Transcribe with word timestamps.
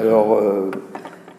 Alors, 0.00 0.38
euh, 0.38 0.70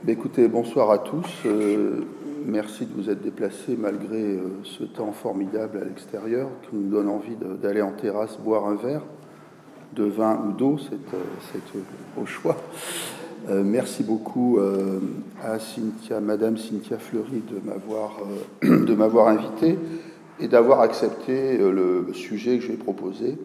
écoutez, 0.08 0.48
bonsoir 0.48 0.92
à 0.92 1.00
tous. 1.00 1.26
Euh, 1.48 2.02
merci 2.46 2.86
de 2.86 2.94
vous 2.94 3.10
être 3.10 3.24
déplacés 3.24 3.76
malgré 3.76 4.22
euh, 4.22 4.42
ce 4.62 4.84
temps 4.84 5.14
formidable 5.14 5.80
à 5.82 5.84
l'extérieur 5.84 6.48
qui 6.62 6.76
nous 6.76 6.88
donne 6.88 7.10
envie 7.10 7.36
d'aller 7.60 7.82
en 7.82 7.92
terrasse 7.92 8.38
boire 8.38 8.68
un 8.68 8.76
verre 8.76 9.02
de 9.94 10.04
vin 10.04 10.40
ou 10.48 10.52
d'eau, 10.52 10.78
c'est 10.80 12.22
au 12.22 12.26
choix. 12.28 12.56
merci 13.50 14.04
beaucoup 14.04 14.60
à 15.44 15.58
Cynthia, 15.58 16.20
Madame 16.22 16.58
Cynthia 16.58 17.00
Fleury 17.00 17.42
de 17.52 17.68
m'avoir 17.68 18.20
de 18.62 18.94
m'avoir 18.94 19.28
invité 19.28 19.78
et 20.40 20.48
d'avoir 20.48 20.82
accepté 20.82 21.58
le 21.58 22.06
sujet 22.14 22.60
que 22.60 22.64
je 22.64 22.72
vais 22.72 22.78
proposer, 22.78 23.38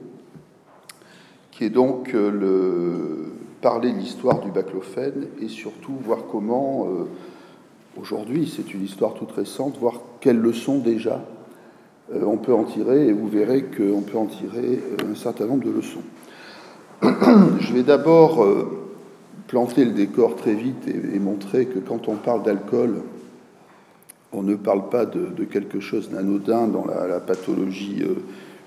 qui 1.50 1.64
est 1.64 1.70
donc 1.70 2.12
le 2.12 3.35
parler 3.60 3.92
de 3.92 3.98
l'histoire 3.98 4.40
du 4.40 4.50
baclophène 4.50 5.26
et 5.40 5.48
surtout 5.48 5.94
voir 6.04 6.20
comment, 6.30 6.86
euh, 6.86 7.04
aujourd'hui, 7.98 8.52
c'est 8.54 8.74
une 8.74 8.84
histoire 8.84 9.14
toute 9.14 9.32
récente, 9.32 9.78
voir 9.78 10.00
quelles 10.20 10.38
leçons 10.38 10.78
déjà 10.78 11.24
euh, 12.12 12.22
on 12.24 12.36
peut 12.36 12.54
en 12.54 12.64
tirer, 12.64 13.08
et 13.08 13.12
vous 13.12 13.28
verrez 13.28 13.64
qu'on 13.64 14.02
peut 14.02 14.18
en 14.18 14.26
tirer 14.26 14.80
euh, 14.80 15.12
un 15.12 15.14
certain 15.14 15.46
nombre 15.46 15.64
de 15.64 15.72
leçons. 15.72 16.02
Je 17.60 17.72
vais 17.72 17.82
d'abord 17.82 18.46
planter 19.48 19.84
le 19.84 19.90
décor 19.90 20.36
très 20.36 20.54
vite 20.54 20.86
et, 20.86 21.18
montrer 21.18 21.66
que 21.66 21.78
quand 21.78 22.08
on 22.08 22.14
parle 22.14 22.42
d'alcool, 22.42 23.02
on 24.32 24.42
ne 24.42 24.54
parle 24.54 24.88
pas 24.88 25.04
de, 25.04 25.44
quelque 25.44 25.80
chose 25.80 26.10
d'anodin 26.10 26.68
dans 26.68 26.86
la, 26.86 27.20
pathologie 27.20 28.02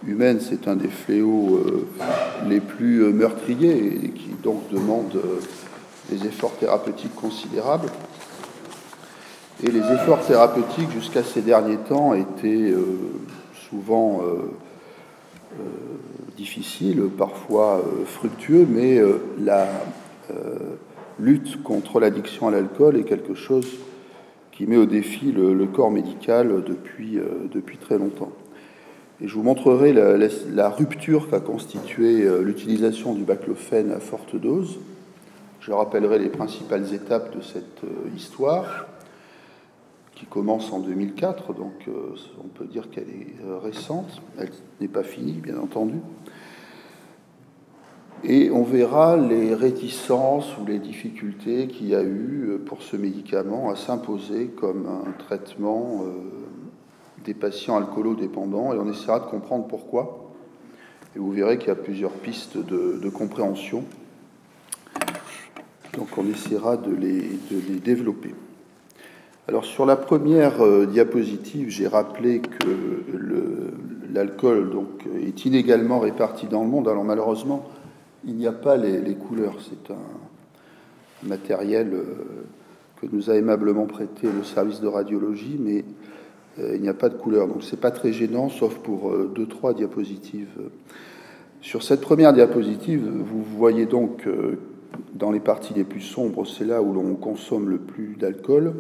humaine, 0.07 0.39
c'est 0.39 0.67
un 0.67 0.75
des 0.75 0.87
fléaux 0.87 1.57
euh, 1.57 1.87
les 2.47 2.59
plus 2.59 3.03
euh, 3.03 3.11
meurtriers 3.11 4.05
et 4.05 4.09
qui 4.09 4.29
donc 4.41 4.69
demande 4.71 5.15
euh, 5.15 5.39
des 6.09 6.25
efforts 6.25 6.55
thérapeutiques 6.57 7.15
considérables. 7.15 7.89
Et 9.63 9.71
les 9.71 9.79
efforts 9.79 10.25
thérapeutiques 10.25 10.91
jusqu'à 10.91 11.23
ces 11.23 11.41
derniers 11.41 11.77
temps 11.77 12.13
étaient 12.13 12.73
souvent 13.69 14.21
difficiles, 16.37 17.09
parfois 17.17 17.83
fructueux, 18.05 18.65
mais 18.69 19.01
la 19.37 19.67
lutte 21.19 21.61
contre 21.61 21.99
l'addiction 21.99 22.47
à 22.47 22.51
l'alcool 22.51 22.95
est 22.95 23.03
quelque 23.03 23.33
chose 23.33 23.67
qui 24.53 24.65
met 24.65 24.77
au 24.77 24.85
défi 24.85 25.33
le, 25.33 25.65
corps 25.65 25.91
médical 25.91 26.63
depuis, 26.65 27.19
depuis 27.51 27.77
très 27.77 27.97
longtemps. 27.97 28.31
Et 29.21 29.27
je 29.27 29.35
vous 29.35 29.43
montrerai 29.43 29.91
la, 29.91 30.69
rupture 30.69 31.29
qu'a 31.29 31.41
constitué 31.41 32.23
euh, 32.23 32.41
l'utilisation 32.41 33.13
du 33.13 33.23
baclophène 33.23 33.91
à 33.91 33.99
forte 33.99 34.37
dose. 34.37 34.79
Je 35.59 35.73
rappellerai 35.73 36.19
les 36.19 36.29
principales 36.29 36.93
étapes 36.93 37.35
de 37.35 37.41
cette 37.41 37.83
euh, 37.83 38.15
histoire, 38.15 38.87
qui 40.15 40.25
commence 40.25 40.71
en 40.71 40.79
2004, 40.79 41.53
donc 41.53 41.73
euh, 41.89 42.15
on 42.41 42.47
peut 42.47 42.65
dire 42.65 42.89
qu'elle 42.89 43.09
est 43.09 43.35
récente. 43.61 44.21
Elle 44.37 44.51
n'est 44.79 44.87
pas 44.87 45.03
finie, 45.03 45.33
bien 45.33 45.57
entendu. 45.57 45.99
Et 48.23 48.49
on 48.51 48.63
verra 48.63 49.17
les 49.17 49.53
réticences 49.53 50.57
ou 50.57 50.65
les 50.65 50.79
difficultés 50.79 51.67
qu'il 51.67 51.87
y 51.87 51.95
a 51.95 52.03
eu 52.03 52.57
pour 52.65 52.81
ce 52.83 52.95
médicament 52.95 53.69
à 53.69 53.75
s'imposer 53.75 54.47
comme 54.47 54.87
un 54.87 55.11
traitement 55.11 56.03
des 57.25 57.33
patients 57.33 57.77
alcoolodépendants 57.77 58.73
et 58.73 58.77
on 58.77 58.89
essaiera 58.89 59.19
de 59.19 59.25
comprendre 59.25 59.67
pourquoi. 59.67 60.31
Et 61.15 61.19
vous 61.19 61.31
verrez 61.31 61.57
qu'il 61.57 61.69
y 61.69 61.71
a 61.71 61.75
plusieurs 61.75 62.11
pistes 62.11 62.57
de, 62.57 63.09
compréhension. 63.09 63.83
Donc 65.97 66.09
on 66.17 66.25
essaiera 66.27 66.77
de 66.77 66.93
les, 66.93 67.21
les 67.51 67.79
développer. 67.79 68.33
Alors 69.47 69.65
sur 69.65 69.87
la 69.87 69.95
première 69.95 70.63
euh, 70.63 70.85
diapositive, 70.85 71.69
j'ai 71.69 71.87
rappelé 71.87 72.39
que 72.39 72.93
l'alcool 74.13 74.71
est 75.25 75.45
inégalement 75.45 75.99
réparti 75.99 76.45
dans 76.45 76.61
le 76.61 76.69
monde. 76.69 76.87
Alors 76.87 77.03
malheureusement, 77.03 77.67
il 78.25 78.35
n'y 78.35 78.45
a 78.45 78.51
pas 78.51 78.77
les, 78.77 78.99
les 78.99 79.15
couleurs. 79.15 79.55
C'est 79.59 79.91
un 79.91 81.27
matériel 81.27 81.93
euh, 81.93 82.03
que 83.01 83.07
nous 83.11 83.29
a 83.29 83.35
aimablement 83.35 83.85
prêté 83.85 84.27
le 84.31 84.43
service 84.43 84.81
de 84.81 84.87
radiologie, 84.87 85.57
mais 85.59 85.83
il 86.75 86.81
n'y 86.81 86.89
a 86.89 86.93
pas 86.93 87.09
de 87.09 87.15
couleur. 87.15 87.47
Donc 87.47 87.63
c'est 87.63 87.79
pas 87.79 87.91
très 87.91 88.11
gênant, 88.11 88.49
sauf 88.49 88.75
pour 88.79 89.11
euh, 89.11 89.31
deux, 89.33 89.47
trois 89.47 89.73
diapositives. 89.73 90.49
Sur 91.61 91.83
cette 91.83 92.01
première 92.01 92.33
diapositive, 92.33 93.05
vous 93.07 93.43
voyez 93.43 93.85
donc 93.85 94.27
euh, 94.27 94.57
dans 95.13 95.31
les 95.31 95.39
parties 95.39 95.73
les 95.73 95.83
plus 95.83 96.01
sombres, 96.01 96.45
c'est 96.45 96.65
là 96.65 96.81
où 96.81 96.93
l'on 96.93 97.15
consomme 97.15 97.69
le 97.69 97.77
plus 97.77 98.15
d'alcool. 98.15 98.73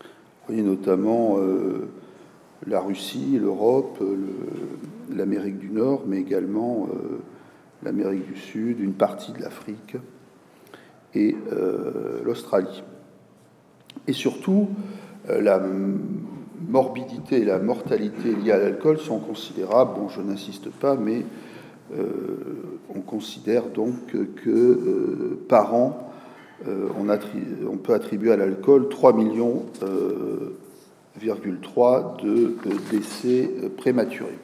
Vous 0.00 0.54
voyez 0.54 0.62
notamment 0.62 1.38
la 2.68 2.80
Russie, 2.80 3.36
l'Europe, 3.40 4.00
l'Amérique 5.12 5.58
du 5.58 5.70
Nord, 5.70 6.04
mais 6.06 6.18
également 6.18 6.88
l'Amérique 7.82 8.26
du 8.32 8.38
Sud, 8.38 8.78
une 8.78 8.92
partie 8.92 9.32
de 9.32 9.42
l'Afrique 9.42 9.96
et 11.14 11.34
l'Australie. 12.24 12.84
Et 14.06 14.12
surtout, 14.12 14.68
la 15.28 15.60
morbidité 16.68 17.42
et 17.42 17.44
la 17.44 17.58
mortalité 17.58 18.34
liées 18.34 18.52
à 18.52 18.58
l'alcool 18.58 18.98
sont 18.98 19.18
considérables. 19.18 19.92
Bon, 19.94 20.08
je 20.08 20.20
n'insiste 20.20 20.70
pas, 20.70 20.96
mais 20.96 21.24
euh, 21.94 22.02
on 22.94 23.00
considère 23.00 23.66
donc 23.66 23.94
que 24.06 24.50
euh, 24.50 25.38
par 25.48 25.74
an, 25.74 26.10
euh, 26.66 26.88
on, 26.98 27.08
on, 27.70 27.76
peut 27.76 27.94
attribuer 27.94 28.32
à 28.32 28.36
l'alcool 28.36 28.88
3 28.88 29.12
millions 29.12 29.66
de 29.82 30.56
décès 32.90 33.50
prématurés. 33.76 34.38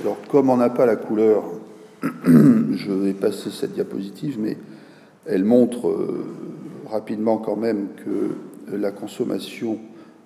Alors, 0.00 0.18
comme 0.28 0.50
on 0.50 0.58
n'a 0.58 0.70
pas 0.70 0.86
la 0.86 0.96
couleur, 0.96 1.42
je 2.02 2.92
vais 2.92 3.14
passer 3.14 3.50
cette 3.50 3.72
diapositive, 3.72 4.38
mais 4.38 4.56
elle 5.24 5.44
montre 5.44 5.92
rapidement 6.88 7.38
quand 7.38 7.56
même 7.56 7.88
que 7.96 8.76
la 8.76 8.92
consommation 8.92 9.78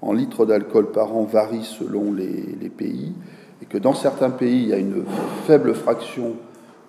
en 0.03 0.13
litres 0.13 0.47
d'alcool 0.47 0.93
par 0.93 1.15
an 1.15 1.25
varie 1.25 1.65
selon 1.65 2.13
les, 2.13 2.71
pays, 2.71 3.13
et 3.63 3.67
que 3.67 3.79
dans 3.79 3.95
certains 3.95 4.31
pays, 4.31 4.63
il 4.63 4.69
y 4.69 4.73
a 4.73 4.79
une 4.79 5.05
faible 5.47 5.75
fraction 5.75 6.37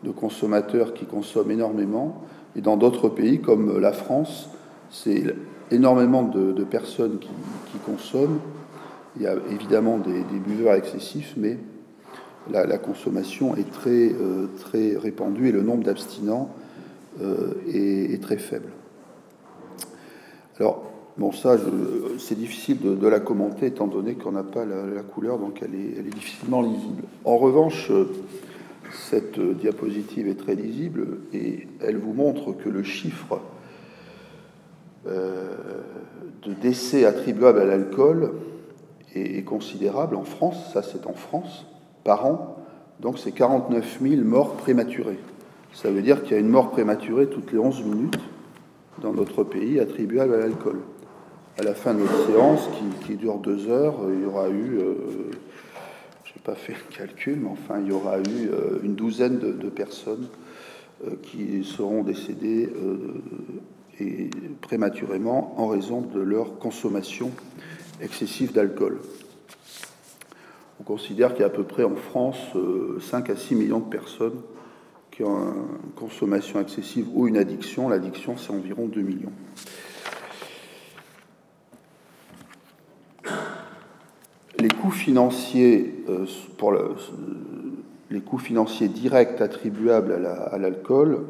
de 0.03 0.11
consommateurs 0.11 0.94
qui 0.94 1.05
consomment 1.05 1.51
énormément, 1.51 2.21
et 2.55 2.61
dans 2.61 2.77
d'autres 2.77 3.09
pays, 3.09 3.41
comme 3.41 3.79
la 3.79 3.91
France, 3.91 4.50
c'est 4.89 5.23
énormément 5.71 6.23
de, 6.23 6.63
personnes 6.63 7.19
qui, 7.19 7.29
consomment. 7.85 8.39
Il 9.17 9.23
y 9.23 9.27
a 9.27 9.35
évidemment 9.51 9.97
des, 9.97 10.23
buveurs 10.39 10.75
excessifs, 10.75 11.33
mais 11.38 11.57
la, 12.50 12.77
consommation 12.77 13.55
est 13.55 13.69
très, 13.71 14.11
euh, 14.13 14.47
très 14.59 14.95
répandue 14.97 15.50
et 15.50 15.51
le 15.51 15.61
nombre 15.61 15.83
d'abstinents 15.83 16.50
euh, 17.21 17.53
est, 17.67 18.13
est, 18.13 18.21
très 18.21 18.38
faible. 18.38 18.69
Alors, 20.59 20.91
Bon, 21.17 21.33
ça, 21.33 21.57
c'est 22.19 22.38
difficile 22.38 22.77
de, 22.79 23.07
la 23.07 23.19
commenter 23.19 23.66
étant 23.66 23.88
donné 23.88 24.16
qu'on 24.16 24.31
n'a 24.31 24.44
pas 24.44 24.63
la, 24.63 25.01
couleur, 25.03 25.39
donc 25.39 25.61
elle 25.61 25.75
est, 25.75 26.09
difficilement 26.09 26.61
lisible. 26.61 27.03
En 27.25 27.38
revanche, 27.38 27.91
cette 28.94 29.39
diapositive 29.39 30.29
est 30.29 30.35
très 30.35 30.55
lisible 30.55 31.19
et 31.33 31.67
elle 31.81 31.97
vous 31.97 32.13
montre 32.13 32.53
que 32.53 32.69
le 32.69 32.83
chiffre 32.83 33.41
euh, 35.07 35.55
de 36.44 36.53
décès 36.53 37.05
attribuables 37.05 37.59
à 37.59 37.66
l'alcool 37.66 38.33
est, 39.13 39.44
considérable 39.44 40.16
en 40.16 40.23
France, 40.23 40.71
ça 40.71 40.81
c'est 40.81 41.07
en 41.07 41.13
France, 41.13 41.66
par 42.05 42.25
an, 42.25 42.55
donc 43.01 43.19
c'est 43.19 43.33
49 43.33 44.00
000 44.01 44.21
morts 44.23 44.53
prématurées. 44.53 45.19
Ça 45.73 45.91
veut 45.91 46.01
dire 46.01 46.23
qu'il 46.23 46.33
y 46.33 46.35
a 46.35 46.39
une 46.39 46.50
mort 46.50 46.71
prématurée 46.71 47.27
toutes 47.27 47.51
les 47.51 47.59
11 47.59 47.83
minutes 47.83 48.19
dans 49.01 49.12
notre 49.12 49.44
pays 49.44 49.80
attribuable 49.80 50.33
à 50.36 50.38
l'alcool 50.38 50.80
à 51.57 51.63
la 51.63 51.74
fin 51.74 51.94
de 51.94 52.00
notre 52.00 52.25
séance, 52.27 52.69
qui, 53.06 53.15
dure 53.15 53.38
deux 53.38 53.69
heures, 53.69 53.95
il 54.13 54.21
y 54.21 54.25
aura 54.25 54.50
eu, 54.50 54.80
euh, 54.80 54.95
je 56.24 56.31
n'ai 56.31 56.42
pas 56.44 56.56
fait 56.56 56.74
le 56.74 56.95
calcul, 56.95 57.39
mais 57.42 57.50
enfin, 57.50 57.80
il 57.81 57.89
y 57.89 57.92
aura 57.92 58.19
eu 58.19 58.50
euh, 58.50 58.80
une 58.83 58.95
douzaine 58.95 59.38
de, 59.39 59.69
personnes 59.69 60.27
euh, 61.06 61.12
qui 61.21 61.63
seront 61.63 62.03
décédées 62.03 62.69
prématurément 64.62 65.53
en 65.57 65.68
raison 65.68 66.01
de 66.01 66.19
leur 66.19 66.57
consommation 66.57 67.31
excessive 68.01 68.51
d'alcool. 68.51 69.00
On 70.80 70.83
considère 70.83 71.33
qu'il 71.33 71.42
y 71.42 71.44
a 71.44 71.48
à 71.48 71.51
peu 71.51 71.63
près 71.63 71.83
en 71.83 71.95
France 71.95 72.39
5 73.00 73.30
à 73.30 73.36
6 73.36 73.53
millions 73.53 73.80
de 73.80 73.89
personnes 73.89 74.42
qui 75.12 75.24
ont 75.24 75.53
une 75.83 75.92
consommation 75.95 76.59
excessive 76.59 77.06
ou 77.13 77.27
une 77.27 77.38
addiction. 77.38 77.89
L'addiction, 77.89 78.38
c'est 78.38 78.51
environ 78.51 78.88
2 78.88 79.01
millions. 79.01 79.33
Les 84.62 84.69
coûts 84.69 84.92
financiers 84.92 86.04
euh, 86.10 86.25
pour 86.58 86.74
les 88.12 88.22
coûts 88.22 88.38
financiers 88.38 88.88
directs 88.88 89.42
attribuables 89.42 90.25
à 90.52 90.58
l'alcool 90.58 91.25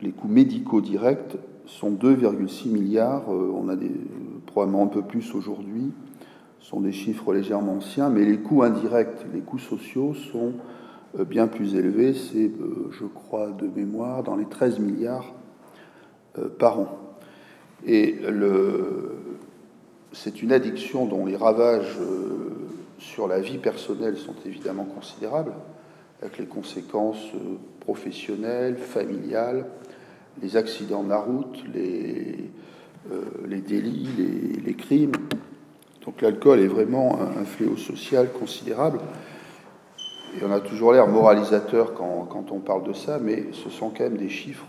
les 0.00 0.10
coûts 0.10 0.28
médicaux 0.28 0.80
directs 0.80 1.36
sont 1.66 1.90
2,6 1.90 2.68
milliards. 2.68 3.28
On 3.28 3.68
a 3.68 3.74
probablement 4.46 4.84
un 4.84 4.88
peu 4.88 5.02
plus 5.02 5.34
aujourd'hui. 5.34 5.92
Sont 6.60 6.80
des 6.80 6.92
chiffres 6.92 7.32
légèrement 7.32 7.78
anciens, 7.78 8.10
mais 8.10 8.24
les 8.24 8.38
coûts 8.38 8.62
indirects, 8.62 9.26
les 9.34 9.40
coûts 9.40 9.58
sociaux 9.58 10.14
sont 10.14 10.52
bien 11.26 11.48
plus 11.48 11.74
élevés. 11.74 12.14
C'est, 12.14 12.50
je 12.92 13.06
crois, 13.06 13.50
de 13.50 13.66
mémoire, 13.66 14.22
dans 14.22 14.36
les 14.36 14.44
13 14.44 14.78
milliards 14.78 15.34
par 16.58 16.78
an. 16.78 16.98
Et 17.84 18.20
c'est 20.12 20.42
une 20.42 20.52
addiction 20.52 21.06
dont 21.06 21.26
les 21.26 21.36
ravages 21.36 21.98
sur 22.98 23.28
la 23.28 23.40
vie 23.40 23.58
personnelle 23.58 24.16
sont 24.16 24.34
évidemment 24.44 24.84
considérables, 24.84 25.52
avec 26.20 26.38
les 26.38 26.46
conséquences 26.46 27.32
euh, 27.34 27.56
professionnelles, 27.80 28.76
familiales, 28.76 29.66
les 30.42 30.56
accidents 30.56 31.04
de 31.04 31.08
la 31.08 31.18
route, 31.18 31.62
les, 31.72 32.50
euh, 33.12 33.60
délits, 33.66 34.08
les, 34.64 34.74
crimes. 34.74 35.12
Donc 36.04 36.20
l'alcool 36.20 36.60
est 36.60 36.66
vraiment 36.66 37.18
un, 37.20 37.44
fléau 37.44 37.76
social 37.76 38.30
considérable. 38.32 39.00
Et 40.36 40.44
on 40.44 40.52
a 40.52 40.60
toujours 40.60 40.92
l'air 40.92 41.06
moralisateur 41.08 41.94
quand, 41.94 42.52
on 42.52 42.58
parle 42.58 42.84
de 42.84 42.92
ça, 42.92 43.18
mais 43.18 43.46
ce 43.52 43.70
sont 43.70 43.90
quand 43.90 44.04
même 44.04 44.16
des 44.16 44.28
chiffres 44.28 44.66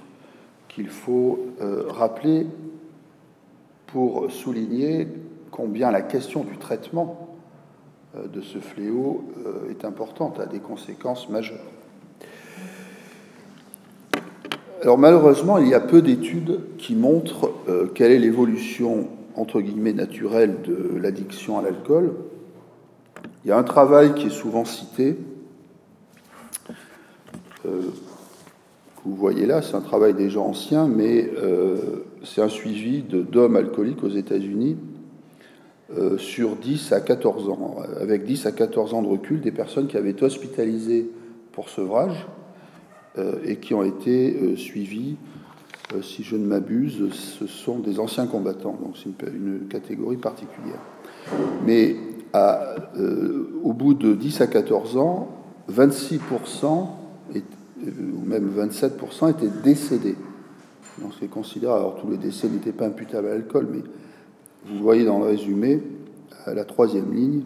qu'il 0.68 0.88
faut 0.88 1.40
euh, 1.62 1.84
rappeler 1.90 2.48
pour 3.88 4.32
souligner 4.32 5.08
combien 5.52 5.92
la 5.92 6.02
question 6.02 6.44
du 6.44 6.58
traitement 6.58 7.29
de 8.16 8.42
ce 8.42 8.58
fléau 8.58 9.24
euh, 9.46 9.70
est 9.70 9.86
importante, 9.86 10.40
a 10.40 10.48
des 10.48 10.60
conséquences 10.60 11.30
majeures. 11.30 11.60
Alors 14.82 14.98
malheureusement, 14.98 15.60
il 15.60 15.68
y 15.68 15.76
a 15.76 15.80
peu 15.80 16.02
d'études 16.02 16.60
qui 16.78 16.96
montrent 16.96 17.52
euh, 17.68 17.86
quelle 17.94 18.12
est 18.12 18.18
l'évolution 18.18 19.10
entre 19.36 19.62
guillemets 19.62 19.94
naturelle 19.94 20.62
de 20.64 20.98
l'addiction 20.98 21.60
à 21.60 21.62
l'alcool. 21.62 22.14
Il 23.46 23.50
y 23.50 23.52
a 23.52 23.58
un 23.58 23.64
travail 23.64 24.16
qui 24.16 24.28
est 24.28 24.32
souvent 24.32 24.66
cité, 24.66 25.16
que 27.64 27.70
vous 29.06 29.16
voyez 29.16 29.46
là, 29.46 29.62
c'est 29.62 29.76
un 29.76 29.82
travail 29.82 30.14
déjà 30.14 30.40
ancien, 30.40 30.88
mais 30.88 31.30
c'est 32.24 32.42
un 32.42 32.50
suivi 32.50 33.02
d'hommes 33.02 33.56
alcooliques 33.56 34.04
aux 34.04 34.10
États-Unis 34.10 34.78
euh, 34.78 34.89
sur 36.18 36.56
10 36.56 36.92
à 36.92 37.02
14 37.02 37.50
ans, 37.50 37.78
avec 38.00 38.24
10 38.24 38.46
à 38.46 38.52
14 38.52 38.94
ans 38.94 39.02
de 39.02 39.08
recul, 39.08 39.42
des 39.42 39.52
personnes 39.52 39.88
qui 39.88 39.98
avaient 39.98 40.12
été 40.12 40.24
hospitalisées 40.24 41.10
pour 41.52 41.70
sevrage 41.70 42.28
euh, 43.18 43.34
et 43.44 43.58
qui 43.58 43.74
ont 43.74 43.84
été 43.84 44.38
euh, 44.40 44.56
suivies, 44.56 45.18
si 46.04 46.24
je 46.24 46.36
ne 46.36 46.46
m'abuse, 46.46 47.12
ce 47.12 47.48
sont 47.48 47.80
des 47.80 48.00
anciens 48.00 48.28
combattants, 48.28 48.78
donc 48.80 48.96
c'est 48.96 49.10
une, 49.28 49.68
catégorie 49.68 50.18
particulière. 50.18 50.80
Mais 51.66 51.96
au 53.64 53.74
bout 53.74 53.96
de 53.96 54.14
10 54.14 54.42
à 54.42 54.48
14 54.48 54.98
ans, 54.98 55.30
26% 55.72 56.88
ou 57.86 58.26
même 58.26 58.50
27% 58.56 59.32
étaient 59.32 59.50
décédés. 59.64 60.16
Donc 61.02 61.14
c'est 61.20 61.30
considérable. 61.30 61.80
Alors 61.80 61.96
tous 61.96 62.10
les 62.12 62.18
décès 62.18 62.50
n'étaient 62.50 62.72
pas 62.72 62.86
imputables 62.86 63.28
à 63.28 63.32
l'alcool, 63.32 63.68
mais 63.72 63.82
vous 64.66 64.84
voyez 64.84 65.06
dans 65.06 65.20
le 65.20 65.26
résumé, 65.26 65.82
à 66.46 66.54
la 66.54 66.66
troisième 66.66 67.14
ligne, 67.14 67.44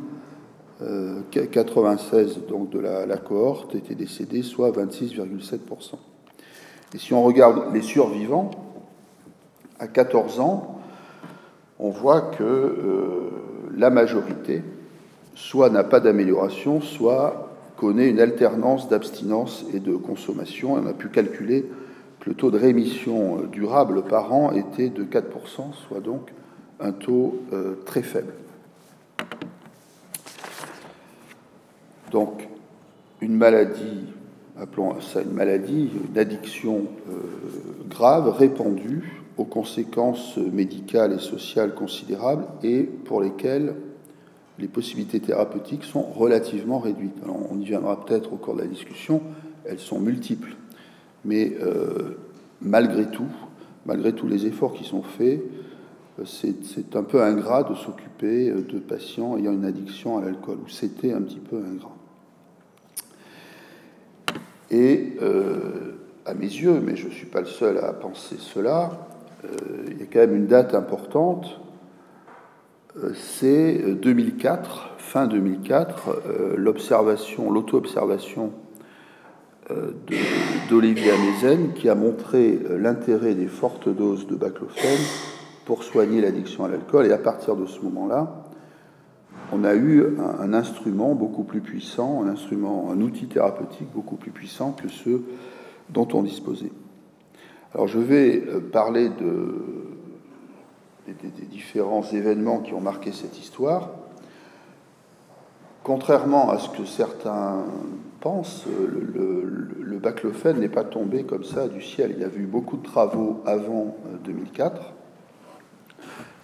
96 1.52 2.38
euh, 2.38 2.50
donc 2.50 2.70
de 2.70 2.80
la, 2.80 3.18
cohorte 3.18 3.76
étaient 3.76 3.96
décédés, 3.96 4.42
soit 4.42 4.72
26,7%. 4.72 5.96
Et 6.94 6.98
si 6.98 7.14
on 7.14 7.24
regarde 7.24 7.74
les 7.74 7.82
survivants, 7.82 8.52
à 9.80 9.88
14 9.88 10.40
ans, 10.40 10.80
on 11.80 11.90
voit 11.90 12.22
que 12.22 12.44
euh, 12.44 13.30
la 13.76 13.90
majorité 13.90 14.62
soit 15.36 15.70
n'a 15.70 15.84
pas 15.84 16.00
d'amélioration, 16.00 16.82
soit 16.82 17.50
connaît 17.78 18.10
une 18.10 18.20
alternance 18.20 18.88
d'abstinence 18.88 19.66
et 19.74 19.80
de 19.80 19.96
consommation. 19.96 20.74
on 20.74 20.86
a 20.86 20.94
pu 20.94 21.10
calculer 21.10 21.66
que 22.20 22.30
le 22.30 22.36
taux 22.36 22.52
de 22.52 22.58
rémission 22.58 23.40
euh, 23.40 23.48
durable 23.48 24.04
par 24.04 24.34
an 24.34 24.52
était 24.52 24.90
de 24.90 25.04
4%, 25.04 25.74
soit 25.88 26.00
donc 26.00 26.32
un 26.84 26.92
taux 26.92 27.40
euh, 27.54 27.76
très 27.86 28.04
faible. 28.04 28.34
Donc, 32.12 32.48
une 33.22 33.36
maladie, 33.36 34.06
appelons 34.60 35.00
ça 35.02 35.22
une 35.22 35.32
maladie, 35.32 35.90
une 36.10 36.18
addiction 36.18 36.86
euh, 37.10 37.14
grave, 37.90 38.30
répandue, 38.30 39.24
aux 39.38 39.46
conséquences 39.46 40.38
médicales 40.38 41.14
et 41.14 41.20
sociales 41.20 41.74
considérables 41.74 42.46
et 42.62 42.84
pour 42.84 43.22
lesquelles 43.22 43.74
les 44.60 44.68
possibilités 44.68 45.20
thérapeutiques 45.20 45.84
sont 45.84 46.04
relativement 46.04 46.78
réduites. 46.78 47.16
on 47.26 47.60
y 47.60 47.66
viendra 47.66 48.06
peut-être 48.06 48.32
au 48.32 48.36
cours 48.36 48.54
de 48.54 48.62
la 48.62 48.68
discussion, 48.68 49.22
elles 49.66 49.80
sont 49.80 50.00
multiples. 50.00 50.56
Mais 51.26 51.54
euh, 51.62 52.18
malgré 52.62 53.10
tout, 53.10 53.30
malgré 53.88 54.14
tous 54.14 54.28
les 54.28 54.46
efforts 54.46 54.74
qui 54.74 54.84
sont 54.84 55.02
faits, 55.02 55.42
c'est 56.26 56.96
un 56.96 57.04
peu 57.04 57.22
ingrat 57.22 57.64
de 57.64 57.74
s'occuper 57.74 58.52
de 58.52 58.80
patients 58.80 59.38
ayant 59.38 59.52
une 59.52 59.66
addiction 59.66 60.20
à 60.20 60.26
l'alcool, 60.26 60.58
ou 60.64 60.70
c'était 60.70 61.12
un 61.12 61.22
petit 61.22 61.40
peu 61.40 61.58
ingrat. 61.58 61.96
Et 64.74 65.18
euh, 65.22 66.00
à 66.26 66.34
mes 66.34 66.48
yeux, 66.48 66.82
mais 66.84 66.96
je 66.96 67.08
ne 67.08 67.12
suis 67.12 67.28
pas 67.28 67.42
le 67.42 67.46
seul 67.46 67.78
à 67.78 67.94
penser 67.94 68.38
cela, 68.40 69.08
euh, 69.46 69.50
il 69.92 70.00
y 70.00 70.02
a 70.02 70.06
quand 70.12 70.20
même 70.20 70.36
une 70.36 70.48
date 70.48 70.74
importante, 70.74 71.60
euh, 72.98 73.14
c'est 73.14 73.78
2004, 73.78 74.96
fin 74.98 75.28
2004, 75.28 76.56
l'observation, 76.58 77.52
l'auto-observation 77.52 78.52
d'Olivier 80.70 81.12
Amezen 81.12 81.74
qui 81.74 81.88
a 81.88 81.96
montré 81.96 82.60
l'intérêt 82.70 83.36
des 83.36 83.48
fortes 83.48 83.90
doses 83.90 84.28
de 84.28 84.36
baclofène 84.36 85.00
pour 85.66 85.84
soigner 85.84 86.22
l'addiction 86.22 86.66
à 86.66 86.68
l'alcool. 86.68 87.08
Et 87.08 87.12
à 87.12 87.18
partir 87.18 87.56
de 87.56 87.66
ce 87.66 87.82
moment-là, 87.82 88.44
on 89.52 89.64
a 89.64 89.76
eu 89.76 90.18
un, 90.40 90.54
instrument 90.54 91.14
beaucoup 91.14 91.44
plus 91.44 91.62
puissant, 91.62 92.24
un 92.24 92.28
instrument, 92.28 92.90
un 92.92 93.02
outil 93.02 93.28
thérapeutique 93.28 93.92
beaucoup 93.94 94.16
plus 94.16 94.32
puissant 94.32 94.72
que 94.72 94.88
ceux 94.88 95.24
dont 95.90 96.08
on 96.14 96.24
disposait. 96.24 96.72
Alors 97.74 97.88
je 97.88 98.00
vais 98.00 98.44
euh, 98.48 98.60
parler 98.60 99.10
de, 99.10 99.56
des, 101.08 101.46
différents 101.46 102.04
événements 102.04 102.60
qui 102.60 102.74
ont 102.74 102.82
marqué 102.82 103.12
cette 103.12 103.38
histoire. 103.40 103.90
Contrairement 105.84 106.50
à 106.50 106.60
ce 106.60 106.70
que 106.70 106.86
certains 106.86 107.66
pensent, 108.22 108.66
le, 108.66 109.44
le, 109.80 110.54
n'est 110.60 110.70
pas 110.70 110.84
tombé 110.84 111.24
comme 111.24 111.44
ça 111.44 111.68
du 111.68 111.82
ciel. 111.82 112.14
Il 112.16 112.22
y 112.22 112.26
a 112.26 112.28
eu 112.28 112.46
beaucoup 112.46 112.78
de 112.78 112.84
travaux 112.84 113.42
avant 113.46 113.96
2004 114.26 114.76
euh, 114.76 115.03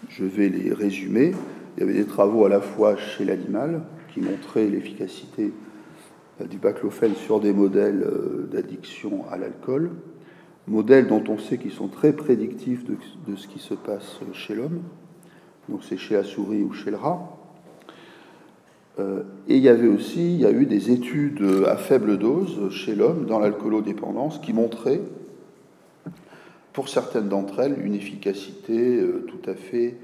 je 0.10 0.26
vais 0.26 0.50
les 0.50 0.74
résumer. 0.74 1.32
Il 1.78 1.82
y 1.82 1.84
avait 1.84 1.94
des 1.94 2.06
travaux 2.06 2.46
à 2.46 2.50
la 2.50 2.60
fois 2.60 2.98
chez 2.98 3.24
l'animal 3.24 3.84
qui 4.14 4.20
montraient 4.20 4.68
l'efficacité 4.68 5.54
euh, 6.42 6.46
du 6.46 6.58
baclophène 6.58 7.16
sur 7.16 7.40
des 7.40 7.54
modèles 7.54 8.04
euh, 8.04 8.50
d'addiction 8.52 9.26
à 9.32 9.38
l'alcool, 9.38 9.92
modèles 10.68 11.08
dont 11.08 11.24
on 11.30 11.38
sait 11.38 11.58
qu'ils 11.58 11.72
sont 11.72 11.88
très 11.88 12.12
prédictifs 12.12 12.84
de, 12.86 13.36
ce 13.36 13.48
qui 13.48 13.60
se 13.60 13.76
passe 13.76 14.20
chez 14.34 14.56
l'homme, 14.56 14.82
donc 15.70 15.84
c'est 15.84 15.98
chez 15.98 16.16
la 16.16 16.24
souris 16.24 16.64
ou 16.64 16.74
chez 16.74 16.92
le 16.92 16.98
rat. 16.98 17.36
Euh, 18.98 19.22
et 19.48 19.56
il 19.56 19.64
y 19.64 19.70
avait 19.70 19.88
aussi, 19.88 20.34
il 20.34 20.42
y 20.42 20.46
a 20.46 20.52
eu 20.52 20.66
des 20.66 20.92
études 20.92 21.46
à 21.68 21.78
faible 21.78 22.18
dose 22.18 22.70
chez 22.72 22.96
l'homme 22.96 23.26
dans 23.26 23.40
l'alcoolodépendance 23.40 24.40
qui 24.40 24.54
montraient 24.54 25.02
pour 26.74 26.90
certaines 26.90 27.30
d'entre 27.30 27.60
elles, 27.60 27.84
une 27.84 27.96
efficacité 27.96 28.98
euh, 28.98 29.26
tout 29.28 29.50
à 29.50 29.56
fait 29.56 29.96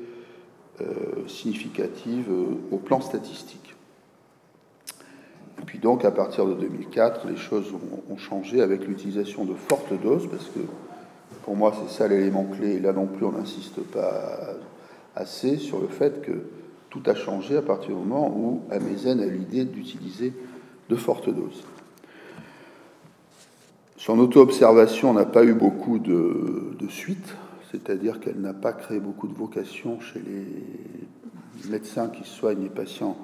euh, 0.81 1.27
significative 1.27 2.25
euh, 2.29 2.45
au 2.71 2.77
plan 2.77 3.01
statistique. 3.01 3.75
Et 5.61 5.65
puis 5.65 5.79
donc, 5.79 6.03
à 6.03 6.11
partir 6.11 6.45
de 6.45 6.53
2004, 6.53 7.27
les 7.27 7.37
choses 7.37 7.71
ont, 8.09 8.17
changé 8.17 8.61
avec 8.61 8.85
l'utilisation 8.87 9.45
de 9.45 9.53
fortes 9.53 9.93
doses, 10.01 10.27
parce 10.29 10.45
que 10.45 10.59
pour 11.43 11.55
moi, 11.55 11.73
c'est 11.81 11.93
ça 11.95 12.07
l'élément 12.07 12.43
clé. 12.43 12.73
Et 12.73 12.79
là 12.79 12.91
non 12.91 13.05
plus, 13.05 13.25
on 13.25 13.31
n'insiste 13.31 13.81
pas 13.81 14.55
assez 15.15 15.57
sur 15.57 15.79
le 15.79 15.87
fait 15.87 16.21
que 16.21 16.31
tout 16.89 17.03
a 17.05 17.15
changé 17.15 17.57
à 17.57 17.61
partir 17.61 17.89
du 17.89 17.95
moment 17.95 18.29
où 18.29 18.61
Amezen 18.71 19.19
a 19.19 19.25
l'idée 19.25 19.65
d'utiliser 19.65 20.33
de 20.89 20.95
fortes 20.95 21.29
doses. 21.29 21.63
Son 23.97 24.19
auto-observation 24.19 25.13
n'a 25.13 25.25
pas 25.25 25.45
eu 25.45 25.53
beaucoup 25.53 25.99
de, 25.99 26.75
suite, 26.89 27.33
c'est-à-dire 27.71 28.19
qu'elle 28.19 28.39
n'a 28.39 28.53
pas 28.53 28.73
créé 28.73 28.99
beaucoup 28.99 29.27
de 29.27 29.33
vocation 29.33 29.99
chez 29.99 30.19
les 30.19 31.69
médecins 31.69 32.09
qui 32.09 32.27
soignent 32.27 32.63
les 32.63 32.69
patients 32.69 33.17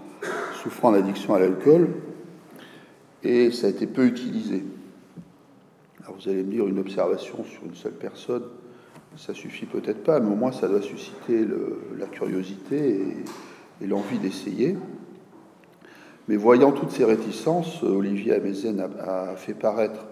souffrant 0.63 0.91
d'addiction 0.91 1.33
à 1.33 1.39
l'alcool, 1.39 1.89
et 3.23 3.51
ça 3.51 3.67
a 3.67 3.69
été 3.69 3.85
peu 3.85 4.05
utilisé. 4.05 4.63
vous 6.07 6.13
vous 6.13 6.29
allez 6.29 6.43
me 6.43 6.51
dire, 6.51 6.67
une 6.67 6.79
observation 6.79 7.43
sur 7.43 7.65
une 7.65 7.75
seule 7.75 7.93
personne, 7.93 8.43
ça 9.17 9.33
suffit 9.33 9.65
peut-être 9.65 10.03
pas, 10.03 10.19
mais 10.19 10.31
au 10.31 10.35
moins 10.35 10.51
ça 10.51 10.67
doit 10.67 10.81
susciter 10.81 11.45
la 11.99 12.05
curiosité 12.07 13.01
et, 13.81 13.87
l'envie 13.87 14.19
d'essayer. 14.19 14.77
Mais 16.27 16.35
voyant 16.35 16.71
toutes 16.71 16.91
ces 16.91 17.03
réticences, 17.03 17.83
Olivier 17.83 18.33
Amezen 18.33 18.79
a, 18.79 19.35
fait 19.35 19.55
paraître 19.55 20.05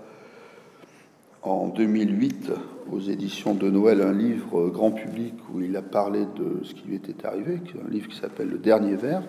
en 1.41 1.67
2008 1.67 2.51
aux 2.91 2.99
éditions 2.99 3.53
de 3.53 3.69
Noël 3.69 4.01
un 4.01 4.13
livre 4.13 4.69
grand 4.69 4.91
public 4.91 5.35
où 5.53 5.61
il 5.61 5.75
a 5.77 5.81
parlé 5.81 6.25
de 6.35 6.63
ce 6.63 6.73
qui 6.73 6.87
lui 6.87 6.95
était 6.95 7.25
arrivé, 7.25 7.61
un 7.85 7.89
livre 7.89 8.07
qui 8.07 8.17
s'appelle 8.17 8.49
Le 8.49 8.57
Dernier 8.57 8.95
Vers. 8.95 9.23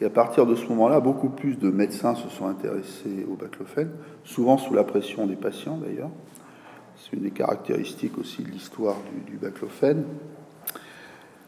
Et 0.00 0.04
à 0.04 0.10
partir 0.10 0.46
de 0.46 0.54
ce 0.54 0.66
moment-là, 0.68 1.00
beaucoup 1.00 1.28
plus 1.28 1.58
de 1.58 1.70
médecins 1.70 2.14
se 2.14 2.28
sont 2.28 2.46
intéressés 2.46 3.26
au 3.30 3.34
baclofène, 3.34 3.90
souvent 4.24 4.56
sous 4.56 4.72
la 4.72 4.84
pression 4.84 5.26
des 5.26 5.34
patients 5.34 5.76
d'ailleurs. 5.76 6.10
C'est 6.96 7.16
une 7.16 7.22
des 7.22 7.30
caractéristiques 7.30 8.16
aussi 8.18 8.42
de 8.42 8.50
l'histoire 8.50 8.96
du, 9.26 9.32
du. 9.32 9.38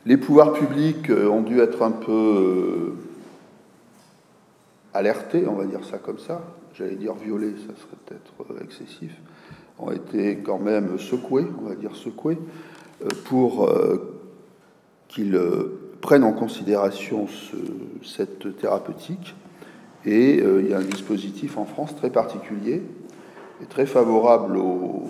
Les 0.06 0.16
pouvoirs 0.16 0.54
publics 0.54 1.10
euh, 1.10 1.28
ont 1.28 1.42
dû 1.42 1.60
être 1.60 1.82
un 1.82 1.90
peu 1.90 2.12
euh, 2.12 3.09
alertés, 4.94 5.46
on 5.46 5.54
va 5.54 5.66
dire 5.66 5.84
ça 5.84 5.98
comme 5.98 6.18
ça. 6.18 6.42
J'allais 6.74 6.96
dire 6.96 7.14
violés, 7.14 7.54
ça 7.56 7.74
serait 7.76 7.96
peut-être 8.06 8.52
euh, 8.52 8.64
excessif. 8.64 9.12
Ont 9.78 9.90
été 9.90 10.38
quand 10.38 10.58
même 10.58 10.98
secoués, 10.98 11.46
on 11.58 11.68
va 11.68 11.74
dire 11.74 11.96
secoués, 11.96 12.38
pour 13.24 13.66
qu'ils 15.08 15.40
prennent 16.02 16.24
en 16.24 16.34
considération 16.34 17.26
cette 18.02 18.58
thérapeutique. 18.58 19.34
Et 20.04 20.40
euh, 20.40 20.62
il 20.62 20.70
y 20.70 20.74
a 20.74 20.78
un 20.78 20.82
dispositif 20.82 21.58
en 21.58 21.66
France 21.66 21.94
très 21.94 22.10
particulier 22.10 22.82
et 23.62 23.66
très 23.66 23.86
favorable 23.86 24.56
aux, 24.56 25.04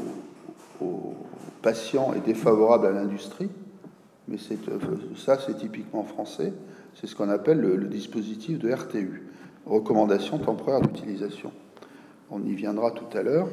patients 1.62 2.14
et 2.14 2.20
défavorable 2.20 2.86
à 2.86 2.90
l'industrie. 2.90 3.50
Mais 4.28 4.36
euh, 4.50 4.78
ça, 5.14 5.38
c'est 5.38 5.58
typiquement 5.58 6.04
français. 6.04 6.54
C'est 6.94 7.06
ce 7.06 7.14
qu'on 7.14 7.28
appelle 7.28 7.60
le, 7.60 7.84
dispositif 7.84 8.58
de 8.58 8.72
RTU, 8.72 9.24
recommandation 9.66 10.38
temporaire 10.38 10.80
d'utilisation. 10.80 11.52
On 12.30 12.42
y 12.42 12.54
viendra 12.54 12.90
tout 12.90 13.16
à 13.16 13.22
l'heure. 13.22 13.48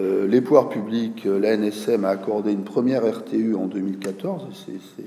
Euh, 0.00 0.26
les 0.26 0.40
pouvoirs 0.40 0.68
publics, 0.68 1.24
la 1.24 1.56
NSM 1.56 2.04
a 2.04 2.10
accordé 2.10 2.52
une 2.52 2.64
première 2.64 3.04
RTU 3.08 3.54
en 3.54 3.66
2014. 3.66 4.48
C'est 4.66 5.04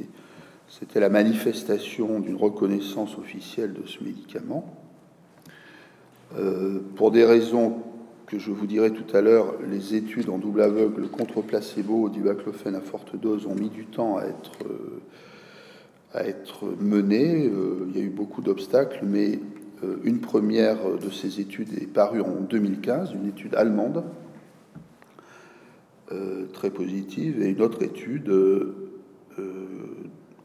c'était 0.67 1.00
la 1.00 1.09
manifestation 1.09 2.19
d'une 2.19 2.36
reconnaissance 2.36 3.17
officielle 3.17 3.74
de 3.74 3.88
ce 3.88 4.03
médicament. 4.03 4.75
Euh, 6.38 6.79
pour 6.95 7.12
des 7.12 7.24
raisons 7.24 7.77
que 8.25 8.38
je 8.38 8.51
vous 8.51 8.67
dirai 8.67 8.91
tout 8.91 9.15
à 9.15 9.21
l'heure, 9.21 9.53
les 9.69 9.95
études 9.95 10.29
en 10.29 10.38
double 10.38 10.62
aveugle 10.62 11.07
contre 11.07 11.41
placebo 11.41 12.09
du 12.09 12.21
baclofène 12.21 12.75
à 12.75 12.81
forte 12.81 13.15
dose 13.15 13.45
ont 13.45 13.55
mis 13.55 13.69
du 13.69 13.86
temps 13.86 14.17
à 14.17 14.25
être, 14.25 14.51
euh, 14.65 15.01
à 16.17 16.25
être 16.25 16.65
menées. 16.79 17.47
Euh, 17.47 17.88
il 17.89 17.97
y 17.97 18.01
a 18.01 18.03
eu 18.03 18.09
beaucoup 18.09 18.41
d'obstacles, 18.41 19.01
mais 19.03 19.39
une 20.03 20.21
première 20.21 20.97
de 20.97 21.12
ces 21.12 21.39
études 21.39 21.71
est 21.79 21.86
parue 21.86 22.21
en 22.21 22.41
2015, 22.41 23.13
une 23.13 23.27
étude 23.27 23.53
allemande 23.53 24.03
très 26.51 26.71
positive, 26.71 27.43
et 27.43 27.50
une 27.50 27.62
autre 27.62 27.83
étude 27.83 28.33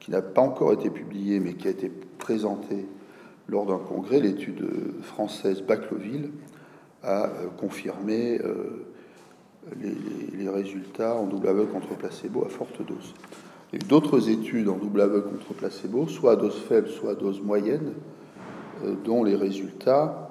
qui 0.01 0.11
n'a 0.11 0.21
pas 0.21 0.43
encore 0.43 0.75
été 0.75 0.91
publiée, 0.91 1.41
mais 1.41 1.55
qui 1.55 1.67
a 1.67 1.71
été 1.71 1.91
présentée 2.19 2.85
lors 3.49 3.67
d'un 3.67 3.79
congrès, 3.79 4.21
l'étude 4.21 4.65
française 5.03 5.63
Bacloville 5.63 6.31
a 7.03 7.25
euh, 7.25 7.49
confirmé 7.59 8.41
euh, 8.41 8.87
les, 9.81 10.49
résultats 10.49 11.15
en 11.15 11.27
double 11.27 11.49
aveugle 11.49 11.71
contre 11.71 11.97
placebo 11.97 12.45
à 12.45 12.49
forte 12.49 12.85
dose. 12.87 13.15
D'autres 13.89 14.29
études 14.29 14.69
en 14.69 14.77
double 14.77 15.01
aveugle 15.01 15.29
contre 15.31 15.55
placebo, 15.55 16.07
soit 16.07 16.33
à 16.33 16.37
dose 16.37 16.61
faible, 16.69 16.89
soit 16.89 17.13
à 17.13 17.15
dose 17.15 17.41
moyenne, 17.41 17.93
euh, 18.85 18.95
dont 19.05 19.25
les 19.25 19.37
résultats 19.37 20.29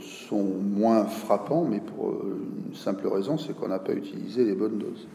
sont 0.00 0.42
moins 0.42 1.04
frappants, 1.04 1.66
mais 1.68 1.80
pour 1.80 2.14
une 2.24 2.74
simple 2.74 3.06
raison, 3.08 3.36
c'est 3.36 3.54
qu'on 3.54 3.68
n'a 3.68 3.78
pas 3.78 3.92
utilisé 3.92 4.42
les 4.42 4.54
bonnes 4.54 4.78
doses. 4.78 5.06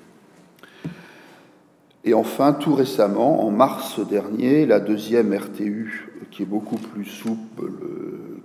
Et 2.03 2.13
enfin, 2.13 2.53
tout 2.53 2.75
récemment, 2.75 3.43
en 3.43 3.50
mars 3.50 4.00
dernier, 4.00 4.67
la 4.67 4.79
deuxième 4.79 5.33
RTU, 5.33 6.12
qui 6.29 6.43
est 6.43 6.45
beaucoup 6.45 6.75
plus 6.75 7.05
souple, 7.05 7.71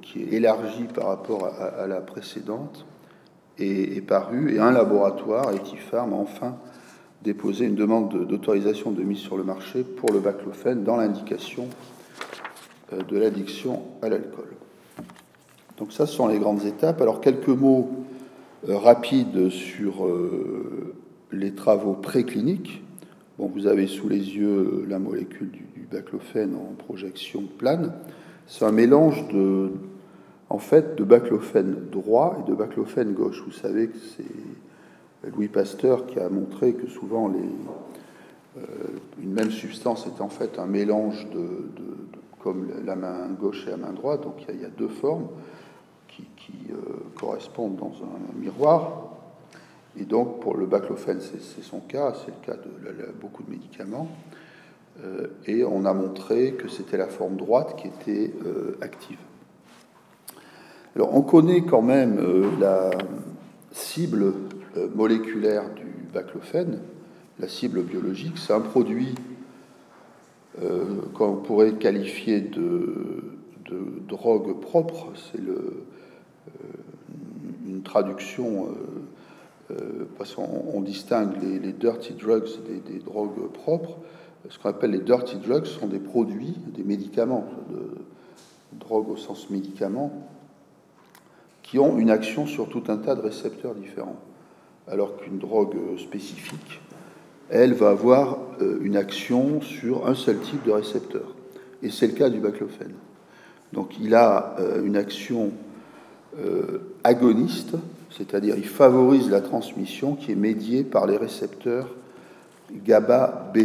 qui 0.00 0.22
est 0.22 0.32
élargie 0.32 0.86
par 0.94 1.08
rapport 1.08 1.46
à, 1.46 1.86
la 1.86 2.00
précédente, 2.00 2.86
est, 3.58 4.00
parue, 4.00 4.54
et 4.54 4.58
un 4.58 4.72
laboratoire, 4.72 5.50
Etifarm, 5.52 6.14
a 6.14 6.16
enfin 6.16 6.56
déposé 7.22 7.66
une 7.66 7.74
demande 7.74 8.26
d'autorisation 8.26 8.90
de 8.90 9.02
mise 9.02 9.18
sur 9.18 9.36
le 9.36 9.44
marché 9.44 9.82
pour 9.82 10.12
le 10.12 10.20
baclofène 10.20 10.84
dans 10.84 10.96
l'indication 10.96 11.68
euh, 12.92 13.02
de 13.02 13.18
l'addiction 13.18 13.82
à 14.02 14.08
l'alcool. 14.08 14.48
Donc 15.78 15.92
ça, 15.92 16.06
ce 16.06 16.14
sont 16.14 16.28
les 16.28 16.38
grandes 16.38 16.64
étapes. 16.64 17.00
Alors 17.00 17.20
quelques 17.20 17.48
mots 17.48 17.90
euh, 18.68 18.76
rapides 18.76 19.50
sur 19.50 20.06
euh, 20.06 20.94
les 21.32 21.54
travaux 21.54 21.94
précliniques 21.94 22.82
vous 23.48 23.66
avez 23.66 23.86
sous 23.86 24.08
les 24.08 24.36
yeux 24.36 24.84
la 24.88 24.98
molécule 24.98 25.50
du, 25.50 25.66
baclofène 25.90 26.54
en 26.54 26.74
projection 26.78 27.42
plane. 27.58 27.92
C'est 28.46 28.64
un 28.64 28.70
mélange 28.70 29.26
de, 29.26 29.72
en 30.48 30.58
fait, 30.58 30.94
de 30.94 31.02
baclofène 31.02 31.88
droit 31.90 32.38
et 32.38 32.48
de 32.48 32.54
baclofène 32.54 33.12
gauche. 33.12 33.42
Vous 33.44 33.50
savez 33.50 33.88
que 33.88 33.96
c'est 33.98 34.22
Louis 35.28 35.48
Pasteur 35.48 36.06
qui 36.06 36.18
a 36.18 36.28
montré 36.28 36.72
que 36.72 36.86
souvent 36.86 37.28
les, 37.28 37.48
euh, 38.58 38.62
une 39.22 39.32
même 39.32 39.50
substance 39.50 40.06
est 40.06 40.20
en 40.20 40.28
fait 40.28 40.58
un 40.58 40.66
mélange 40.66 41.28
de, 41.30 41.70
comme 42.42 42.68
la 42.84 42.96
main 42.96 43.28
gauche 43.38 43.66
et 43.66 43.70
la 43.70 43.76
main 43.76 43.92
droite. 43.92 44.22
Donc 44.22 44.44
il 44.48 44.60
y 44.60 44.64
a, 44.64 44.68
deux 44.68 44.88
formes 44.88 45.28
qui, 46.08 46.26
euh, 46.70 46.74
correspondent 47.18 47.76
dans 47.76 47.92
un 48.02 48.40
miroir. 48.40 49.08
Et 49.98 50.04
donc, 50.04 50.40
pour 50.40 50.56
le 50.56 50.66
baclofène, 50.66 51.20
c'est 51.20 51.62
son 51.62 51.80
cas, 51.80 52.14
c'est 52.14 52.30
le 52.30 52.46
cas 52.46 52.56
de 52.56 53.12
beaucoup 53.20 53.42
de 53.42 53.50
médicaments. 53.50 54.08
Euh, 55.02 55.28
et 55.46 55.64
on 55.64 55.84
a 55.84 55.92
montré 55.92 56.52
que 56.52 56.68
c'était 56.68 56.96
la 56.96 57.08
forme 57.08 57.36
droite 57.36 57.76
qui 57.76 57.88
était 57.88 58.32
active. 58.80 59.18
Alors, 60.94 61.14
on 61.14 61.22
connaît 61.22 61.62
quand 61.62 61.82
même 61.82 62.20
la 62.60 62.90
cible 63.72 64.32
moléculaire 64.94 65.74
du 65.74 65.86
baclofène, 66.12 66.80
la 67.38 67.48
cible 67.48 67.82
biologique. 67.82 68.38
C'est 68.38 68.52
un 68.52 68.60
produit 68.60 69.14
qu'on 71.14 71.36
pourrait 71.36 71.74
qualifier 71.74 72.40
de, 72.40 73.22
de 73.64 74.02
drogue 74.06 74.60
propre. 74.60 75.12
C'est 75.14 75.40
une 77.66 77.82
traduction 77.82 78.68
euh, 79.70 80.06
qu'on 80.16 80.80
distingue 80.80 81.40
les, 81.42 81.72
dirty 81.72 82.14
drugs 82.14 82.48
des, 82.66 82.98
drogues 82.98 83.50
propres. 83.52 83.98
Ce 84.48 84.58
qu'on 84.58 84.70
appelle 84.70 84.90
les 84.90 85.00
dirty 85.00 85.36
drugs 85.36 85.66
sont 85.66 85.86
des 85.86 85.98
produits, 85.98 86.56
des 86.74 86.82
médicaments, 86.82 87.46
drogue 88.72 89.10
au 89.10 89.16
sens 89.16 89.50
médicament, 89.50 90.12
qui 91.62 91.78
ont 91.78 91.98
une 91.98 92.10
action 92.10 92.46
sur 92.46 92.68
tout 92.68 92.84
un 92.88 92.96
tas 92.96 93.14
de 93.14 93.20
récepteurs 93.20 93.74
différents. 93.74 94.16
Alors 94.90 95.16
qu'une 95.16 95.38
drogue 95.38 95.76
spécifique, 95.98 96.80
elle 97.48 97.74
va 97.74 97.90
avoir 97.90 98.38
euh, 98.60 98.78
une 98.82 98.96
action 98.96 99.60
sur 99.60 100.06
un 100.06 100.14
seul 100.14 100.38
type 100.38 100.64
de 100.64 100.72
récepteur. 100.72 101.34
Et 101.82 101.90
c'est 101.90 102.08
le 102.08 102.12
cas 102.14 102.28
du 102.28 102.40
baclofène. 102.40 102.94
Donc 103.72 103.98
il 104.00 104.14
a 104.14 104.56
euh, 104.58 104.84
une 104.84 104.96
action 104.96 105.52
agoniste 107.02 107.76
c'est-à-dire 108.10 108.56
il 108.56 108.66
favorise 108.66 109.30
la 109.30 109.40
transmission 109.40 110.14
qui 110.14 110.32
est 110.32 110.36
médiée 110.36 110.82
par 110.84 111.06
les 111.06 111.16
récepteurs 111.16 111.88
GABA 112.84 113.52
B. 113.54 113.58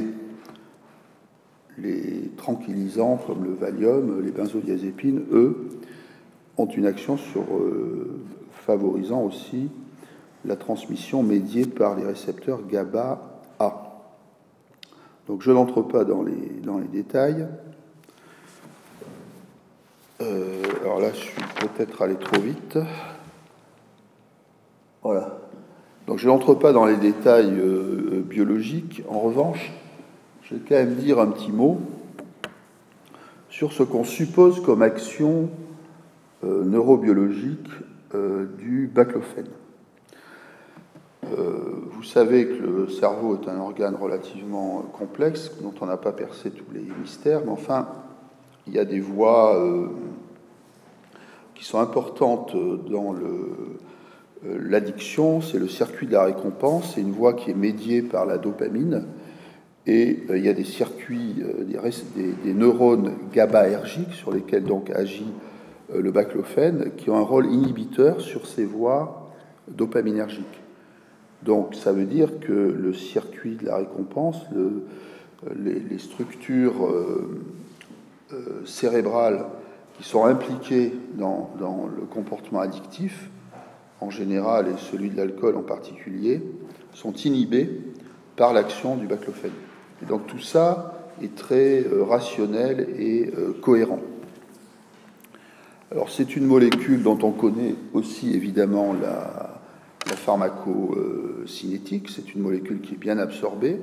Les 1.77 2.32
tranquillisants 2.38 3.17
comme 3.27 3.44
le 3.44 3.53
Valium, 3.53 4.22
les 4.24 4.32
benzodiazépines, 4.32 5.24
eux, 5.32 5.67
ont 6.58 6.67
une 6.67 6.86
action 6.86 7.17
sur 7.17 7.41
euh, 7.41 8.17
favorisant 8.51 9.24
aussi 9.24 9.67
la 10.45 10.55
transmission 10.55 11.23
médiée 11.23 11.65
par 11.65 11.95
les 11.95 12.05
récepteurs 12.05 12.61
GABA 12.67 13.41
A. 13.59 13.95
Donc 15.27 15.41
je 15.41 15.51
n'entre 15.51 15.81
pas 15.81 16.03
dans 16.03 16.23
les, 16.23 16.35
détails. 16.91 17.47
Euh, 20.21 20.63
alors 20.81 20.99
là, 20.99 21.11
je 21.11 21.19
suis 21.19 21.41
peut-être 21.59 22.01
allé 22.01 22.15
trop 22.15 22.39
vite. 22.39 22.77
Voilà. 25.01 25.39
Donc 26.07 26.19
je 26.19 26.27
n'entre 26.27 26.53
pas 26.53 26.71
dans 26.71 26.85
les 26.85 26.97
détails 26.97 27.59
euh, 27.59 28.11
euh, 28.13 28.21
biologiques. 28.21 29.01
En 29.09 29.19
revanche, 29.19 29.71
je 30.43 30.55
vais 30.55 30.61
quand 30.67 30.75
même 30.75 30.95
dire 30.95 31.19
un 31.19 31.27
petit 31.27 31.51
mot 31.51 31.81
sur 33.49 33.73
ce 33.73 33.83
qu'on 33.83 34.03
suppose 34.03 34.61
comme 34.61 34.81
action 34.81 35.49
neurobiologique 36.43 37.69
du 38.59 38.87
baclofène. 38.93 39.47
Vous 41.91 42.03
savez 42.03 42.48
que 42.48 42.63
le 42.63 42.88
cerveau 42.89 43.36
est 43.36 43.50
un 43.50 43.60
organe 43.60 43.96
relativement 43.96 44.84
complexe, 44.94 45.51
dont 45.62 45.74
on 45.82 45.86
n'a 45.86 45.98
pas 45.98 46.12
percé 46.12 46.51
tous 46.51 46.72
les 46.74 46.82
mystères, 47.01 47.41
mais 47.46 47.51
enfin, 47.51 47.88
il 48.67 48.74
y 48.74 48.79
a 48.79 48.86
des 48.86 49.00
voies 49.00 49.60
qui 51.55 51.65
sont 51.65 51.79
importantes 51.79 52.55
dans 52.89 53.15
l'addiction. 54.44 55.41
C'est 55.41 55.60
le 55.60 55.67
circuit 55.67 56.08
de 56.08 56.13
la 56.13 56.24
récompense, 56.24 56.94
c'est 56.96 57.01
une 57.01 57.12
voie 57.12 57.34
qui 57.34 57.51
est 57.51 57.55
médiée 57.55 58.01
par 58.01 58.25
la 58.25 58.38
dopamine 58.38 59.05
et 59.88 60.24
euh, 60.29 60.38
il 60.38 60.46
y 60.46 60.50
a 60.50 60.53
des 60.53 60.63
circuits, 60.63 61.36
euh, 61.41 61.63
des, 62.44 62.53
neurones 62.53 63.13
GABAergiques 63.32 64.13
sur 64.13 64.32
lesquels 64.32 64.63
donc 64.63 64.89
agit 64.89 65.32
euh, 65.94 66.01
le 66.01 66.12
baclophène, 66.12 66.91
qui 66.98 67.10
ont 67.10 67.17
un 67.17 67.22
rôle 67.22 67.46
inhibiteur 67.46 68.22
sur 68.22 68.48
ces 68.48 68.65
voies 68.65 69.32
dopaminergiques. 69.67 70.62
Donc 71.43 71.75
ça 71.75 71.91
veut 71.91 72.05
dire 72.05 72.39
que 72.39 72.53
le 72.53 72.93
circuit 72.93 73.55
de 73.55 73.65
la 73.65 73.77
récompense, 73.77 74.37
les, 75.55 75.99
structures 75.99 76.73
cérébrales 78.65 79.45
qui 79.97 80.03
sont 80.03 80.25
impliquées 80.25 80.93
dans, 81.15 81.49
le 81.59 82.05
comportement 82.05 82.59
addictif, 82.59 83.29
en 84.01 84.09
général 84.09 84.67
et 84.67 84.77
celui 84.77 85.09
de 85.09 85.17
l'alcool 85.17 85.55
en 85.55 85.61
particulier, 85.61 86.41
sont 86.93 87.13
inhibées 87.13 87.69
par 88.35 88.53
l'action 88.53 88.95
du 88.95 89.07
baclophène. 89.07 89.51
Et 90.01 90.05
donc 90.05 90.27
tout 90.27 90.39
ça 90.39 91.09
est 91.21 91.35
très 91.35 91.85
euh, 91.85 92.03
rationnel 92.03 92.87
et 92.97 93.31
euh, 93.37 93.53
cohérent. 93.61 93.99
Alors 95.91 96.09
c'est 96.09 96.35
une 96.35 96.45
molécule 96.45 97.03
dont 97.03 97.17
on 97.23 97.31
connaît 97.31 97.75
aussi 97.93 98.33
évidemment 98.33 98.93
la, 98.93 99.54
la 100.07 100.15
pharmacocinétique, 100.15 102.09
c'est 102.09 102.33
une 102.33 102.41
molécule 102.41 102.81
qui 102.81 102.93
est 102.93 102.97
bien 102.97 103.17
absorbée 103.17 103.79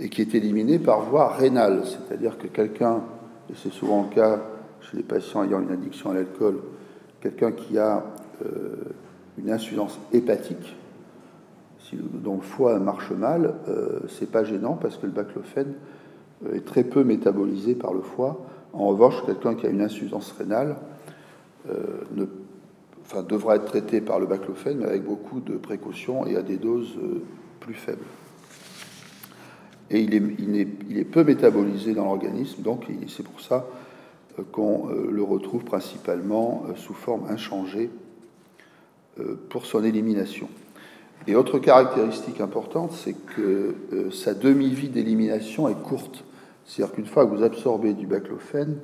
et 0.00 0.08
qui 0.08 0.22
est 0.22 0.34
éliminée 0.34 0.78
par 0.78 1.02
voie 1.02 1.32
rénale, 1.32 1.82
c'est-à-dire 1.84 2.38
que 2.38 2.46
quelqu'un, 2.46 3.02
et 3.50 3.54
c'est 3.56 3.72
souvent 3.72 4.08
le 4.08 4.14
cas 4.14 4.42
chez 4.80 4.96
les 4.96 5.02
patients 5.02 5.44
ayant 5.44 5.60
une 5.60 5.70
addiction 5.70 6.10
à 6.10 6.14
l'alcool, 6.14 6.60
quelqu'un 7.20 7.52
qui 7.52 7.78
a 7.78 8.04
euh, 8.44 8.76
une 9.38 9.50
insuffisance 9.50 9.98
hépatique, 10.12 10.76
dont 11.94 12.36
le 12.36 12.42
foie 12.42 12.78
marche 12.78 13.10
mal, 13.12 13.54
euh, 13.68 14.00
c'est 14.08 14.30
pas 14.30 14.44
gênant 14.44 14.74
parce 14.74 14.96
que 14.96 15.06
le 15.06 15.12
baclophène 15.12 15.74
euh, 16.44 16.54
est 16.54 16.64
très 16.64 16.84
peu 16.84 17.04
métabolisé 17.04 17.74
par 17.74 17.92
le 17.92 18.00
foie. 18.00 18.44
En 18.72 18.86
revanche, 18.88 19.14
quelqu'un 19.24 19.54
qui 19.54 19.66
a 19.66 19.70
une 19.70 19.82
insuffisance 19.82 20.32
rénale 20.32 20.76
euh, 21.70 21.74
ne, 22.14 22.26
devra 23.28 23.56
être 23.56 23.66
traité 23.66 24.00
par 24.00 24.18
le 24.18 24.26
baclophène, 24.26 24.78
mais 24.78 24.86
avec 24.86 25.04
beaucoup 25.04 25.40
de 25.40 25.56
précautions 25.56 26.26
et 26.26 26.36
à 26.36 26.42
des 26.42 26.56
doses 26.56 26.98
plus 27.60 27.74
faibles. 27.74 28.04
Et 29.90 30.00
il 30.00 30.14
est, 30.14 30.22
il 30.88 30.98
est, 30.98 31.04
peu 31.04 31.22
métabolisé 31.22 31.94
dans 31.94 32.06
l'organisme, 32.06 32.62
donc 32.62 32.86
c'est 33.06 33.22
pour 33.22 33.40
ça 33.40 33.66
qu'on 34.50 34.88
le 34.88 35.22
retrouve 35.22 35.64
principalement 35.64 36.64
sous 36.74 36.94
forme 36.94 37.26
inchangée 37.30 37.90
pour 39.48 39.64
son 39.64 39.84
élimination. 39.84 40.48
Et 41.26 41.34
autre 41.34 41.58
caractéristique 41.58 42.40
importante, 42.40 42.92
c'est 42.92 43.14
que 43.14 43.74
euh, 43.92 44.10
sa 44.12 44.32
demi-vie 44.32 44.88
d'élimination 44.88 45.68
est 45.68 45.82
courte. 45.82 46.24
C'est-à-dire 46.64 46.94
qu'une 46.94 47.06
fois 47.06 47.26
que 47.26 47.34
vous 47.34 47.42
absorbez 47.42 47.94
du 47.94 48.06
baclophène, 48.06 48.78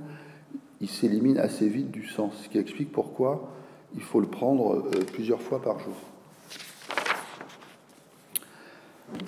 il 0.81 0.89
s'élimine 0.89 1.39
assez 1.39 1.69
vite 1.69 1.93
du 1.93 2.07
sang, 2.07 2.33
ce 2.43 2.49
qui 2.49 2.59
explique 2.59 2.91
pourquoi 2.91 3.53
il 3.95 4.03
faut 4.03 4.21
le 4.21 4.27
prendre 4.27 4.77
euh, 4.77 5.05
plusieurs 5.13 5.41
fois 5.41 5.61
par 5.61 5.79
jour. 5.79 5.95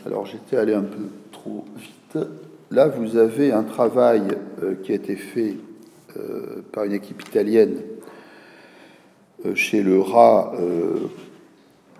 Alors 0.06 0.26
j'étais 0.26 0.56
allé 0.56 0.74
un 0.74 0.82
peu 0.82 1.08
trop 1.32 1.64
vite. 1.76 2.26
Là, 2.70 2.88
vous 2.88 3.16
avez 3.16 3.52
un 3.52 3.62
travail 3.62 4.22
euh, 4.62 4.74
qui 4.82 4.92
a 4.92 4.94
été 4.94 5.16
fait 5.16 5.56
par 6.70 6.84
une 6.84 6.92
équipe 6.92 7.22
italienne 7.22 7.82
chez 9.56 9.82
le 9.82 10.00
rat 10.00 10.52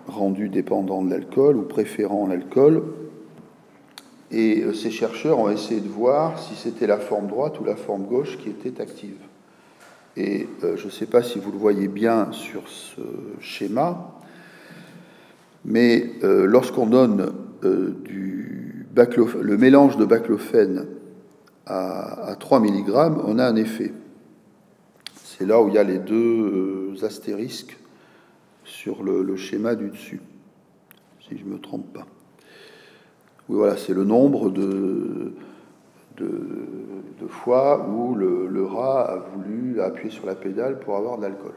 rendu 0.07 0.49
dépendant 0.49 1.03
de 1.03 1.09
l'alcool 1.09 1.57
ou 1.57 1.63
préférant 1.63 2.27
l'alcool. 2.27 2.83
Et 4.31 4.63
euh, 4.63 4.73
ces 4.73 4.91
chercheurs 4.91 5.39
ont 5.39 5.49
essayé 5.49 5.81
de 5.81 5.87
voir 5.87 6.39
si 6.39 6.55
c'était 6.55 6.87
la 6.87 6.97
forme 6.97 7.27
droite 7.27 7.59
ou 7.59 7.63
la 7.63 7.75
forme 7.75 8.05
gauche 8.05 8.37
qui 8.37 8.49
était 8.49 8.81
active. 8.81 9.17
Et 10.17 10.47
euh, 10.63 10.77
je 10.77 10.85
ne 10.85 10.91
sais 10.91 11.05
pas 11.05 11.23
si 11.23 11.39
vous 11.39 11.51
le 11.51 11.57
voyez 11.57 11.87
bien 11.87 12.31
sur 12.31 12.67
ce 12.67 13.01
schéma, 13.39 14.13
mais 15.65 16.11
euh, 16.23 16.45
lorsqu'on 16.45 16.87
donne 16.87 17.33
du 17.61 18.85
le 18.93 19.57
mélange 19.57 19.97
de 19.97 20.05
baclophène 20.05 20.85
à, 21.65 22.29
à, 22.29 22.35
3 22.35 22.59
mg, 22.59 22.89
on 23.25 23.39
a 23.39 23.45
un 23.45 23.55
effet. 23.55 23.91
C'est 25.15 25.45
là 25.45 25.61
où 25.61 25.67
il 25.67 25.73
y 25.73 25.77
a 25.77 25.83
les 25.83 25.97
deux 25.97 26.93
astérisques 27.03 27.77
sur 28.63 29.03
le, 29.03 29.35
schéma 29.35 29.75
du 29.75 29.89
dessus, 29.89 30.21
si 31.27 31.37
je 31.37 31.43
ne 31.43 31.49
me 31.49 31.59
trompe 31.59 31.91
pas. 31.93 32.05
Oui, 33.49 33.57
voilà, 33.57 33.77
c'est 33.77 33.93
le 33.93 34.05
nombre 34.05 34.49
de, 34.49 35.33
de, 36.17 37.27
fois 37.27 37.87
où 37.89 38.15
le, 38.15 38.65
rat 38.65 39.01
a 39.01 39.17
voulu 39.17 39.81
appuyer 39.81 40.11
sur 40.11 40.25
la 40.25 40.35
pédale 40.35 40.79
pour 40.79 40.95
avoir 40.95 41.17
de 41.17 41.23
l'alcool. 41.23 41.53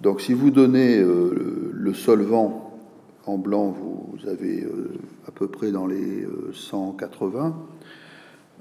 Donc 0.00 0.20
si 0.20 0.34
vous 0.34 0.50
donnez 0.50 0.98
euh, 0.98 1.70
le 1.72 1.94
solvant 1.94 2.78
en 3.24 3.38
blanc, 3.38 3.70
vous, 3.70 4.28
avez 4.28 4.62
euh, 4.62 4.90
à 5.26 5.30
peu 5.30 5.48
près 5.48 5.72
dans 5.72 5.86
les 5.86 6.26
180 6.52 7.56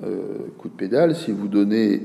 euh, 0.03 0.23
coups 0.57 0.73
de 0.73 0.77
pédale. 0.77 1.15
Si 1.15 1.31
vous 1.31 1.47
donnez 1.47 2.01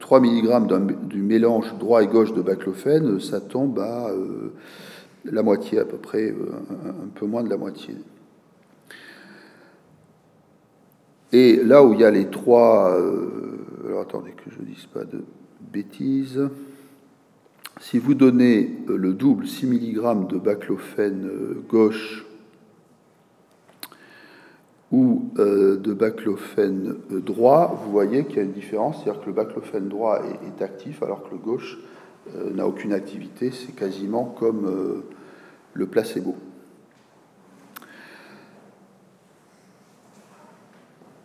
3 0.00 0.20
mg 0.20 1.06
du 1.06 1.22
mélange 1.22 1.74
droit 1.78 2.02
et 2.02 2.06
gauche 2.06 2.32
de 2.32 2.42
baclophène, 2.42 3.20
ça 3.20 3.40
tombe 3.40 3.78
à 3.78 4.10
la 5.24 5.42
moitié 5.42 5.78
à 5.78 5.84
peu 5.84 5.96
près, 5.96 6.30
un, 6.30 7.08
peu 7.14 7.26
moins 7.26 7.42
de 7.42 7.50
la 7.50 7.56
moitié. 7.56 7.94
Et 11.34 11.56
là 11.56 11.82
où 11.82 11.92
il 11.94 12.00
y 12.00 12.04
a 12.04 12.12
les 12.12 12.26
trois... 12.26 12.96
Euh, 12.96 13.58
alors 13.88 14.02
attendez 14.02 14.30
que 14.30 14.52
je 14.52 14.60
ne 14.60 14.66
dise 14.66 14.86
pas 14.86 15.02
de 15.02 15.24
bêtises. 15.72 16.48
Si 17.80 17.98
vous 17.98 18.14
donnez 18.14 18.70
le 18.86 19.12
double 19.14 19.44
6 19.44 19.66
mg 19.66 20.28
de 20.28 20.38
baclophène 20.38 21.28
gauche 21.68 22.24
ou 24.92 25.24
euh, 25.40 25.76
de 25.76 25.92
baclophène 25.92 26.94
euh, 27.10 27.18
droit, 27.18 27.82
vous 27.84 27.90
voyez 27.90 28.24
qu'il 28.26 28.36
y 28.36 28.38
a 28.38 28.44
une 28.44 28.52
différence, 28.52 29.02
c'est-à-dire 29.02 29.20
que 29.20 29.26
le 29.26 29.32
baclophène 29.32 29.88
droit 29.88 30.20
est, 30.46 30.62
actif 30.62 31.02
alors 31.02 31.24
que 31.24 31.32
le 31.32 31.38
gauche 31.38 31.80
euh, 32.36 32.54
n'a 32.54 32.64
aucune 32.64 32.92
activité, 32.92 33.50
c'est 33.50 33.74
quasiment 33.74 34.24
comme 34.24 35.02
le 35.72 35.86
placebo. 35.88 36.36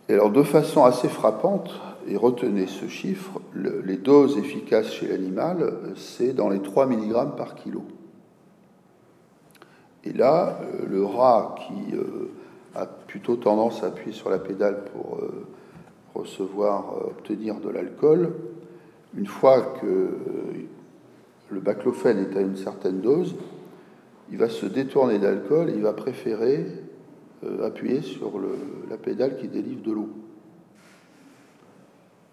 Et 0.10 0.14
alors 0.14 0.32
de 0.32 0.44
façon 0.44 0.84
assez 0.84 1.08
frappante, 1.08 1.80
et 2.08 2.18
retenez 2.18 2.66
ce 2.66 2.88
chiffre, 2.88 3.40
les 3.54 3.98
doses 3.98 4.38
efficaces 4.38 4.92
chez 4.92 5.08
l'animal, 5.08 5.74
c'est 5.96 6.34
dans 6.34 6.50
les 6.50 6.60
3 6.60 6.88
mg 6.88 7.36
par 7.38 7.56
kilo. 7.56 7.84
Et 10.04 10.14
là, 10.14 10.60
le 10.90 11.06
rat 11.06 11.56
qui 11.60 11.96
a 12.76 12.86
plutôt 12.86 13.36
tendance 13.36 13.84
à 13.84 13.88
appuyer 13.88 14.14
sur 14.14 14.30
la 14.30 14.40
pédale 14.40 14.84
pour 14.92 15.18
euh, 15.18 15.48
recevoir, 16.14 16.94
euh, 16.94 17.08
obtenir 17.08 17.60
de 17.60 17.70
l'alcool. 17.70 18.34
Une 19.18 19.26
fois 19.26 19.62
que 19.62 19.88
euh, 19.88 20.20
le 21.50 21.60
baclophène 21.60 22.20
est 22.20 22.38
à 22.38 22.42
une 22.42 22.56
certaine 22.56 23.02
dose, 23.02 23.36
il 24.32 24.38
va 24.38 24.50
se 24.50 24.66
détourner 24.66 25.18
d'alcool 25.18 25.70
et 25.70 25.74
il 25.74 25.82
va 25.82 25.94
préférer 25.94 26.66
appuyer 27.64 28.02
sur 28.02 28.34
la 28.90 28.98
pédale 28.98 29.38
qui 29.38 29.48
délivre 29.48 29.82
de 29.82 29.92
l'eau. 29.92 30.10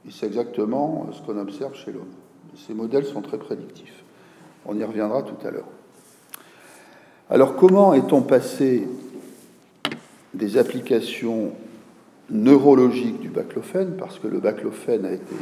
Et 0.07 0.11
c'est 0.11 0.27
exactement 0.27 1.07
ce 1.13 1.21
qu'on 1.23 1.39
observe 1.39 1.75
chez 1.75 1.93
l'homme. 1.93 2.13
Ces 2.55 2.75
modèles 2.75 3.05
sont 3.05 3.23
très 3.23 3.39
prédictifs. 3.39 4.05
On 4.65 4.77
y 4.77 4.85
reviendra 4.85 5.23
tout 5.23 5.47
à 5.47 5.51
l'heure. 5.51 5.69
Alors 7.29 7.57
comment 7.57 7.93
est-on 7.93 8.23
passé 8.23 8.87
des 10.35 10.59
applications 10.59 11.53
neurologiques 12.31 13.21
du 13.21 13.29
baclophène, 13.29 13.97
parce 13.97 14.19
que 14.19 14.27
le 14.27 14.39
baclophène 14.39 15.05
a 15.05 15.13
été 15.13 15.35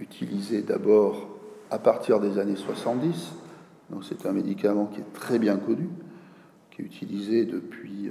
utilisé 0.00 0.62
d'abord 0.62 1.28
à 1.70 1.78
partir 1.78 2.20
des 2.20 2.38
années 2.38 2.56
70, 2.56 3.32
donc 3.90 4.04
c'est 4.04 4.26
un 4.26 4.32
médicament 4.32 4.86
qui 4.86 5.00
est 5.00 5.12
très 5.12 5.38
bien 5.38 5.56
connu, 5.56 5.88
utilisé 6.82 7.44
depuis 7.44 8.10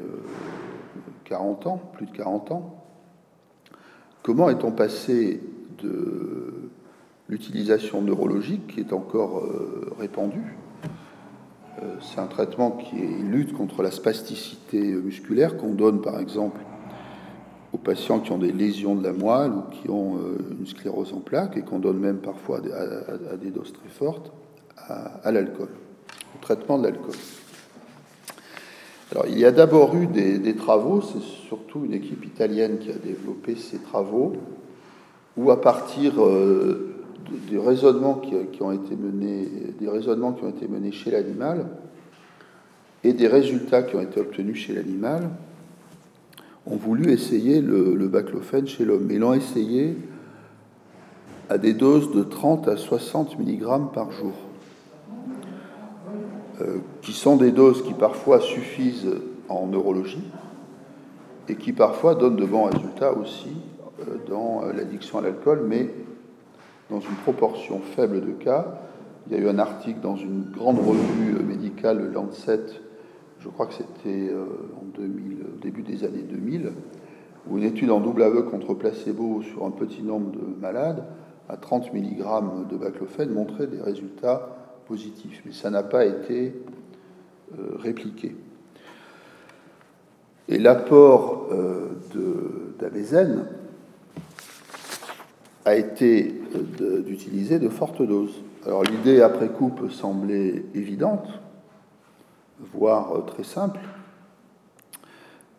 40 1.25 1.65
euh, 1.65 1.69
ans, 1.69 1.81
plus 1.93 2.05
de 2.05 2.11
40 2.11 2.51
ans. 2.51 2.83
Comment 4.23 4.49
est-on 4.49 4.71
passé 4.71 5.41
de 5.81 6.69
l'utilisation 7.29 8.01
neurologique 8.01 8.67
qui 8.67 8.79
est 8.79 8.93
encore 8.93 9.43
répandue. 9.99 10.55
C'est 12.01 12.19
un 12.19 12.27
traitement 12.27 12.71
qui 12.71 12.95
lutte 12.95 13.53
contre 13.53 13.83
la 13.83 13.91
spasticité 13.91 14.93
musculaire 14.93 15.57
qu'on 15.57 15.73
donne 15.73 16.01
par 16.01 16.19
exemple 16.19 16.61
aux 17.73 17.77
patients 17.77 18.21
qui 18.21 18.31
ont 18.31 18.37
des 18.37 18.53
lésions 18.53 18.95
de 18.95 19.03
la 19.03 19.11
moelle 19.11 19.51
ou 19.51 19.61
qui 19.69 19.89
ont 19.89 20.17
une 20.57 20.65
sclérose 20.65 21.13
en 21.13 21.19
plaques 21.19 21.57
et 21.57 21.61
qu'on 21.61 21.79
donne 21.79 21.99
même 21.99 22.19
parfois 22.19 22.59
à, 22.59 23.35
des 23.35 23.51
doses 23.51 23.73
très 23.73 23.89
fortes 23.89 24.31
à 24.87 25.31
l'alcool, 25.31 25.69
au 26.35 26.41
traitement 26.41 26.77
de 26.77 26.83
l'alcool. 26.83 27.15
Il 29.27 29.39
y 29.39 29.45
a 29.45 29.51
d'abord 29.51 29.95
eu 29.95 30.05
des, 30.07 30.55
travaux, 30.55 31.01
c'est 31.01 31.21
surtout 31.21 31.85
une 31.85 31.93
équipe 31.93 32.25
italienne 32.25 32.77
qui 32.77 32.89
a 32.89 32.97
développé 32.97 33.55
ces 33.55 33.77
travaux, 33.77 34.33
où 35.37 35.49
à 35.49 35.61
partir 35.61 36.21
euh, 36.21 36.95
des 37.49 37.57
raisonnements 37.57 38.15
qui, 38.15 38.35
ont 38.61 38.71
été 38.71 38.95
menés, 38.95 40.91
chez 40.91 41.11
l'animal 41.11 41.67
et 43.03 43.13
des 43.13 43.27
résultats 43.27 43.83
qui 43.83 43.95
ont 43.95 44.01
été 44.01 44.19
obtenus 44.19 44.57
chez 44.57 44.73
l'animal, 44.73 45.29
ont 46.65 46.75
voulu 46.75 47.11
essayer 47.11 47.61
le, 47.61 47.95
le 47.95 48.07
baclofène 48.09 48.67
chez 48.67 48.83
l'homme. 48.83 49.07
Ils 49.09 49.19
l'ont 49.19 49.33
essayé 49.33 49.95
à 51.49 51.57
des 51.57 51.73
doses 51.73 52.11
de 52.11 52.23
30 52.23 52.67
à 52.67 52.75
60 52.75 53.39
mg 53.39 53.93
par 53.93 54.11
jour. 54.11 54.33
Euh, 56.61 56.77
qui 57.03 57.13
sont 57.13 57.35
des 57.35 57.51
doses 57.51 57.83
qui 57.83 57.93
parfois 57.93 58.39
suffisent 58.39 59.11
en 59.47 59.67
neurologie 59.67 60.23
et 61.49 61.55
qui 61.55 61.71
parfois 61.71 62.15
donnent 62.15 62.35
de 62.35 62.45
bons 62.45 62.63
résultats 62.63 63.13
aussi 63.13 63.55
euh, 63.99 64.15
dans 64.27 64.63
euh, 64.63 64.73
l'addiction 64.73 65.19
à 65.19 65.21
l'alcool, 65.21 65.65
mais 65.67 65.87
dans 66.89 66.99
une 66.99 67.15
proportion 67.23 67.79
faible 67.79 68.21
de 68.21 68.31
cas. 68.31 68.79
Il 69.27 69.33
y 69.33 69.39
a 69.39 69.43
eu 69.43 69.47
un 69.47 69.59
article 69.59 69.99
dans 69.99 70.15
une 70.15 70.45
grande 70.51 70.79
revue 70.79 71.43
médicale, 71.43 71.99
le 71.99 72.09
Lancet, 72.09 72.65
je 73.39 73.49
crois 73.49 73.67
que 73.67 73.73
c'était 73.73 74.33
en 74.81 74.85
2000, 74.97 75.37
au 75.41 75.61
début 75.61 75.83
des 75.83 76.05
années 76.05 76.23
2000, 76.23 76.71
où 77.47 77.57
une 77.57 77.65
étude 77.65 77.91
en 77.91 77.99
double 77.99 78.23
aveugle 78.23 78.49
contre 78.49 78.73
placebo 78.73 79.43
sur 79.43 79.65
un 79.65 79.71
petit 79.71 80.01
nombre 80.01 80.31
de 80.31 80.59
malades 80.59 81.03
à 81.49 81.57
30 81.57 81.93
mg 81.93 82.23
de 82.69 82.77
baclofène 82.77 83.31
montrait 83.31 83.67
des 83.67 83.81
résultats 83.81 84.66
mais 85.45 85.51
ça 85.51 85.69
n'a 85.69 85.83
pas 85.83 86.05
été 86.05 86.53
euh, 87.57 87.77
répliqué. 87.77 88.35
Et 90.47 90.59
l'apport 90.59 91.47
euh, 91.51 91.89
a 95.65 95.75
été 95.75 96.41
euh, 96.81 97.01
d'utiliser 97.01 97.59
de 97.59 97.67
fortes 97.69 98.01
doses. 98.01 98.41
Alors 98.65 98.83
l'idée 98.83 99.21
après 99.21 99.49
coup 99.49 99.69
peut 99.69 99.89
sembler 99.89 100.65
évidente, 100.73 101.27
voire 102.73 103.25
très 103.25 103.43
simple, 103.43 103.79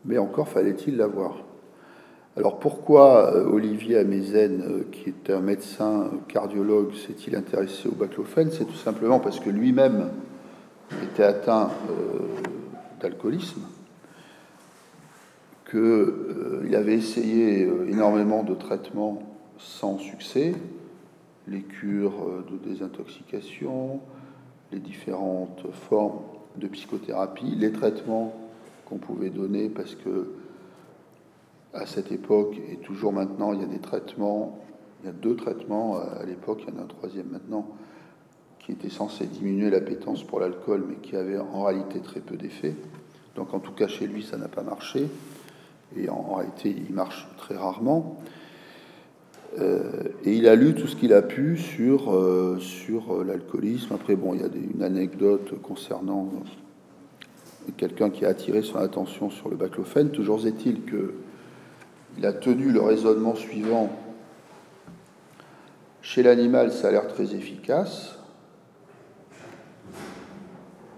mais 0.04 0.18
encore 0.18 0.48
fallait-il 0.48 0.96
l'avoir. 0.96 1.47
Alors 2.38 2.60
pourquoi 2.60 3.34
euh, 3.34 3.46
Olivier 3.46 3.98
Amezen, 3.98 4.62
euh, 4.62 4.84
qui 4.92 5.08
est 5.08 5.28
un 5.28 5.40
médecin 5.40 6.08
cardiologue, 6.28 6.94
s'est-il 6.94 7.34
intéressé 7.34 7.88
au 7.88 7.96
baclofène? 7.96 8.52
C'est 8.52 8.64
tout 8.64 8.76
simplement 8.76 9.18
parce 9.18 9.40
que 9.40 9.50
lui-même 9.50 10.10
était 11.02 11.24
atteint 11.24 11.68
euh, 11.90 12.20
d'alcoolisme, 13.00 13.62
qu'il 15.68 16.76
avait 16.76 16.94
essayé 16.94 17.68
énormément 17.88 18.44
de 18.44 18.54
traitements 18.54 19.20
sans 19.58 19.98
succès, 19.98 20.54
les 21.48 21.62
cures 21.62 22.44
de 22.48 22.68
désintoxication, 22.68 23.98
les 24.70 24.78
différentes 24.78 25.66
formes 25.72 26.20
de 26.56 26.68
psychothérapie, 26.68 27.56
les 27.56 27.72
traitements 27.72 28.32
qu'on 28.86 28.98
pouvait 28.98 29.30
donner 29.30 29.68
parce 29.68 29.96
que 29.96 30.28
à 31.78 31.86
cette 31.86 32.12
époque 32.12 32.56
et 32.70 32.76
toujours 32.76 33.12
maintenant, 33.12 33.52
il 33.52 33.60
y 33.60 33.64
a 33.64 33.68
des 33.68 33.78
traitements, 33.78 34.58
il 35.02 35.06
y 35.06 35.08
a 35.08 35.12
deux 35.12 35.36
traitements 35.36 35.96
à 35.96 36.24
l'époque, 36.26 36.62
il 36.66 36.74
y 36.74 36.76
en 36.76 36.80
a 36.80 36.84
un 36.84 36.88
troisième 36.88 37.28
maintenant, 37.30 37.68
qui 38.58 38.72
était 38.72 38.90
censé 38.90 39.26
diminuer 39.26 39.70
l'appétence 39.70 40.24
pour 40.24 40.40
l'alcool, 40.40 40.84
mais 40.88 40.96
qui 40.96 41.16
avait 41.16 41.38
en 41.38 41.64
réalité 41.64 42.00
très 42.00 42.20
peu 42.20 42.36
d'effet. 42.36 42.74
Donc 43.36 43.54
en 43.54 43.60
tout 43.60 43.72
cas 43.72 43.88
chez 43.88 44.06
lui, 44.06 44.22
ça 44.22 44.36
n'a 44.36 44.48
pas 44.48 44.62
marché, 44.62 45.08
et 45.96 46.08
en, 46.10 46.34
réalité, 46.34 46.74
il 46.76 46.94
marche 46.94 47.28
très 47.38 47.56
rarement. 47.56 48.20
Euh, 49.58 50.02
et 50.24 50.34
il 50.34 50.46
a 50.46 50.54
lu 50.54 50.74
tout 50.74 50.86
ce 50.86 50.96
qu'il 50.96 51.14
a 51.14 51.22
pu 51.22 51.56
sur, 51.56 52.12
euh, 52.12 52.58
sur 52.58 53.24
l'alcoolisme. 53.24 53.94
Après, 53.94 54.14
bon, 54.14 54.34
il 54.34 54.40
y 54.40 54.44
a 54.44 54.48
une 54.74 54.82
anecdote 54.82 55.54
concernant 55.62 56.30
quelqu'un 57.78 58.10
qui 58.10 58.26
a 58.26 58.28
attiré 58.28 58.62
son 58.62 58.76
attention 58.76 59.30
sur 59.30 59.48
le 59.48 59.56
baclofène. 59.56 60.10
Toujours 60.10 60.46
est-il 60.46 60.82
que 60.82 61.14
il 62.16 62.26
a 62.26 62.32
tenu 62.32 62.70
le 62.70 62.80
raisonnement 62.80 63.34
suivant. 63.34 63.90
Chez 66.00 66.22
l'animal, 66.22 66.72
ça 66.72 66.88
a 66.88 66.90
l'air 66.90 67.06
très 67.06 67.34
efficace. 67.34 68.18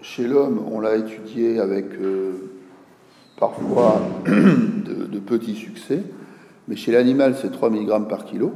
Chez 0.00 0.26
l'homme, 0.26 0.62
on 0.70 0.80
l'a 0.80 0.96
étudié 0.96 1.60
avec 1.60 1.86
euh, 1.94 2.50
parfois 3.38 4.00
de, 4.26 5.18
petits 5.18 5.54
succès, 5.54 6.02
mais 6.66 6.76
chez 6.76 6.92
l'animal, 6.92 7.36
c'est 7.40 7.50
3 7.50 7.70
mg 7.70 8.08
par 8.08 8.24
kilo. 8.24 8.52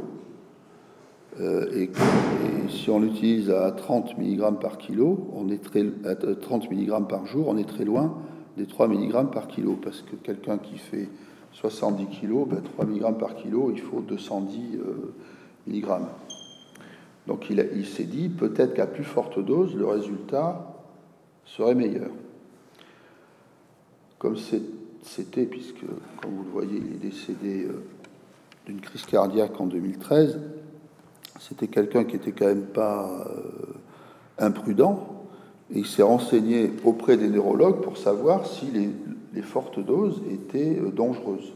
Euh, 1.40 1.66
et, 1.74 1.90
si 2.68 2.88
on 2.90 3.00
l'utilise 3.00 3.50
à 3.50 3.70
30 3.72 4.16
mg 4.18 4.58
par 4.60 4.78
kilo, 4.78 5.32
à 6.04 6.14
30 6.14 6.70
mg 6.70 7.08
par 7.08 7.26
jour, 7.26 7.48
on 7.48 7.56
est 7.58 7.68
très 7.68 7.84
loin 7.84 8.16
des 8.56 8.66
3 8.66 8.88
mg 8.88 9.30
par 9.30 9.48
kilo, 9.48 9.78
parce 9.82 10.02
que 10.02 10.16
quelqu'un 10.16 10.58
qui 10.58 10.78
fait 10.78 11.08
70 11.54 12.06
kg, 12.06 12.62
3 12.62 12.84
mg 12.84 13.18
par 13.18 13.36
kilo, 13.36 13.70
il 13.72 13.80
faut 13.80 14.00
210 14.00 14.76
euh, 14.76 15.14
mg. 15.68 15.86
Donc 17.26 17.48
il, 17.48 17.86
s'est 17.86 18.04
dit, 18.04 18.28
peut-être 18.28 18.74
qu'à 18.74 18.86
plus 18.86 19.04
forte 19.04 19.38
dose, 19.38 19.74
le 19.74 19.86
résultat 19.86 20.74
serait 21.46 21.74
meilleur. 21.74 22.10
Comme 24.18 24.36
c'était, 24.36 25.46
puisque, 25.46 25.84
comme 26.20 26.32
vous 26.32 26.44
le 26.44 26.50
voyez, 26.50 26.76
il 26.76 26.96
est 26.96 27.10
décédé 27.10 27.64
euh, 27.64 27.82
d'une 28.66 28.80
crise 28.80 29.06
cardiaque 29.06 29.58
en 29.58 29.66
2013, 29.66 30.40
c'était 31.40 31.68
quelqu'un 31.68 32.04
qui 32.04 32.16
était 32.16 32.32
quand 32.32 32.46
même 32.46 32.66
pas 32.66 33.26
euh, 33.26 34.44
imprudent, 34.44 35.26
et 35.70 35.78
il 35.78 35.86
s'est 35.86 36.02
renseigné 36.02 36.72
auprès 36.84 37.16
des 37.16 37.28
neurologues 37.28 37.80
pour 37.80 37.96
savoir 37.96 38.46
si 38.46 38.66
les, 38.66 38.90
les 39.34 39.42
fortes 39.42 39.80
doses 39.80 40.22
étaient 40.30 40.78
euh, 40.78 40.90
dangereuses. 40.90 41.52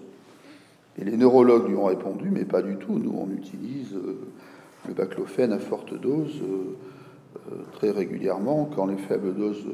Et 0.98 1.04
les 1.04 1.16
neurologues 1.16 1.68
lui 1.68 1.76
ont 1.76 1.84
répondu, 1.84 2.28
mais 2.30 2.44
pas 2.44 2.60
du 2.60 2.76
tout. 2.76 2.98
Nous, 2.98 3.14
on 3.16 3.30
utilise 3.30 3.94
euh, 3.94 4.18
le 4.88 4.94
baclofène 4.94 5.52
à 5.52 5.58
forte 5.58 5.94
dose 5.94 6.42
euh, 6.42 7.62
très 7.72 7.90
régulièrement. 7.90 8.68
Quand 8.74 8.86
les 8.86 8.96
faibles 8.96 9.34
doses 9.34 9.64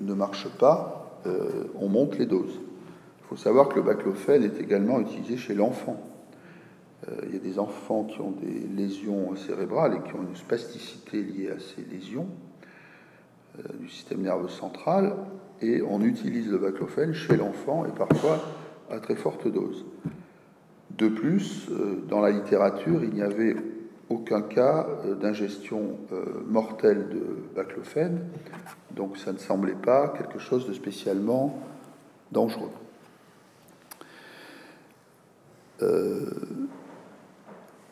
ne 0.00 0.14
marchent 0.14 0.50
pas, 0.58 1.20
on 1.78 1.88
monte 1.88 2.18
les 2.18 2.26
doses. 2.26 2.58
Il 2.58 3.28
faut 3.28 3.36
savoir 3.36 3.68
que 3.68 3.76
le 3.76 3.82
baclofène 3.82 4.42
est 4.42 4.58
également 4.58 5.00
utilisé 5.00 5.36
chez 5.36 5.54
l'enfant. 5.54 6.02
Il 7.26 7.34
y 7.34 7.36
a 7.36 7.40
des 7.40 7.58
enfants 7.58 8.04
qui 8.04 8.20
ont 8.20 8.32
des 8.32 8.66
lésions 8.74 9.36
cérébrales 9.36 9.94
et 9.94 10.08
qui 10.08 10.14
ont 10.14 10.22
une 10.22 10.36
spasticité 10.36 11.22
liée 11.22 11.50
à 11.50 11.58
ces 11.58 11.82
lésions 11.82 12.26
du 13.78 13.88
système 13.88 14.22
nerveux 14.22 14.48
central 14.48 15.16
et 15.62 15.82
on 15.82 16.00
utilise 16.02 16.50
le 16.50 16.58
baclofène 16.58 17.12
chez 17.12 17.36
l'enfant 17.36 17.84
et 17.84 17.90
parfois 17.90 18.40
à 18.90 18.98
très 18.98 19.14
forte 19.16 19.48
dose. 19.48 19.84
De 20.90 21.08
plus, 21.08 21.68
euh, 21.70 22.02
dans 22.08 22.20
la 22.20 22.30
littérature, 22.30 23.02
il 23.04 23.10
n'y 23.10 23.22
avait 23.22 23.56
aucun 24.08 24.42
cas 24.42 24.86
euh, 25.04 25.14
d'ingestion 25.14 25.96
euh, 26.12 26.24
mortelle 26.46 27.08
de 27.08 27.54
baclofène, 27.54 28.20
donc 28.94 29.16
ça 29.16 29.32
ne 29.32 29.38
semblait 29.38 29.72
pas 29.72 30.08
quelque 30.08 30.38
chose 30.38 30.66
de 30.66 30.72
spécialement 30.72 31.58
dangereux. 32.32 32.70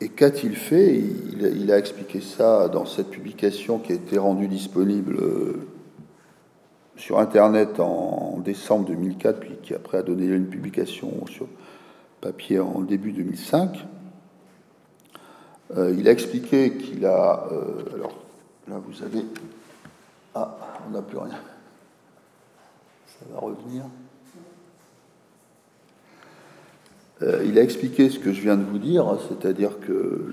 Et 0.00 0.08
qu'a-t-il 0.08 0.54
fait? 0.56 0.96
Il, 0.96 1.72
a 1.72 1.78
expliqué 1.78 2.20
ça 2.20 2.68
dans 2.68 2.86
cette 2.86 3.10
publication 3.10 3.78
qui 3.78 3.92
a 3.92 3.94
été 3.96 4.18
rendue 4.18 4.48
disponible 4.48 5.18
sur 6.96 7.18
Internet 7.18 7.80
en 7.80 8.38
décembre 8.38 8.86
2004, 8.86 9.40
puis 9.40 9.56
qui 9.62 9.74
après 9.74 9.98
a 9.98 10.02
donné 10.02 10.26
une 10.26 10.46
publication 10.46 11.26
sur 11.26 11.46
papier 12.20 12.60
en 12.60 12.80
début 12.80 13.12
2005. 13.12 13.86
Euh, 15.76 15.94
il 15.96 16.08
a 16.08 16.12
expliqué 16.12 16.72
qu'il 16.72 17.04
a... 17.04 17.46
Euh, 17.52 17.94
alors 17.94 18.14
là, 18.68 18.80
vous 18.84 19.02
avez... 19.02 19.24
Ah, 20.34 20.56
on 20.86 20.92
n'a 20.92 21.02
plus 21.02 21.18
rien. 21.18 21.38
Ça 23.06 23.26
va 23.32 23.40
revenir. 23.40 23.84
Euh, 27.22 27.44
il 27.46 27.58
a 27.58 27.62
expliqué 27.62 28.10
ce 28.10 28.18
que 28.18 28.32
je 28.32 28.40
viens 28.40 28.56
de 28.56 28.64
vous 28.64 28.78
dire, 28.78 29.18
c'est-à-dire 29.28 29.80
que 29.80 30.30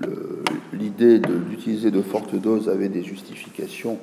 l'idée 0.72 1.18
d'utiliser 1.18 1.90
de, 1.90 2.02
fortes 2.02 2.34
doses 2.36 2.68
avait 2.68 2.88
des 2.88 3.02
justifications 3.02 3.98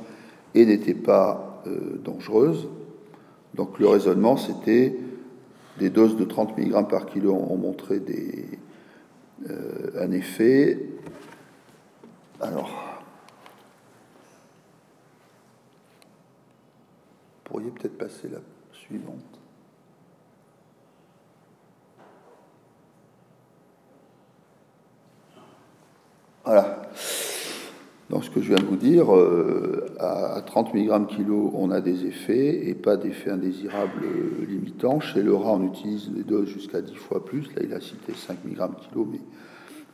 et 0.53 0.65
n'était 0.65 0.93
pas 0.93 1.63
euh, 1.67 1.99
dangereuse. 2.03 2.67
Donc 3.55 3.79
le 3.79 3.87
raisonnement, 3.87 4.35
c'était 4.35 4.97
des 5.79 5.89
doses 5.89 6.17
de 6.17 6.25
30 6.25 6.57
mg 6.57 6.87
par 6.87 7.05
kilo 7.05 7.33
ont 7.33 7.57
montré 7.57 7.99
des, 7.99 8.45
un 9.99 10.11
effet. 10.11 10.79
Alors, 12.39 12.93
pourriez 17.53 17.69
peut-être 17.69 17.97
passer 17.99 18.29
la 18.29 18.39
suivante. 18.71 19.32
Voilà. 26.45 26.81
Donc 28.09 28.25
ce 28.25 28.29
que 28.29 28.41
je 28.41 28.49
viens 28.49 28.57
de 28.57 28.65
vous 28.65 28.75
dire, 28.75 29.15
euh, 29.15 29.87
à 29.99 30.41
30 30.45 30.73
mg 30.73 31.07
kilo, 31.07 31.51
on 31.55 31.71
a 31.71 31.79
des 31.79 32.05
effets 32.05 32.67
et 32.67 32.75
pas 32.75 32.97
d'effets 32.97 33.31
indésirables 33.31 34.03
limitants. 34.47 34.99
Chez 34.99 35.23
le 35.23 35.33
rat, 35.33 35.53
on 35.53 35.65
utilise 35.65 36.09
des 36.09 36.23
doses 36.23 36.49
jusqu'à 36.49 36.81
10 36.81 36.95
fois 36.95 37.23
plus. 37.25 37.47
Là, 37.55 37.61
il 37.63 37.73
a 37.73 37.79
cité 37.79 38.13
5 38.13 38.39
mg 38.45 38.75
kilo, 38.81 39.07
mais 39.09 39.21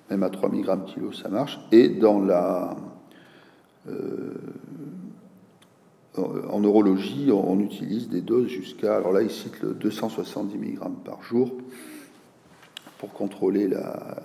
même 0.10 0.24
à 0.24 0.30
3 0.30 0.50
mg 0.50 0.86
kilo, 0.86 1.12
ça 1.12 1.30
marche. 1.30 1.60
Et 1.72 1.88
dans 1.88 2.20
la, 2.20 2.76
euh, 3.88 4.34
en 6.18 6.60
neurologie, 6.60 7.30
on 7.32 7.60
utilise 7.60 8.10
des 8.10 8.22
doses 8.22 8.48
jusqu'à, 8.48 8.98
alors 8.98 9.14
là, 9.14 9.22
il 9.22 9.30
cite 9.30 9.62
le 9.62 9.74
270 9.76 10.58
mg 10.58 10.80
par 11.06 11.22
jour 11.22 11.52
pour 12.98 13.14
contrôler 13.14 13.68
la, 13.68 14.18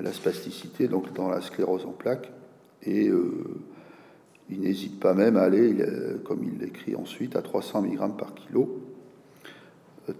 la 0.00 0.12
spasticité, 0.12 0.88
donc 0.88 1.12
dans 1.14 1.28
la 1.28 1.40
sclérose 1.40 1.86
en 1.86 1.92
plaques. 1.92 2.30
Et 2.82 3.08
euh, 3.08 3.44
il 4.48 4.60
n'hésite 4.60 4.98
pas 5.00 5.14
même 5.14 5.36
à 5.36 5.42
aller, 5.42 5.76
comme 6.24 6.42
il 6.44 6.58
l'écrit 6.58 6.96
ensuite, 6.96 7.36
à 7.36 7.42
300 7.42 7.82
mg 7.82 8.16
par 8.16 8.34
kilo, 8.34 8.80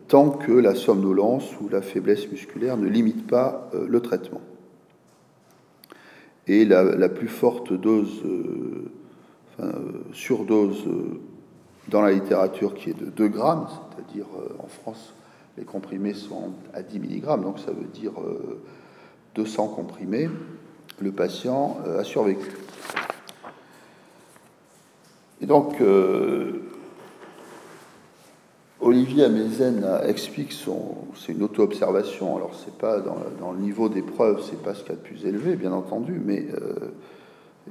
tant 0.08 0.30
que 0.30 0.52
la 0.52 0.74
somnolence 0.74 1.60
ou 1.60 1.68
la 1.68 1.82
faiblesse 1.82 2.30
musculaire 2.30 2.76
ne 2.76 2.86
limite 2.86 3.26
pas 3.26 3.70
euh, 3.74 3.86
le 3.88 4.00
traitement. 4.00 4.40
Et 6.46 6.64
la, 6.64 7.08
plus 7.08 7.28
forte 7.28 7.72
dose 7.72 8.22
euh, 8.24 8.90
euh, 9.60 9.72
surdose 10.12 10.84
euh, 10.86 11.20
dans 11.88 12.00
la 12.00 12.12
littérature 12.12 12.74
qui 12.74 12.90
est 12.90 12.98
de 12.98 13.06
2 13.10 13.28
grammes, 13.28 13.68
c'est-à-dire 13.68 14.26
euh, 14.36 14.56
en 14.58 14.66
France, 14.66 15.12
les 15.58 15.64
comprimés 15.64 16.14
sont 16.14 16.52
à 16.72 16.82
10 16.82 16.98
mg, 16.98 17.42
donc 17.42 17.58
ça 17.58 17.70
veut 17.70 17.86
dire 17.92 18.12
200 19.34 19.68
comprimés, 19.68 20.28
le 21.00 21.12
patient 21.12 21.78
a 21.98 22.04
survécu. 22.04 22.50
Et 25.40 25.46
donc, 25.46 25.76
Olivier 28.80 29.24
Amezen 29.24 29.86
explique 30.06 30.52
son. 30.52 30.96
C'est 31.16 31.32
une 31.32 31.42
auto-observation, 31.42 32.36
alors 32.36 32.54
c'est 32.54 32.76
pas 32.76 33.00
dans, 33.00 33.52
le 33.52 33.58
niveau 33.58 33.88
des 33.88 34.02
preuves, 34.02 34.42
c'est 34.42 34.62
pas 34.62 34.74
ce 34.74 34.82
qu'il 34.82 34.90
y 34.90 34.92
a 34.92 34.96
de 34.96 35.02
plus 35.02 35.24
élevé, 35.24 35.56
bien 35.56 35.72
entendu, 35.72 36.20
mais 36.22 36.46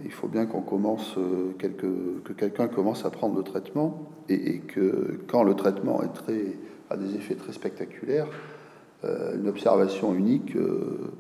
il 0.04 0.12
faut 0.12 0.28
bien 0.28 0.46
qu'on 0.46 0.62
commence, 0.62 1.16
euh, 1.18 1.54
que 1.58 2.34
quelqu'un 2.34 2.68
commence 2.68 3.06
à 3.06 3.10
prendre 3.10 3.36
le 3.36 3.44
traitement 3.44 4.10
et, 4.30 4.60
que 4.60 5.20
quand 5.28 5.44
le 5.44 5.56
traitement 5.56 6.02
a 6.90 6.98
des 6.98 7.16
effets 7.16 7.36
très 7.36 7.54
spectaculaires, 7.54 8.28
euh, 9.04 9.36
une 9.36 9.48
observation 9.48 10.14
unique 10.14 10.56
euh, 10.56 11.12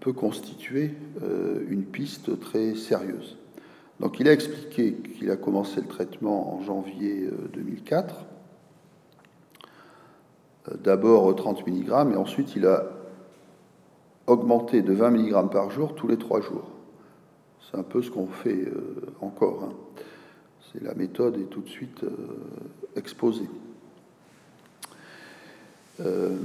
peut 0.00 0.12
constituer 0.12 0.90
une 1.68 1.84
piste 1.84 2.38
très 2.40 2.74
sérieuse. 2.74 3.38
Donc 4.00 4.20
il 4.20 4.28
a 4.28 4.32
expliqué 4.32 4.94
qu'il 4.94 5.30
a 5.30 5.36
commencé 5.36 5.80
le 5.80 5.86
traitement 5.86 6.54
en 6.54 6.62
janvier 6.62 7.28
2004, 7.54 8.24
d'abord 10.82 11.34
30 11.34 11.66
mg 11.66 11.88
et 12.12 12.16
ensuite 12.16 12.54
il 12.56 12.66
a 12.66 12.84
augmenté 14.26 14.82
de 14.82 14.92
20 14.92 15.10
mg 15.10 15.50
par 15.50 15.70
jour 15.70 15.94
tous 15.94 16.08
les 16.08 16.16
trois 16.16 16.40
jours. 16.40 16.68
C'est 17.60 17.78
un 17.78 17.82
peu 17.82 18.02
ce 18.02 18.10
qu'on 18.10 18.26
fait 18.26 18.66
euh, 18.66 19.06
encore. 19.20 19.64
Hein. 19.64 19.72
C'est 20.72 20.82
la 20.82 20.94
méthode 20.94 21.38
est 21.38 21.50
tout 21.50 21.60
de 21.60 21.68
suite 21.68 22.04
euh, 22.04 22.10
exposée. 22.96 23.48
Euh, 26.00 26.36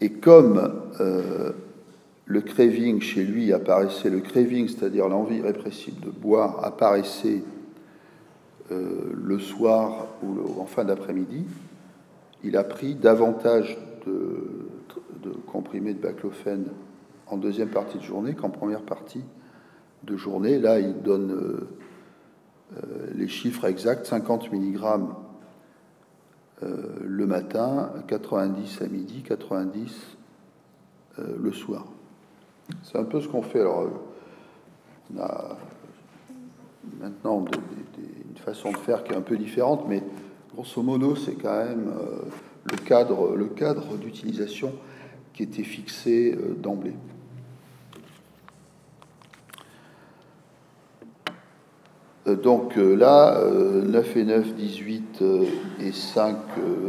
et 0.00 0.10
comme 0.10 0.82
le 2.26 2.40
craving 2.40 3.00
chez 3.00 3.24
lui 3.24 3.52
apparaissait, 3.52 4.10
le 4.10 4.20
craving, 4.20 4.68
c'est-à-dire 4.68 5.08
l'envie 5.08 5.40
répressible 5.40 6.00
de 6.00 6.10
boire, 6.10 6.64
apparaissait 6.64 7.42
le 8.70 9.38
soir 9.38 10.06
ou 10.22 10.60
en 10.60 10.64
fin 10.64 10.84
d'après-midi, 10.84 11.44
il 12.44 12.56
a 12.56 12.64
pris 12.64 12.94
davantage 12.94 13.78
de, 14.06 15.30
comprimés 15.46 15.94
de 15.94 16.00
baclofène 16.00 16.66
en 17.26 17.38
deuxième 17.38 17.70
partie 17.70 17.98
de 17.98 18.02
journée 18.02 18.34
qu'en 18.34 18.50
première 18.50 18.82
partie 18.82 19.24
de 20.02 20.16
journée. 20.16 20.58
Là, 20.58 20.78
il 20.78 21.00
donne 21.00 21.32
euh, 21.32 21.68
euh, 22.76 23.06
les 23.14 23.28
chiffres 23.28 23.64
exacts 23.64 24.06
50 24.06 24.52
mg 24.52 24.78
euh, 26.62 26.76
le 27.02 27.26
matin, 27.26 27.92
90 28.06 28.82
à 28.82 28.88
midi, 28.88 29.22
90 29.22 30.16
le 31.40 31.52
soir. 31.52 31.86
C'est 32.82 32.98
un 32.98 33.04
peu 33.04 33.20
ce 33.20 33.28
qu'on 33.28 33.42
fait. 33.42 33.60
Alors, 33.60 33.88
on 35.14 35.20
a 35.20 35.56
maintenant 37.00 37.44
une 37.98 38.36
façon 38.36 38.72
de 38.72 38.76
faire 38.76 39.04
qui 39.04 39.12
est 39.12 39.16
un 39.16 39.22
peu 39.22 39.36
différente, 39.36 39.84
mais 39.88 40.02
grosso 40.54 40.82
modo, 40.82 41.16
c'est 41.16 41.34
quand 41.34 41.64
même 41.64 41.92
le 42.64 42.76
cadre, 42.78 43.34
le 43.34 43.46
cadre 43.46 43.96
d'utilisation 43.96 44.72
qui 45.32 45.42
était 45.42 45.64
fixé 45.64 46.38
d'emblée. 46.58 46.94
Euh, 52.26 52.36
donc 52.36 52.78
euh, 52.78 52.94
là, 52.94 53.38
9 53.42 54.16
euh, 54.16 54.20
et 54.20 54.24
9, 54.24 54.54
18 54.54 55.24
et 55.80 55.92
5, 55.92 56.36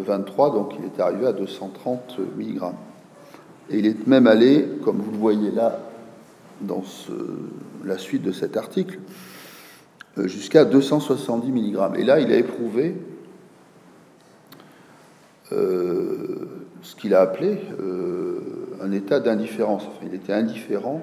23, 0.05 0.51
donc 0.51 0.75
il 0.79 0.85
est 0.85 0.99
arrivé 0.99 1.27
à 1.27 1.33
230 1.33 2.19
mg. 2.38 2.61
Et 3.69 3.80
il 3.80 3.86
est 3.88 4.08
même 4.08 4.28
allé, 4.28 4.67
comme 4.84 4.97
vous 4.97 5.12
le 5.12 5.17
voyez 5.17 5.51
là, 5.51 5.80
dans 6.62 6.84
la 7.84 7.97
suite 7.97 8.21
de 8.21 8.32
cet 8.32 8.58
article, 8.58 8.99
jusqu'à 10.17 10.65
270 10.65 11.51
mg. 11.51 11.78
Et 11.97 12.04
là, 12.04 12.19
il 12.19 12.32
a 12.32 12.38
éprouvé 12.38 12.95
ce 15.51 16.95
qu'il 16.97 17.13
a 17.13 17.21
appelé 17.21 17.60
un 18.82 18.91
état 18.91 19.19
d'indifférence. 19.19 19.84
Enfin, 19.88 20.06
il 20.08 20.13
était 20.13 20.34
indifférent 20.34 21.01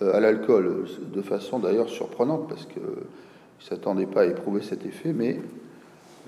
à 0.00 0.20
l'alcool, 0.20 0.86
de 1.12 1.22
façon 1.22 1.58
d'ailleurs 1.58 1.88
surprenante, 1.88 2.48
parce 2.48 2.66
que 2.66 2.80
il 2.80 3.64
ne 3.64 3.76
s'attendait 3.76 4.06
pas 4.06 4.22
à 4.22 4.26
éprouver 4.26 4.60
cet 4.62 4.84
effet, 4.84 5.12
mais 5.12 5.40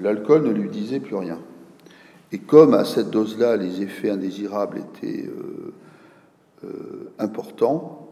l'alcool 0.00 0.44
ne 0.44 0.50
lui 0.50 0.70
disait 0.70 1.00
plus 1.00 1.16
rien. 1.16 1.38
Et 2.36 2.40
comme 2.40 2.74
à 2.74 2.84
cette 2.84 3.08
dose-là, 3.08 3.56
les 3.56 3.80
effets 3.80 4.10
indésirables 4.10 4.76
étaient 4.76 5.24
euh, 5.24 5.72
euh, 6.64 7.10
importants, 7.18 8.10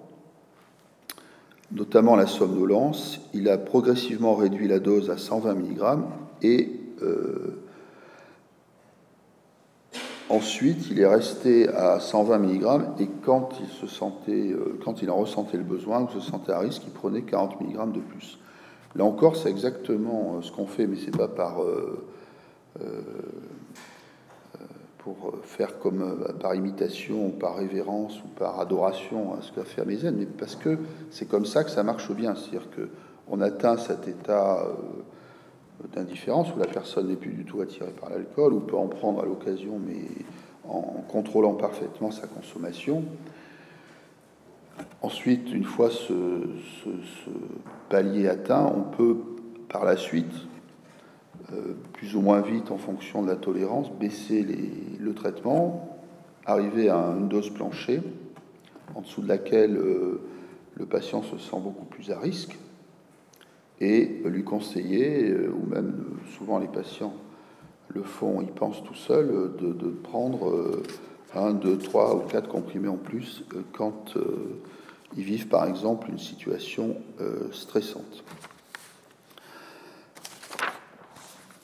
notamment 1.72 2.16
la 2.16 2.26
somnolence, 2.26 3.20
il 3.34 3.50
a 3.50 3.58
progressivement 3.58 4.34
réduit 4.34 4.66
la 4.66 4.78
dose 4.78 5.10
à 5.10 5.18
120 5.18 5.54
mg 5.56 5.98
et 6.40 6.70
euh, 7.02 7.60
ensuite 10.30 10.88
il 10.90 11.00
est 11.00 11.06
resté 11.06 11.68
à 11.68 12.00
120 12.00 12.38
mg 12.38 12.80
et 13.00 13.10
quand 13.26 13.50
il 13.60 13.68
se 13.68 13.86
sentait, 13.86 14.56
quand 14.82 15.02
il 15.02 15.10
en 15.10 15.16
ressentait 15.16 15.58
le 15.58 15.64
besoin 15.64 16.00
ou 16.00 16.08
se 16.08 16.20
sentait 16.20 16.52
à 16.52 16.60
risque, 16.60 16.80
il 16.86 16.94
prenait 16.94 17.20
40 17.20 17.60
mg 17.60 17.92
de 17.92 18.00
plus. 18.00 18.38
Là 18.96 19.04
encore, 19.04 19.36
c'est 19.36 19.50
exactement 19.50 20.40
ce 20.40 20.50
qu'on 20.50 20.66
fait, 20.66 20.86
mais 20.86 20.96
c'est 20.96 21.14
pas 21.14 21.28
par 21.28 21.58
pour 25.04 25.34
faire 25.42 25.78
comme 25.78 26.34
par 26.40 26.54
imitation, 26.54 27.28
par 27.28 27.56
révérence 27.56 28.18
ou 28.24 28.28
par 28.38 28.58
adoration 28.58 29.34
à 29.34 29.42
ce 29.42 29.52
qu'a 29.52 29.64
fait 29.64 29.82
Amézène, 29.82 30.16
mais 30.16 30.24
parce 30.24 30.56
que 30.56 30.78
c'est 31.10 31.28
comme 31.28 31.44
ça 31.44 31.62
que 31.62 31.70
ça 31.70 31.82
marche 31.82 32.10
bien. 32.12 32.34
C'est-à-dire 32.34 32.68
qu'on 32.70 33.40
atteint 33.42 33.76
cet 33.76 34.08
état 34.08 34.66
d'indifférence 35.94 36.54
où 36.54 36.58
la 36.58 36.66
personne 36.66 37.08
n'est 37.08 37.16
plus 37.16 37.32
du 37.32 37.44
tout 37.44 37.60
attirée 37.60 37.92
par 38.00 38.08
l'alcool 38.08 38.54
ou 38.54 38.60
peut 38.60 38.76
en 38.76 38.86
prendre 38.86 39.20
à 39.20 39.26
l'occasion, 39.26 39.78
mais 39.86 40.06
en 40.66 41.04
contrôlant 41.06 41.52
parfaitement 41.52 42.10
sa 42.10 42.26
consommation. 42.26 43.04
Ensuite, 45.02 45.52
une 45.52 45.64
fois 45.64 45.90
ce, 45.90 46.14
palier 47.90 48.26
atteint, 48.26 48.72
on 48.74 48.82
peut 48.96 49.18
par 49.68 49.84
la 49.84 49.98
suite, 49.98 50.32
euh, 51.52 51.74
plus 51.92 52.16
ou 52.16 52.22
moins 52.22 52.40
vite 52.40 52.70
en 52.70 52.78
fonction 52.78 53.22
de 53.22 53.28
la 53.28 53.36
tolérance, 53.36 53.90
baisser 53.92 54.46
le 54.98 55.14
traitement 55.14 55.98
arriver 56.46 56.88
à 56.88 57.14
une 57.18 57.28
dose 57.28 57.50
plancher, 57.50 58.02
en 58.94 59.02
dessous 59.02 59.20
de 59.20 59.28
laquelle 59.28 59.76
euh, 59.76 60.20
le 60.74 60.86
patient 60.86 61.22
se 61.22 61.36
sent 61.38 61.56
beaucoup 61.60 61.84
plus 61.84 62.10
à 62.10 62.18
risque, 62.18 62.58
et 63.80 64.22
lui 64.24 64.44
conseiller, 64.44 65.30
euh, 65.30 65.50
ou 65.50 65.66
même 65.66 66.18
souvent 66.36 66.58
les 66.58 66.68
patients 66.68 67.14
le 67.88 68.02
font, 68.02 68.40
ils 68.40 68.52
pensent 68.52 68.82
tout 68.82 68.94
seuls, 68.94 69.52
de, 69.58 69.90
prendre 69.90 70.80
un, 71.34 71.52
deux, 71.52 71.78
trois 71.78 72.16
ou 72.16 72.20
quatre 72.20 72.48
comprimés 72.48 72.88
en 72.88 72.96
plus 72.96 73.44
quand 73.72 74.14
ils 75.16 75.22
vivent 75.22 75.46
par 75.46 75.66
exemple 75.66 76.08
une 76.10 76.18
situation 76.18 76.96
stressante. 77.52 78.24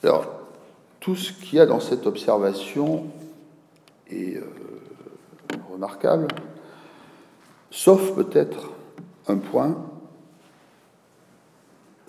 Alors, 0.03 0.41
tout 0.99 1.15
ce 1.15 1.31
qu'il 1.31 1.57
y 1.57 1.59
a 1.59 1.65
dans 1.65 1.79
cette 1.79 2.07
observation 2.07 3.05
est 4.09 4.37
euh, 4.37 4.43
remarquable, 5.71 6.27
sauf 7.69 8.15
peut-être 8.15 8.71
un 9.27 9.37
point 9.37 9.77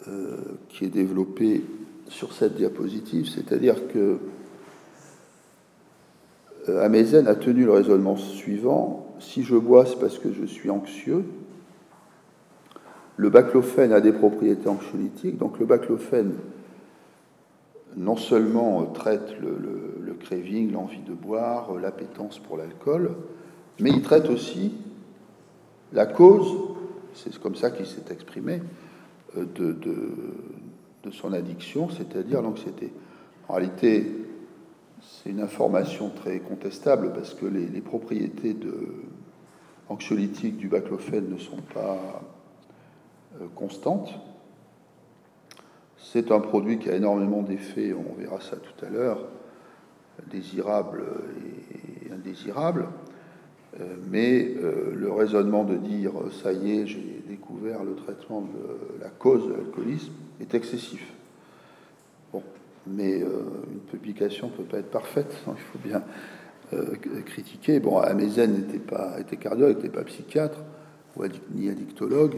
euh, 0.09 0.37
qui 0.71 0.87
est 0.87 0.89
développé 0.89 1.65
sur 2.09 2.33
cette 2.33 2.57
diapositive, 2.57 3.29
c'est-à-dire 3.29 3.89
que 3.89 4.19
euh, 6.69 6.85
Amezen 6.85 7.27
a 7.27 7.35
tenu 7.35 7.65
le 7.65 7.73
raisonnement 7.73 8.17
suivant 8.17 9.15
si 9.21 9.45
je 9.45 9.57
bois, 9.57 9.87
c'est 9.87 9.99
parce 9.99 10.19
que 10.19 10.33
je 10.33 10.45
suis 10.45 10.71
anxieux. 10.71 11.25
Le 13.17 13.31
baclofène 13.31 13.93
a 13.93 14.01
des 14.01 14.13
propriétés 14.13 14.69
anxiolytiques, 14.69 15.39
donc 15.39 15.59
le 15.59 15.67
baclofène 15.67 16.33
non 17.97 18.17
seulement 18.17 18.85
traite 18.87 19.35
le, 19.41 20.17
craving, 20.21 20.73
l'envie 20.73 21.01
de 21.01 21.15
boire, 21.15 21.75
l'appétence 21.75 22.39
pour 22.39 22.57
l'alcool, 22.57 23.17
mais 23.81 23.91
il 23.91 24.03
traite 24.03 24.29
aussi 24.29 24.73
la 25.93 26.07
cause, 26.07 26.55
c'est 27.15 27.37
comme 27.39 27.57
ça 27.57 27.71
qu'il 27.71 27.87
s'est 27.87 28.13
exprimé, 28.13 28.63
euh, 29.37 29.45
de, 29.55 29.73
de, 31.03 31.11
son 31.11 31.33
addiction, 31.33 31.89
c'est-à-dire 31.91 32.41
l'anxiété. 32.41 32.93
En 33.49 33.55
réalité, 33.55 34.07
c'est 35.01 35.31
une 35.31 35.41
information 35.41 36.11
très 36.11 36.39
contestable 36.39 37.13
parce 37.13 37.35
que 37.35 37.45
les, 37.45 37.81
propriétés 37.81 38.57
anxiolytiques 39.89 40.57
du 40.57 40.69
baclofène 40.69 41.29
ne 41.29 41.39
sont 41.39 41.61
pas 41.75 42.23
euh, 43.41 43.47
constantes. 43.55 44.15
C'est 46.03 46.33
un 46.33 46.41
produit 46.41 46.79
qui 46.79 46.91
a 46.91 46.97
énormément 46.97 47.43
d'effets, 47.43 47.95
on 47.95 48.21
verra 48.21 48.41
ça 48.41 48.57
tout 48.57 48.85
à 48.85 48.91
l'heure, 48.91 49.29
désirables 50.31 51.05
et 52.09 52.13
indésirables. 52.13 52.89
Euh, 53.81 53.85
mais 54.11 54.53
euh, 54.57 54.93
le 54.95 55.11
raisonnement 55.11 55.65
de 55.65 55.77
dire 55.77 56.13
ça 56.43 56.53
y 56.53 56.73
est, 56.73 56.87
j'ai 56.87 57.23
découvert 57.27 57.85
le 57.85 57.95
traitement 57.95 58.43
de 58.43 59.03
la 59.03 59.09
cause 59.09 59.49
de 59.49 59.55
l'alcoolisme 59.55 60.13
est 60.41 60.55
excessif. 60.55 61.07
Bon, 62.33 62.43
mais 62.87 63.23
euh, 63.23 63.45
une 63.73 63.81
publication 63.81 64.49
ne 64.49 64.53
peut 64.53 64.65
pas 64.65 64.79
être 64.79 64.91
parfaite, 64.91 65.35
hein, 65.47 65.55
il 65.57 65.63
faut 65.63 65.89
bien 65.89 66.03
critiquer. 67.27 67.81
Bon, 67.81 67.99
Amézen 67.99 68.51
n'était 68.51 68.79
pas 68.79 69.21
était 69.21 69.37
cardiologue, 69.37 69.77
n'était 69.77 69.91
pas 69.91 70.05
psychiatre 70.05 70.59
ni 71.55 71.69
addictologue. 71.69 72.37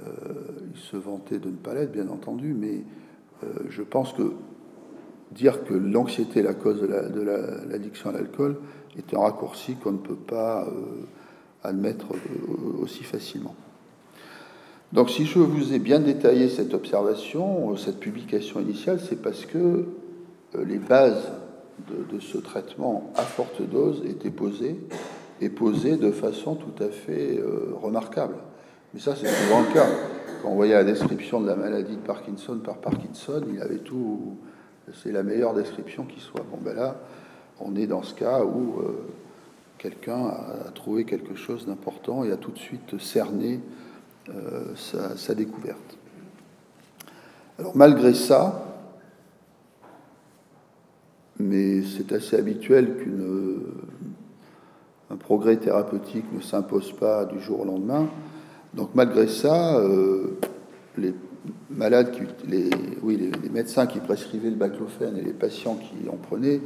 Euh, 0.00 0.32
il 0.74 0.80
se 0.80 0.96
vantait 0.96 1.38
de 1.38 1.48
ne 1.48 1.56
pas 1.56 1.74
l'être, 1.74 1.92
bien 1.92 2.08
entendu, 2.08 2.54
mais 2.54 2.82
euh, 3.44 3.46
je 3.68 3.82
pense 3.82 4.12
que 4.12 4.32
dire 5.32 5.64
que 5.64 5.74
l'anxiété 5.74 6.40
est 6.40 6.42
la 6.42 6.54
cause 6.54 6.80
de 6.80 6.86
l'addiction 7.70 8.10
à 8.10 8.12
l'alcool 8.12 8.58
est 8.98 9.14
un 9.14 9.20
raccourci 9.20 9.76
qu'on 9.76 9.92
ne 9.92 9.98
peut 9.98 10.14
pas 10.14 10.66
euh, 10.66 11.06
admettre 11.64 12.06
aussi 12.80 13.02
facilement. 13.02 13.54
Donc 14.92 15.08
si 15.08 15.24
je 15.24 15.38
vous 15.38 15.72
ai 15.72 15.78
bien 15.78 16.00
détaillé 16.00 16.50
cette 16.50 16.74
observation, 16.74 17.74
cette 17.76 17.98
publication 17.98 18.60
initiale, 18.60 19.00
c'est 19.00 19.22
parce 19.22 19.46
que 19.46 19.86
les 20.66 20.78
bases 20.78 21.32
de, 21.88 22.14
de, 22.14 22.20
ce 22.20 22.36
traitement 22.36 23.10
à 23.16 23.22
forte 23.22 23.62
dose 23.62 24.02
étaient 24.06 24.30
posées 24.30 24.76
et 25.40 25.48
posées 25.48 25.96
de 25.96 26.10
façon 26.10 26.56
tout 26.56 26.84
à 26.84 26.88
fait 26.88 27.42
remarquable. 27.80 28.36
Mais 28.92 29.00
ça, 29.00 29.16
c'est 29.16 29.28
souvent 29.28 29.62
le 29.62 29.72
cas. 29.72 29.86
Quand 30.42 30.50
on 30.50 30.56
voyait 30.56 30.74
la 30.74 30.82
description 30.82 31.40
de 31.40 31.46
la 31.46 31.54
maladie 31.54 31.94
de 31.94 32.00
Parkinson 32.00 32.58
par 32.58 32.78
Parkinson, 32.78 33.44
il 33.52 33.62
avait 33.62 33.78
tout. 33.78 34.36
C'est 34.92 35.12
la 35.12 35.22
meilleure 35.22 35.54
description 35.54 36.04
qui 36.04 36.18
soit. 36.18 36.44
Bon, 36.50 36.58
ben 36.60 36.74
là, 36.74 36.96
on 37.60 37.76
est 37.76 37.86
dans 37.86 38.02
ce 38.02 38.12
cas 38.12 38.42
où 38.42 38.80
euh, 38.80 39.06
quelqu'un 39.78 40.26
a, 40.26 40.72
trouvé 40.74 41.04
quelque 41.04 41.36
chose 41.36 41.66
d'important 41.66 42.24
et 42.24 42.32
a 42.32 42.36
tout 42.36 42.50
de 42.50 42.58
suite 42.58 43.00
cerné 43.00 43.60
euh, 44.30 44.74
sa, 44.74 45.34
découverte. 45.34 45.96
Alors, 47.60 47.76
malgré 47.76 48.12
ça, 48.12 48.64
mais 51.38 51.82
c'est 51.82 52.10
assez 52.10 52.34
habituel 52.36 52.96
qu'un 55.08 55.16
progrès 55.16 55.56
thérapeutique 55.56 56.26
ne 56.32 56.40
s'impose 56.40 56.90
pas 56.92 57.26
du 57.26 57.38
jour 57.38 57.60
au 57.60 57.64
lendemain. 57.64 58.08
Donc 58.74 58.90
malgré 58.94 59.28
ça, 59.28 59.76
euh, 59.76 60.38
les 60.96 61.14
malades, 61.70 62.14
les, 62.48 62.70
oui, 63.02 63.16
les, 63.16 63.48
médecins 63.50 63.86
qui 63.86 64.00
prescrivaient 64.00 64.50
le 64.50 64.56
baclofène 64.56 65.16
et 65.18 65.22
les 65.22 65.32
patients 65.32 65.76
qui 65.76 66.08
en 66.08 66.16
prenaient 66.16 66.60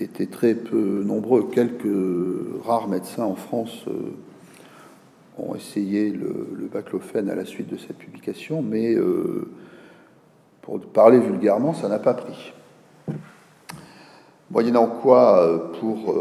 étaient 0.00 0.26
très 0.26 0.54
peu 0.54 1.02
nombreux. 1.02 1.48
Quelques 1.50 2.64
rares 2.64 2.88
médecins 2.88 3.24
en 3.24 3.36
France 3.36 3.84
euh, 3.88 4.12
ont 5.38 5.54
essayé 5.54 6.10
le, 6.10 6.68
baclofène 6.72 7.30
à 7.30 7.34
la 7.34 7.44
suite 7.44 7.68
de 7.68 7.76
cette 7.76 7.98
publication, 7.98 8.60
mais 8.60 8.94
euh, 8.94 9.48
pour 10.60 10.80
parler 10.80 11.20
vulgairement, 11.20 11.72
ça 11.72 11.88
n'a 11.88 11.98
pas 11.98 12.14
pris. 12.14 12.52
Moyennant 14.54 14.86
quoi, 14.86 15.72
pour 15.80 16.14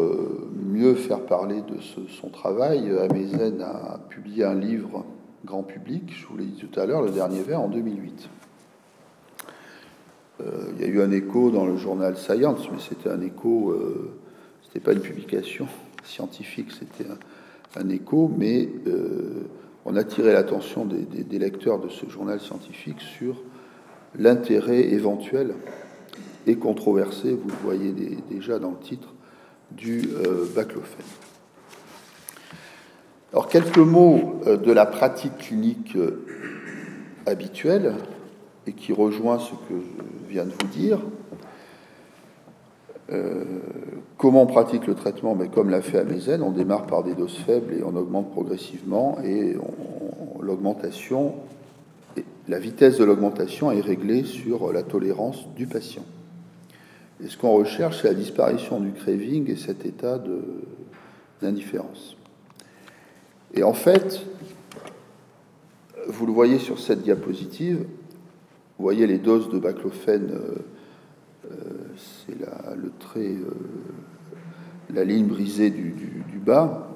mieux 0.55 0.95
faire 0.95 1.21
parler 1.21 1.61
de 1.61 1.79
son 2.09 2.29
travail, 2.29 2.91
Amezen 2.97 3.61
a 3.61 3.99
publié 4.09 4.43
un 4.43 4.55
livre 4.55 5.05
grand 5.45 5.61
public, 5.61 6.11
je 6.11 6.25
vous 6.25 6.37
l'ai 6.37 6.45
dit 6.45 6.55
tout 6.55 6.79
à 6.79 6.87
l'heure, 6.87 7.03
Le 7.03 7.11
Dernier 7.11 7.43
Vers, 7.43 7.61
en 7.61 7.67
2008. 7.67 8.29
Euh, 10.41 10.71
il 10.75 10.81
y 10.81 10.85
a 10.85 10.87
eu 10.87 11.01
un 11.03 11.11
écho 11.11 11.51
dans 11.51 11.67
le 11.67 11.77
journal 11.77 12.17
Science, 12.17 12.67
mais 12.71 12.79
c'était 12.79 13.09
un 13.09 13.21
écho, 13.21 13.69
euh, 13.69 14.17
c'était 14.63 14.79
pas 14.79 14.93
une 14.93 15.01
publication 15.01 15.67
scientifique, 16.03 16.71
c'était 16.71 17.05
un, 17.75 17.89
écho, 17.89 18.31
mais 18.35 18.67
euh, 18.87 19.43
on 19.85 19.95
a 19.95 20.03
tiré 20.03 20.33
l'attention 20.33 20.85
des, 20.85 21.37
lecteurs 21.37 21.79
de 21.79 21.89
ce 21.89 22.09
journal 22.09 22.39
scientifique 22.39 22.99
sur 22.99 23.43
l'intérêt 24.17 24.81
éventuel 24.91 25.53
et 26.47 26.55
controversé, 26.55 27.31
vous 27.31 27.49
le 27.49 27.55
voyez 27.63 27.93
déjà 28.29 28.59
dans 28.59 28.71
le 28.71 28.77
titre, 28.77 29.13
du 29.71 30.09
euh, 30.13 30.45
baclofène. 30.55 31.05
Alors, 33.31 33.47
quelques 33.47 33.77
mots 33.77 34.39
euh, 34.45 34.57
de 34.57 34.71
la 34.71 34.85
pratique 34.85 35.37
clinique 35.37 35.95
euh, 35.95 36.25
habituelle 37.25 37.95
et 38.67 38.73
qui 38.73 38.93
rejoint 38.93 39.39
ce 39.39 39.51
que 39.51 39.79
je 39.79 40.29
viens 40.29 40.45
de 40.45 40.51
vous 40.51 40.67
dire. 40.67 40.99
comment 44.17 44.43
on 44.43 44.47
pratique 44.47 44.87
le 44.87 44.95
traitement? 44.95 45.35
Mais 45.35 45.49
Comme 45.49 45.69
l'a 45.69 45.81
fait 45.81 45.99
Amezen, 45.99 46.41
on 46.41 46.51
démarre 46.51 46.87
par 46.87 47.03
des 47.03 47.13
doses 47.13 47.37
faibles 47.45 47.73
et 47.73 47.83
on 47.83 47.95
augmente 47.95 48.31
progressivement 48.31 49.17
et 49.23 49.57
l'augmentation, 50.39 51.35
la 52.47 52.59
vitesse 52.59 52.97
de 52.97 53.03
l'augmentation 53.03 53.71
est 53.71 53.81
réglée 53.81 54.23
sur 54.23 54.71
la 54.71 54.81
tolérance 54.81 55.45
du 55.55 55.67
patient. 55.67 56.03
Et 57.23 57.29
ce 57.29 57.37
qu'on 57.37 57.53
recherche, 57.53 58.01
c'est 58.01 58.09
la 58.09 58.13
disparition 58.13 58.79
du 58.81 58.91
craving 58.91 59.49
et 59.49 59.55
cet 59.55 59.85
état 59.85 60.21
d'indifférence. 61.41 62.17
Et 63.53 63.63
en 63.63 63.73
fait, 63.73 64.25
vous 66.07 66.25
le 66.25 66.33
voyez 66.33 66.59
sur 66.59 66.79
cette 66.79 67.01
diapositive, 67.01 67.85
vous 68.77 68.83
voyez 68.83 69.07
les 69.07 69.19
doses 69.19 69.49
de 69.49 69.59
baclofène, 69.59 70.31
euh, 70.31 70.55
euh, 71.49 71.55
c'est 71.95 72.35
le 72.35 72.91
trait, 72.99 73.35
euh, 73.35 73.53
la 74.93 75.05
ligne 75.05 75.27
brisée 75.27 75.69
du, 75.69 75.93
bas, 76.45 76.89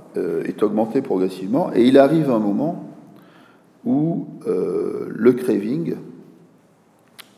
est 0.44 0.62
augmentée 0.62 1.02
progressivement, 1.02 1.72
et 1.74 1.84
il 1.84 1.98
arrive 1.98 2.32
un 2.32 2.40
moment 2.40 2.92
où 3.86 4.28
le 4.46 5.32
craving 5.32 5.96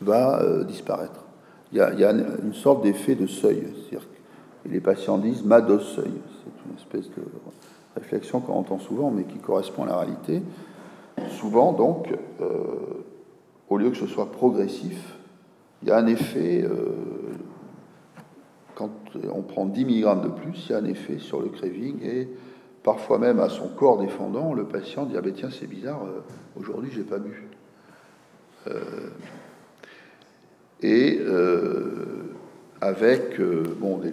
va 0.00 0.64
disparaître 0.64 1.29
il 1.72 1.78
y, 1.78 1.80
a, 1.80 2.10
une 2.12 2.54
sorte 2.54 2.82
d'effet 2.82 3.14
de 3.14 3.26
seuil. 3.26 3.62
Que 3.90 4.68
les 4.68 4.80
patients 4.80 5.18
disent 5.18 5.44
ma 5.44 5.60
dose 5.60 5.86
seuil. 5.86 6.12
C'est 6.44 6.68
une 6.68 6.76
espèce 6.76 7.08
de 7.10 7.22
réflexion 7.94 8.40
qu'on 8.40 8.54
entend 8.54 8.78
souvent, 8.78 9.10
mais 9.10 9.24
qui 9.24 9.38
correspond 9.38 9.84
à 9.84 9.86
la 9.86 9.96
réalité. 9.98 10.42
Souvent, 11.30 11.72
donc, 11.72 12.12
euh, 12.40 12.46
au 13.68 13.78
lieu 13.78 13.90
que 13.90 13.96
ce 13.96 14.06
soit 14.06 14.32
progressif, 14.32 15.16
il 15.82 15.88
y 15.88 15.92
a 15.92 15.98
un 15.98 16.06
effet 16.06 16.62
euh, 16.62 16.90
quand 18.74 18.90
on 19.32 19.42
prend 19.42 19.66
10 19.66 19.84
mg 19.84 20.22
de 20.22 20.28
plus, 20.28 20.66
il 20.68 20.72
y 20.72 20.74
a 20.74 20.78
un 20.78 20.84
effet 20.84 21.18
sur 21.18 21.40
le 21.40 21.48
craving 21.48 22.02
et 22.02 22.28
parfois 22.82 23.18
même 23.18 23.38
à 23.40 23.48
son 23.48 23.68
corps 23.68 23.98
défendant, 23.98 24.54
le 24.54 24.64
patient 24.64 25.04
dit 25.04 25.14
ah 25.16 25.20
ben 25.20 25.32
tiens 25.32 25.50
c'est 25.50 25.66
bizarre, 25.66 26.02
euh, 26.04 26.20
aujourd'hui 26.58 26.90
j'ai 26.92 27.02
pas 27.02 27.18
bu. 27.18 27.48
Euh, 30.82 30.86
et 30.86 31.18
euh, 31.20 32.34
avec 32.80 33.40
bon, 33.80 34.00
les, 34.02 34.10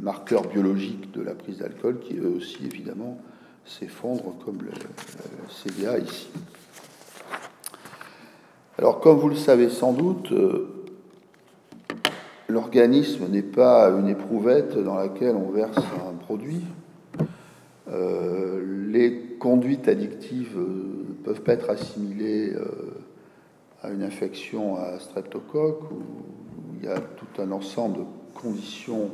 marqueurs 0.00 0.46
biologiques 0.48 1.12
de 1.12 1.22
la 1.22 1.34
prise 1.34 1.58
d'alcool 1.58 1.98
qui 2.00 2.16
eux 2.16 2.32
aussi 2.36 2.64
évidemment 2.64 3.18
s'effondrent 3.66 4.34
comme 4.44 4.58
le, 4.62 4.70
le, 4.70 5.48
CDA 5.50 5.98
ici. 5.98 6.28
Alors 8.78 9.00
comme 9.00 9.18
vous 9.18 9.28
le 9.28 9.36
savez 9.36 9.68
sans 9.68 9.92
doute, 9.92 10.32
l'organisme 12.48 13.26
n'est 13.28 13.42
pas 13.42 13.90
une 13.90 14.08
éprouvette 14.08 14.78
dans 14.78 14.96
laquelle 14.96 15.36
on 15.36 15.50
verse 15.50 15.76
un 15.76 16.14
produit. 16.14 16.62
Euh, 17.92 18.86
les 18.88 19.36
conduites 19.38 19.88
addictives 19.88 20.56
euh, 20.56 21.06
peuvent 21.24 21.40
pas 21.40 21.54
être 21.54 21.70
assimilées 21.70 22.52
euh, 22.54 22.64
à 23.82 23.90
une 23.90 24.02
infection 24.02 24.76
à 24.76 24.98
streptocoque, 24.98 25.90
où 25.90 26.02
il 26.78 26.84
y 26.84 26.88
a 26.88 26.98
tout 26.98 27.42
un 27.42 27.50
ensemble 27.52 27.98
de 27.98 28.04
conditions 28.34 29.10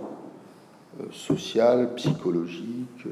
sociales, 1.12 1.94
psychologiques, 1.96 3.06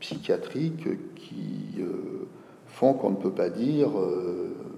psychiatriques 0.00 1.14
qui 1.14 1.82
font 2.68 2.94
qu'on 2.94 3.10
ne 3.10 3.16
peut 3.16 3.32
pas 3.32 3.50
dire 3.50 3.90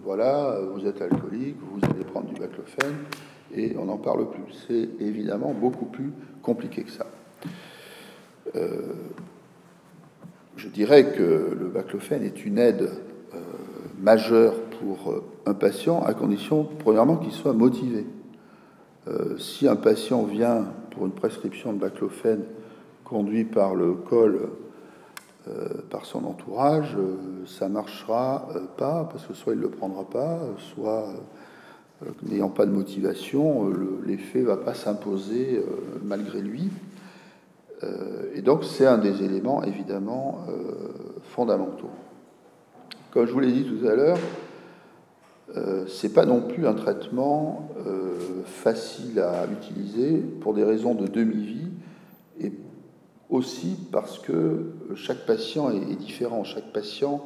voilà, 0.05 0.61
vous 0.73 0.87
êtes 0.87 1.03
alcoolique, 1.03 1.57
vous 1.61 1.81
allez 1.91 2.05
prendre 2.05 2.29
du 2.29 2.41
baclofène 2.41 2.95
et 3.55 3.77
on 3.79 3.87
n'en 3.87 3.99
parle 3.99 4.31
plus. 4.31 4.67
C'est 4.69 4.89
évidemment 5.01 5.53
beaucoup 5.53 5.87
plus 5.87 6.13
compliqué 6.43 6.83
que 6.83 6.91
ça. 6.91 7.07
Euh, 8.55 8.93
je 10.57 10.69
dirais 10.69 11.13
que 11.13 11.57
le 11.59 11.69
baclofène 11.69 12.23
est 12.23 12.45
une 12.45 12.59
aide 12.59 12.91
euh, 13.35 13.39
majeure 13.99 14.55
pour 14.79 15.11
euh, 15.11 15.25
un 15.47 15.55
patient 15.55 16.03
à 16.03 16.13
condition, 16.13 16.69
premièrement, 16.79 17.17
qu'il 17.17 17.33
soit 17.33 17.53
motivé. 17.53 18.07
si 19.39 19.69
un 19.69 19.77
patient 19.77 20.25
vient 20.25 20.67
pour 20.91 21.07
une 21.07 21.13
prescription 21.13 21.73
de 21.73 21.79
baclofène 21.79 22.45
conduit 23.05 23.45
par 23.45 23.77
le 23.77 23.93
col, 23.95 24.49
par 25.91 26.05
son 26.05 26.25
entourage, 26.25 26.97
ça 27.47 27.69
marchera 27.69 28.49
pas 28.77 29.09
parce 29.11 29.25
que 29.25 29.35
soit 29.35 29.53
il 29.53 29.59
ne 29.61 29.63
le 29.63 29.71
prendra 29.71 30.05
pas, 30.05 30.41
soit 30.75 31.11
euh, 32.03 32.11
n'ayant 32.29 32.51
pas 32.51 32.67
de 32.67 32.73
motivation, 32.73 33.71
euh, 33.71 34.03
l'effet 34.05 34.41
ne 34.41 34.47
va 34.47 34.59
pas 34.59 34.75
s'imposer 34.75 35.57
euh, 35.57 35.99
malgré 36.05 36.41
lui. 36.41 36.71
Et 38.35 38.41
donc 38.41 38.65
c'est 38.65 38.87
un 38.87 38.97
des 38.97 39.23
éléments 39.23 39.63
évidemment 39.63 40.47
fondamentaux. 41.25 41.91
Comme 43.11 43.27
je 43.27 43.33
vous 43.33 43.39
l'ai 43.39 43.53
dit 43.53 43.65
tout 43.65 43.87
à 43.87 43.95
l'heure, 43.95 44.17
c'est 45.89 46.13
pas 46.13 46.27
non 46.27 46.43
plus 46.43 46.67
un 46.67 46.75
traitement 46.75 47.71
facile 48.45 49.21
à 49.21 49.47
utiliser 49.47 50.19
pour 50.41 50.55
des 50.55 50.65
raisons 50.65 50.95
de 50.95 51.07
demi-vie 51.07 51.71
et 52.41 52.53
aussi 53.31 53.77
parce 53.93 54.19
que 54.19 54.73
chaque 54.97 55.25
patient 55.25 55.71
est 55.71 55.97
différent. 55.97 56.45
Chaque 56.45 56.73
patient 56.73 57.25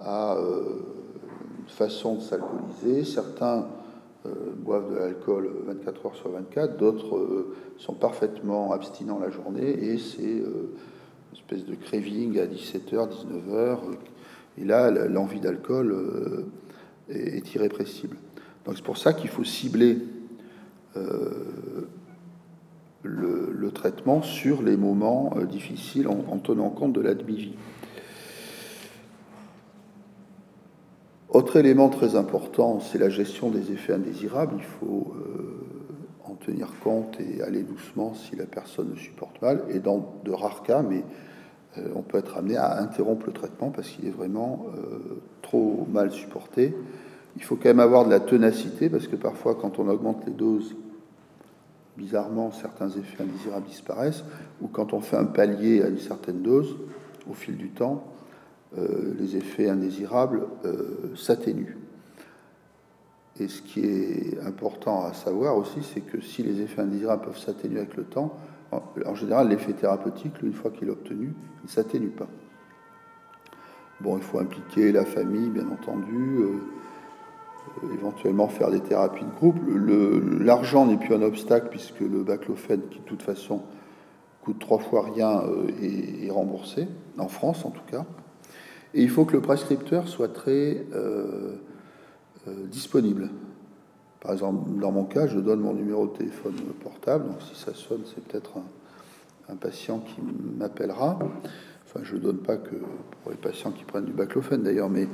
a 0.00 0.36
une 0.38 1.68
façon 1.68 2.14
de 2.16 2.20
s'alcooliser. 2.20 3.04
Certains 3.04 3.66
euh, 4.26 4.52
boivent 4.54 4.92
de 4.92 4.98
l'alcool 4.98 5.50
24 5.66 6.06
heures 6.06 6.14
sur 6.14 6.28
24, 6.28 6.76
d'autres 6.76 7.16
euh, 7.16 7.56
sont 7.78 7.94
parfaitement 7.94 8.70
abstinents 8.70 9.18
la 9.18 9.30
journée 9.30 9.70
et 9.70 9.96
c'est 9.96 10.20
euh, 10.20 10.74
une 11.30 11.38
espèce 11.38 11.64
de 11.64 11.74
craving 11.74 12.38
à 12.38 12.44
17h, 12.44 13.08
19h. 13.08 13.78
Et 14.58 14.64
là, 14.66 14.90
l'envie 14.90 15.40
d'alcool 15.40 16.44
est 17.10 17.54
irrépressible. 17.54 18.16
Donc 18.64 18.76
c'est 18.76 18.84
pour 18.84 18.98
ça 18.98 19.12
qu'il 19.12 19.28
faut 19.28 19.44
cibler 19.44 19.98
le, 23.02 23.70
traitement 23.72 24.20
sur 24.20 24.62
les 24.62 24.76
moments 24.76 25.32
difficiles 25.48 26.08
en, 26.08 26.38
tenant 26.38 26.70
compte 26.70 26.92
de 26.92 27.00
la 27.00 27.14
demi-vie. 27.14 27.54
Autre 31.30 31.56
élément 31.56 31.88
très 31.88 32.16
important, 32.16 32.80
c'est 32.80 32.98
la 32.98 33.08
gestion 33.08 33.50
des 33.50 33.70
effets 33.70 33.92
indésirables. 33.92 34.56
Il 34.58 34.64
faut 34.64 35.14
euh, 35.14 35.64
en 36.24 36.34
tenir 36.34 36.72
compte 36.82 37.20
et 37.20 37.40
aller 37.42 37.62
doucement 37.62 38.14
si 38.14 38.34
la 38.34 38.46
personne 38.46 38.90
ne 38.90 38.96
supporte 38.96 39.40
mal. 39.40 39.62
Et 39.68 39.78
dans 39.78 40.20
de 40.24 40.32
rares 40.32 40.64
cas, 40.64 40.82
mais 40.82 41.04
euh, 41.78 41.88
on 41.94 42.02
peut 42.02 42.18
être 42.18 42.36
amené 42.36 42.56
à 42.56 42.80
interrompre 42.80 43.26
le 43.26 43.32
traitement 43.32 43.70
parce 43.70 43.88
qu'il 43.90 44.08
est 44.08 44.12
vraiment 44.12 44.66
euh, 44.76 45.22
trop 45.50 45.86
mal 45.90 46.12
supporté. 46.12 46.74
Il 47.36 47.42
faut 47.42 47.56
quand 47.56 47.68
même 47.68 47.80
avoir 47.80 48.04
de 48.04 48.10
la 48.10 48.20
ténacité 48.20 48.88
parce 48.88 49.08
que 49.08 49.16
parfois, 49.16 49.56
quand 49.56 49.80
on 49.80 49.88
augmente 49.88 50.24
les 50.26 50.32
doses, 50.32 50.76
bizarrement, 51.96 52.52
certains 52.52 52.88
effets 52.88 53.22
indésirables 53.22 53.66
disparaissent. 53.66 54.24
Ou 54.62 54.68
quand 54.68 54.92
on 54.92 55.00
fait 55.00 55.16
un 55.16 55.24
palier 55.24 55.82
à 55.82 55.88
une 55.88 55.98
certaine 55.98 56.42
dose, 56.42 56.76
au 57.28 57.34
fil 57.34 57.56
du 57.56 57.70
temps, 57.70 58.04
euh, 58.78 59.14
les 59.18 59.36
effets 59.36 59.68
indésirables 59.68 60.46
euh, 60.64 61.14
s'atténuent. 61.16 61.78
Et 63.40 63.48
ce 63.48 63.60
qui 63.60 63.80
est 63.80 64.38
important 64.46 65.04
à 65.04 65.14
savoir 65.14 65.56
aussi, 65.56 65.82
c'est 65.82 66.00
que 66.00 66.20
si 66.20 66.44
les 66.44 66.60
effets 66.60 66.82
indésirables 66.82 67.24
peuvent 67.24 67.38
s'atténuer 67.38 67.80
avec 67.80 67.96
le 67.96 68.04
temps, 68.04 68.36
en, 68.70 69.14
général, 69.16 69.48
l'effet 69.48 69.72
thérapeutique, 69.72 70.34
une 70.42 70.52
fois 70.52 70.70
qu'il 70.70 70.86
est 70.86 70.92
obtenu, 70.92 71.32
ne 71.64 71.68
s'atténue 71.68 72.10
pas. 72.10 72.28
Bon, 74.00 74.16
il 74.16 74.22
faut 74.22 74.38
impliquer 74.38 74.92
la 74.92 75.04
famille, 75.04 75.50
bien 75.50 75.68
entendu, 75.68 76.38
euh, 76.38 77.94
éventuellement 77.94 78.48
faire 78.48 78.70
des 78.70 78.80
thérapies 78.80 79.24
de 79.24 79.30
groupe. 79.30 79.58
L'argent 80.40 80.86
n'est 80.86 80.96
plus 80.96 81.14
un 81.14 81.22
obstacle 81.22 81.68
puisque 81.70 82.00
le 82.00 82.22
baclofène, 82.22 82.82
qui 82.90 82.98
de 82.98 83.04
toute 83.04 83.22
façon 83.22 83.62
coûte 84.42 84.58
trois 84.58 84.78
fois 84.78 85.02
rien, 85.02 85.42
est 85.82 86.30
remboursé, 86.30 86.88
en 87.18 87.28
France 87.28 87.64
en 87.64 87.70
tout 87.70 87.84
cas. 87.90 88.06
Et 88.94 89.02
il 89.02 89.10
faut 89.10 89.24
que 89.24 89.34
le 89.34 89.40
prescripteur 89.40 90.08
soit 90.08 90.28
très 90.28 90.84
euh, 90.92 91.56
euh, 92.48 92.66
disponible. 92.66 93.30
Par 94.20 94.32
exemple, 94.32 94.78
dans 94.80 94.90
mon 94.90 95.04
cas, 95.04 95.26
je 95.26 95.38
donne 95.38 95.60
mon 95.60 95.72
numéro 95.72 96.06
de 96.06 96.16
téléphone 96.16 96.54
portable, 96.82 97.26
donc 97.26 97.40
si 97.40 97.54
ça 97.54 97.72
sonne, 97.74 98.02
c'est 98.04 98.22
peut-être 98.24 98.58
un, 99.48 99.56
patient 99.56 99.98
qui 99.98 100.20
m'appellera. 100.58 101.18
Enfin, 101.92 102.04
je 102.04 102.14
ne 102.14 102.20
donne 102.20 102.38
pas 102.38 102.56
que 102.56 102.76
pour 103.22 103.32
les 103.32 103.36
patients 103.36 103.72
qui 103.72 103.82
prennent 103.82 104.04
du 104.04 104.12
baclofen 104.12 104.62
d'ailleurs, 104.62 104.88
mais 104.88 105.08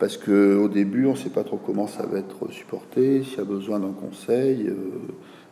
parce 0.00 0.16
qu'au 0.16 0.66
début, 0.66 1.06
on 1.06 1.12
ne 1.12 1.16
sait 1.16 1.30
pas 1.30 1.44
trop 1.44 1.56
comment 1.56 1.86
ça 1.86 2.04
va 2.04 2.18
être 2.18 2.50
supporté, 2.50 3.22
s'il 3.22 3.38
y 3.38 3.40
a 3.40 3.44
besoin 3.44 3.78
d'un 3.78 3.92
conseil. 3.92 4.66
Euh, 4.66 4.74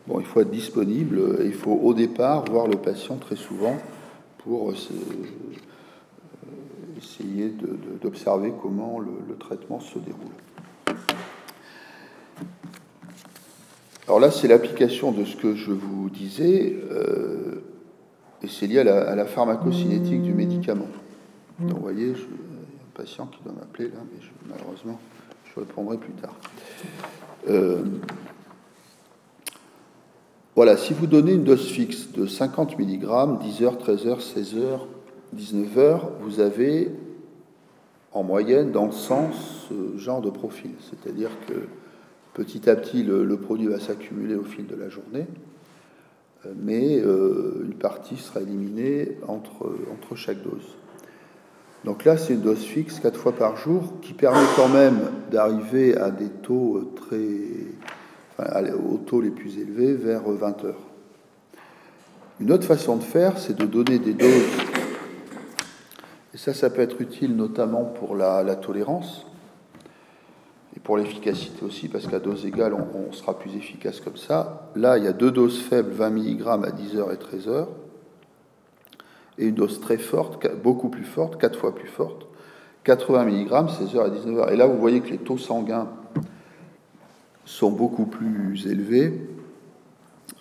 bon, 0.08 0.18
il 0.18 0.26
faut 0.26 0.40
être 0.40 0.50
disponible 0.50 1.38
il 1.44 1.52
faut 1.52 1.78
au 1.80 1.94
départ 1.94 2.44
voir 2.46 2.66
le 2.66 2.76
patient 2.76 3.16
très 3.16 3.36
souvent 3.36 3.76
pour 4.38 4.72
essayer 6.96 7.52
d'observer 8.02 8.52
comment 8.60 8.98
le, 8.98 9.36
traitement 9.38 9.78
se 9.78 10.00
déroule. 10.00 10.98
Alors 14.08 14.18
là, 14.18 14.32
c'est 14.32 14.48
l'application 14.48 15.12
de 15.12 15.24
ce 15.24 15.36
que 15.36 15.54
je 15.54 15.70
vous 15.70 16.10
disais, 16.10 16.76
euh, 16.90 17.62
et 18.42 18.48
c'est 18.48 18.66
lié 18.66 18.80
à 18.80 19.14
la, 19.14 19.24
pharmacocinétique 19.24 20.22
du 20.22 20.32
médicament. 20.32 20.88
Donc 21.58 21.72
vous 21.72 21.82
voyez, 21.82 22.14
je, 22.14 22.22
un 22.22 22.94
patient 22.94 23.26
qui 23.26 23.42
doit 23.42 23.52
m'appeler 23.52 23.88
là, 23.88 23.98
mais 24.12 24.20
malheureusement, 24.48 25.00
je 25.44 25.60
répondrai 25.60 25.96
plus 25.96 26.12
tard. 26.12 26.34
Euh, 27.48 27.82
voilà, 30.54 30.76
si 30.76 30.92
vous 30.92 31.06
donnez 31.06 31.32
une 31.32 31.44
dose 31.44 31.68
fixe 31.68 32.10
de 32.12 32.26
50 32.26 32.78
mg, 32.78 33.04
10h, 33.04 33.78
13h, 33.78 34.20
16h, 34.20 34.80
19 35.32 35.78
heures, 35.78 36.10
vous 36.20 36.40
avez 36.40 36.90
en 38.12 38.22
moyenne 38.22 38.72
dans 38.72 38.86
le 38.86 38.92
sens 38.92 39.68
ce 39.68 39.98
genre 39.98 40.20
de 40.20 40.30
profil. 40.30 40.72
C'est-à-dire 40.80 41.30
que 41.46 41.68
petit 42.34 42.68
à 42.68 42.76
petit, 42.76 43.02
le, 43.02 43.36
produit 43.36 43.66
va 43.66 43.78
s'accumuler 43.78 44.34
au 44.34 44.44
fil 44.44 44.66
de 44.66 44.74
la 44.74 44.88
journée, 44.88 45.26
mais 46.56 46.98
euh, 47.00 47.64
une 47.64 47.74
partie 47.74 48.16
sera 48.16 48.40
éliminée 48.40 49.18
entre, 49.26 49.74
entre 49.92 50.16
chaque 50.16 50.42
dose. 50.42 50.76
Donc 51.84 52.04
là, 52.04 52.16
c'est 52.16 52.34
une 52.34 52.40
dose 52.40 52.62
fixe, 52.62 53.00
quatre 53.00 53.18
fois 53.18 53.32
par 53.32 53.56
jour, 53.56 53.94
qui 54.02 54.12
permet 54.12 54.46
quand 54.56 54.68
même 54.68 54.98
d'arriver 55.30 55.96
à 55.96 56.10
des 56.10 56.28
taux 56.28 56.92
très, 56.96 57.36
enfin, 58.36 58.64
aux 58.74 58.98
taux 58.98 59.20
les 59.20 59.30
plus 59.30 59.58
élevés 59.58 59.94
vers 59.94 60.22
20 60.22 60.64
heures. 60.64 60.82
Une 62.40 62.52
autre 62.52 62.64
façon 62.64 62.96
de 62.96 63.02
faire, 63.02 63.38
c'est 63.38 63.56
de 63.56 63.64
donner 63.64 63.98
des 63.98 64.14
doses 64.14 64.68
et 66.34 66.36
ça, 66.36 66.54
ça 66.54 66.70
peut 66.70 66.82
être 66.82 67.00
utile 67.00 67.34
notamment 67.34 67.84
pour 67.84 68.14
la, 68.14 68.54
tolérance. 68.54 69.26
Pour 70.88 70.96
l'efficacité 70.96 71.66
aussi, 71.66 71.86
parce 71.88 72.06
qu'à 72.06 72.18
dose 72.18 72.46
égale, 72.46 72.72
on, 72.72 73.12
sera 73.12 73.38
plus 73.38 73.54
efficace 73.54 74.00
comme 74.00 74.16
ça. 74.16 74.70
Là, 74.74 74.96
il 74.96 75.04
y 75.04 75.06
a 75.06 75.12
deux 75.12 75.30
doses 75.30 75.60
faibles, 75.60 75.90
20 75.90 76.08
mg 76.08 76.46
à 76.46 76.70
10h 76.70 77.12
et 77.12 77.16
13h, 77.16 77.66
et 79.36 79.48
une 79.48 79.54
dose 79.54 79.82
très 79.82 79.98
forte, 79.98 80.42
beaucoup 80.62 80.88
plus 80.88 81.04
forte, 81.04 81.38
4 81.38 81.58
fois 81.58 81.74
plus 81.74 81.88
forte, 81.88 82.26
80 82.84 83.26
mg, 83.26 83.50
16h 83.50 83.98
à 83.98 84.08
19h. 84.08 84.50
Et 84.50 84.56
là, 84.56 84.66
vous 84.66 84.78
voyez 84.78 85.02
que 85.02 85.10
les 85.10 85.18
taux 85.18 85.36
sanguins 85.36 85.90
sont 87.44 87.70
beaucoup 87.70 88.06
plus 88.06 88.66
élevés 88.66 89.12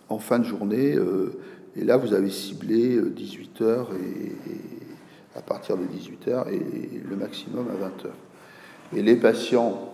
en 0.08 0.18
fin 0.18 0.40
de 0.40 0.46
journée. 0.46 0.96
Euh, 0.96 1.38
et 1.76 1.84
là, 1.84 1.98
vous 1.98 2.14
avez 2.14 2.30
ciblé 2.30 2.98
18h 3.02 3.64
euh, 3.64 3.84
et, 4.50 5.38
à 5.38 5.42
partir 5.42 5.76
de 5.76 5.84
18h 5.84 6.50
et 6.54 7.02
le 7.06 7.18
maximum 7.18 7.68
à 7.68 7.74
20h. 7.74 8.12
Et 8.96 9.02
les 9.02 9.18
patients 9.18 9.92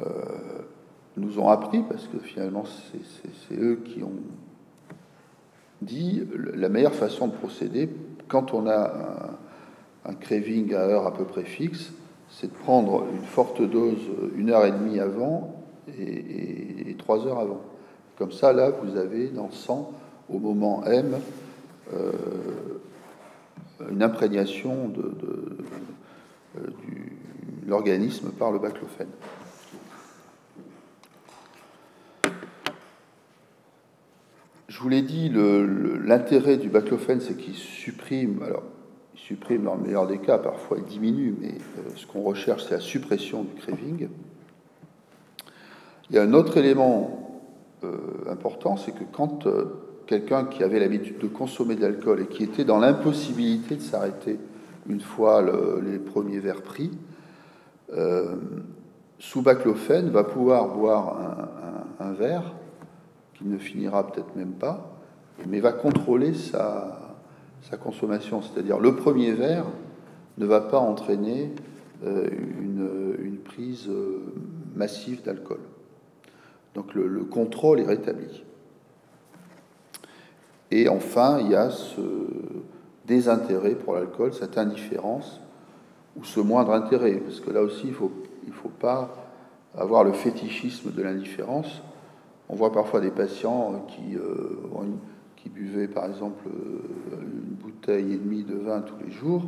euh, 0.00 0.06
nous 1.16 1.38
ont 1.38 1.48
appris, 1.48 1.82
parce 1.82 2.06
que 2.06 2.18
finalement 2.18 2.64
c'est 2.64 3.54
eux 3.54 3.80
qui 3.84 4.02
ont 4.02 4.12
dit 5.82 6.22
la 6.54 6.68
meilleure 6.68 6.94
façon 6.94 7.28
de 7.28 7.32
procéder 7.32 7.88
quand 8.28 8.54
on 8.54 8.66
a 8.66 9.36
un, 10.06 10.14
craving 10.14 10.74
à 10.74 10.78
heure 10.78 11.06
à 11.06 11.12
peu 11.12 11.24
près 11.24 11.44
fixe, 11.44 11.92
c'est 12.30 12.46
de 12.46 12.56
prendre 12.56 13.04
une 13.12 13.24
forte 13.24 13.60
dose 13.60 14.00
une 14.36 14.50
heure 14.50 14.64
et 14.64 14.72
demie 14.72 15.00
avant 15.00 15.62
et, 15.98 16.96
trois 16.98 17.26
heures 17.26 17.40
avant. 17.40 17.60
Comme 18.16 18.32
ça, 18.32 18.52
là, 18.52 18.70
vous 18.70 18.96
avez 18.96 19.28
dans 19.28 19.46
le 19.46 19.52
sang, 19.52 19.92
au 20.28 20.38
moment 20.38 20.84
M, 20.84 21.16
euh, 21.92 22.12
une 23.90 24.02
imprégnation 24.02 24.88
de, 24.88 25.12
euh, 26.56 26.66
du 26.86 27.12
l'organisme 27.66 28.30
par 28.30 28.50
le 28.50 28.58
baclophène. 28.58 29.08
Vous 34.82 34.88
l'ai 34.88 35.02
dit, 35.02 35.30
l'intérêt 36.04 36.56
du 36.56 36.68
baclophène, 36.68 37.20
c'est 37.20 37.36
qu'il 37.36 37.54
supprime, 37.54 38.42
alors 38.42 38.64
il 39.14 39.20
supprime 39.20 39.62
dans 39.62 39.76
le 39.76 39.82
meilleur 39.82 40.08
des 40.08 40.18
cas, 40.18 40.38
parfois 40.38 40.78
il 40.78 40.84
diminue, 40.84 41.36
mais 41.40 41.54
euh, 41.78 41.90
ce 41.94 42.04
qu'on 42.04 42.22
recherche, 42.22 42.64
c'est 42.64 42.74
la 42.74 42.80
suppression 42.80 43.44
du 43.44 43.54
craving. 43.54 44.08
Il 46.10 46.16
y 46.16 46.18
a 46.18 46.22
un 46.22 46.32
autre 46.32 46.56
élément 46.56 47.40
euh, 47.84 47.96
important, 48.28 48.76
c'est 48.76 48.90
que 48.90 49.04
quand 49.12 49.46
euh, 49.46 49.66
quelqu'un 50.06 50.46
qui 50.46 50.64
avait 50.64 50.80
l'habitude 50.80 51.18
de 51.18 51.28
consommer 51.28 51.76
de 51.76 51.82
l'alcool 51.82 52.20
et 52.20 52.26
qui 52.26 52.42
était 52.42 52.64
dans 52.64 52.78
l'impossibilité 52.78 53.76
de 53.76 53.82
s'arrêter 53.82 54.40
une 54.88 55.00
fois 55.00 55.44
les 55.80 56.00
premiers 56.00 56.40
verres 56.40 56.62
pris, 56.62 56.90
sous 59.20 59.42
baclophène 59.42 60.10
va 60.10 60.24
pouvoir 60.24 60.74
boire 60.74 61.16
un, 62.00 62.12
verre 62.14 62.52
qui 63.42 63.48
ne 63.48 63.58
finira 63.58 64.06
peut-être 64.06 64.36
même 64.36 64.52
pas, 64.52 64.92
mais 65.46 65.60
va 65.60 65.72
contrôler 65.72 66.34
sa, 66.34 66.98
consommation. 67.82 68.42
C'est-à-dire 68.42 68.78
le 68.78 68.94
premier 68.96 69.32
verre 69.32 69.66
ne 70.38 70.46
va 70.46 70.60
pas 70.60 70.78
entraîner 70.78 71.50
euh, 72.04 72.28
une, 72.60 73.38
prise 73.44 73.88
euh, 73.88 74.32
massive 74.74 75.22
d'alcool. 75.22 75.60
Donc 76.74 76.94
le, 76.94 77.06
le, 77.08 77.24
contrôle 77.24 77.80
est 77.80 77.86
rétabli. 77.86 78.44
Et 80.70 80.88
enfin, 80.88 81.38
il 81.40 81.50
y 81.50 81.54
a 81.54 81.70
ce 81.70 82.00
désintérêt 83.06 83.74
pour 83.74 83.94
l'alcool, 83.94 84.32
cette 84.32 84.58
indifférence 84.58 85.40
ou 86.16 86.24
ce 86.24 86.40
moindre 86.40 86.72
intérêt, 86.72 87.16
parce 87.16 87.40
que 87.40 87.50
là 87.50 87.62
aussi, 87.62 87.88
il 87.88 88.48
ne 88.48 88.54
faut 88.54 88.68
pas 88.68 89.14
avoir 89.74 90.04
le 90.04 90.12
fétichisme 90.12 90.92
de 90.92 91.02
l'indifférence. 91.02 91.82
On 92.52 92.54
voit 92.54 92.70
parfois 92.70 93.00
des 93.00 93.10
patients 93.10 93.86
qui, 93.88 94.14
euh, 94.14 94.58
buvaient 95.46 95.88
par 95.88 96.06
exemple 96.06 96.46
euh, 96.48 97.20
une 97.20 97.54
bouteille 97.54 98.12
et 98.12 98.16
demie 98.16 98.42
de 98.42 98.54
vin 98.54 98.82
tous 98.82 98.94
les 99.04 99.10
jours, 99.10 99.42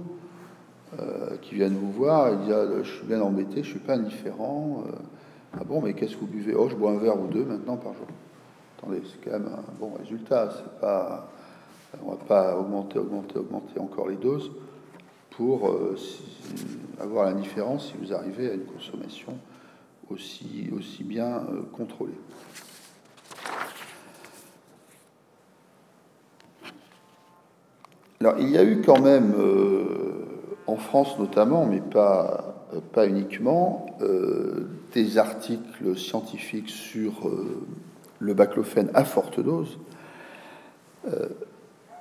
euh, 0.99 1.37
qui 1.43 1.55
viennent 1.55 1.77
vous 1.77 1.93
voir 1.93 2.29
et 2.29 2.37
disent 2.37 2.53
ah, 2.53 2.83
Je 2.83 2.91
suis 2.91 3.07
bien 3.07 3.21
embêté, 3.21 3.57
je 3.57 3.59
ne 3.59 3.65
suis 3.65 3.79
pas 3.79 3.95
indifférent. 3.95 4.85
ah 5.53 5.65
bon, 5.65 5.83
mais 5.83 5.93
qu'est-ce 5.93 6.15
que 6.15 6.21
vous 6.21 6.27
buvez? 6.27 6.55
Oh, 6.55 6.69
je 6.69 6.77
bois 6.77 6.93
un 6.93 6.99
verre 6.99 7.21
ou 7.21 7.27
deux 7.27 7.45
maintenant 7.45 7.77
par 7.77 7.93
jour. 7.93 8.07
Attendez, 8.79 9.03
c'est 9.05 9.23
quand 9.23 9.39
même 9.39 9.51
un 9.53 9.79
bon 9.79 9.93
résultat. 9.99 10.51
C'est 10.57 10.81
pas, 10.81 11.29
on 12.03 12.13
ne 12.13 12.17
va 12.17 12.25
pas 12.25 12.59
augmenter, 12.59 12.99
augmenter, 12.99 13.39
augmenter 13.39 13.81
encore 13.81 14.09
les 14.09 14.17
doses 14.17 14.51
pour 15.31 15.69
euh, 15.69 15.95
avoir 17.01 17.27
la 17.27 17.35
différence 17.35 17.89
si 17.89 17.95
vous 17.99 18.15
arrivez 18.15 18.51
à 18.51 18.55
une 18.55 18.65
consommation 18.65 19.39
aussi, 20.11 20.71
bien 21.05 21.43
contrôlée. 21.73 22.13
Alors, 28.25 28.39
il 28.41 28.51
y 28.51 28.57
a 28.57 28.65
eu 28.65 28.81
quand 28.81 29.01
même, 29.01 29.35
euh, 29.39 29.85
en 30.67 30.77
France 30.77 31.19
notamment, 31.19 31.67
mais 31.67 31.81
pas, 31.81 32.69
pas 32.93 33.07
uniquement, 33.07 33.87
des 34.93 35.19
articles 35.19 35.97
scientifiques 35.97 36.71
sur 36.71 37.31
le 38.19 38.35
baclophène 38.35 38.91
à 38.95 39.05
forte 39.05 39.41
dose 39.41 39.79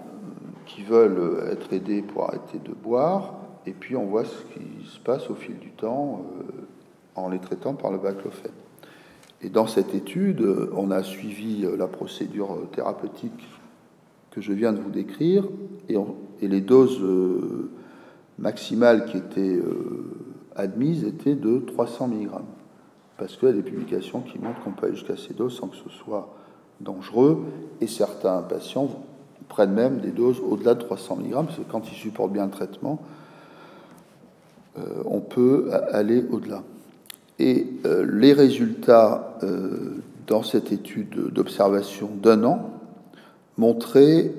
qui 0.66 0.83
veulent 0.83 1.49
être 1.51 1.72
aidés 1.72 2.03
pour 2.03 2.24
arrêter 2.24 2.59
de 2.59 2.72
boire, 2.72 3.35
et 3.66 3.72
puis 3.72 3.97
on 3.97 4.07
voit 4.07 4.24
ce 4.24 4.43
qui 4.55 4.87
se 4.87 4.99
passe 4.99 5.28
au 5.31 5.35
fil 5.35 5.59
du 5.59 5.70
temps 5.70 6.24
euh, 6.41 6.66
en 7.14 7.28
les 7.28 7.39
traitant 7.39 7.74
par 7.74 7.91
le 7.91 7.99
baclophène. 7.99 8.53
Et 9.43 9.49
dans 9.49 9.66
cette 9.66 9.95
étude, 9.95 10.47
on 10.74 10.91
a 10.91 11.03
suivi 11.03 11.64
euh, 11.64 11.76
la 11.76 11.87
procédure 11.87 12.59
thérapeutique 12.72 13.49
que 14.31 14.41
je 14.41 14.53
viens 14.53 14.72
de 14.72 14.81
vous 14.81 14.91
décrire, 14.91 15.49
et 15.89 16.49
les 16.49 16.61
doses 16.61 17.03
euh, 18.41 18.43
maximales 18.43 19.07
qui 19.07 19.16
étaient 19.16 19.61
admises 20.57 21.05
étaient 21.05 21.34
de 21.34 21.59
300 21.59 22.09
mg. 22.09 22.30
Parce 23.16 23.36
qu'il 23.36 23.49
y 23.49 23.53
a 23.53 23.55
des 23.55 23.62
publications 23.62 24.20
qui 24.20 24.38
montrent 24.38 24.62
qu'on 24.62 24.72
peut 24.72 24.86
aller 24.86 24.97
jusqu'à 24.97 25.16
ces 25.16 25.34
doses 25.34 25.57
sans 25.57 25.68
que 25.68 25.76
ce 25.76 25.91
soit 25.91 26.34
dangereux, 26.80 27.45
et 27.80 27.86
certains 27.86 28.41
patients 28.43 28.88
prennent 29.49 29.72
même 29.72 29.99
des 29.99 30.11
doses 30.11 30.41
au-delà 30.41 30.74
de 30.74 30.80
300 30.80 31.16
mg, 31.16 31.32
parce 31.32 31.57
que 31.57 31.70
quand 31.70 31.91
ils 31.91 31.97
supportent 31.97 32.32
bien 32.32 32.47
le 32.47 32.51
traitement, 32.51 33.01
euh, 34.78 35.03
on 35.05 35.20
peut 35.20 35.70
aller 35.93 36.24
au-delà. 36.30 36.62
Et 37.38 37.66
euh, 37.84 38.07
les 38.11 38.32
résultats 38.32 39.38
euh, 39.43 39.97
dans 40.26 40.43
cette 40.43 40.72
étude 40.72 41.32
d'observation 41.32 42.11
d'un 42.22 42.45
an 42.45 42.70
montraient 43.57 44.32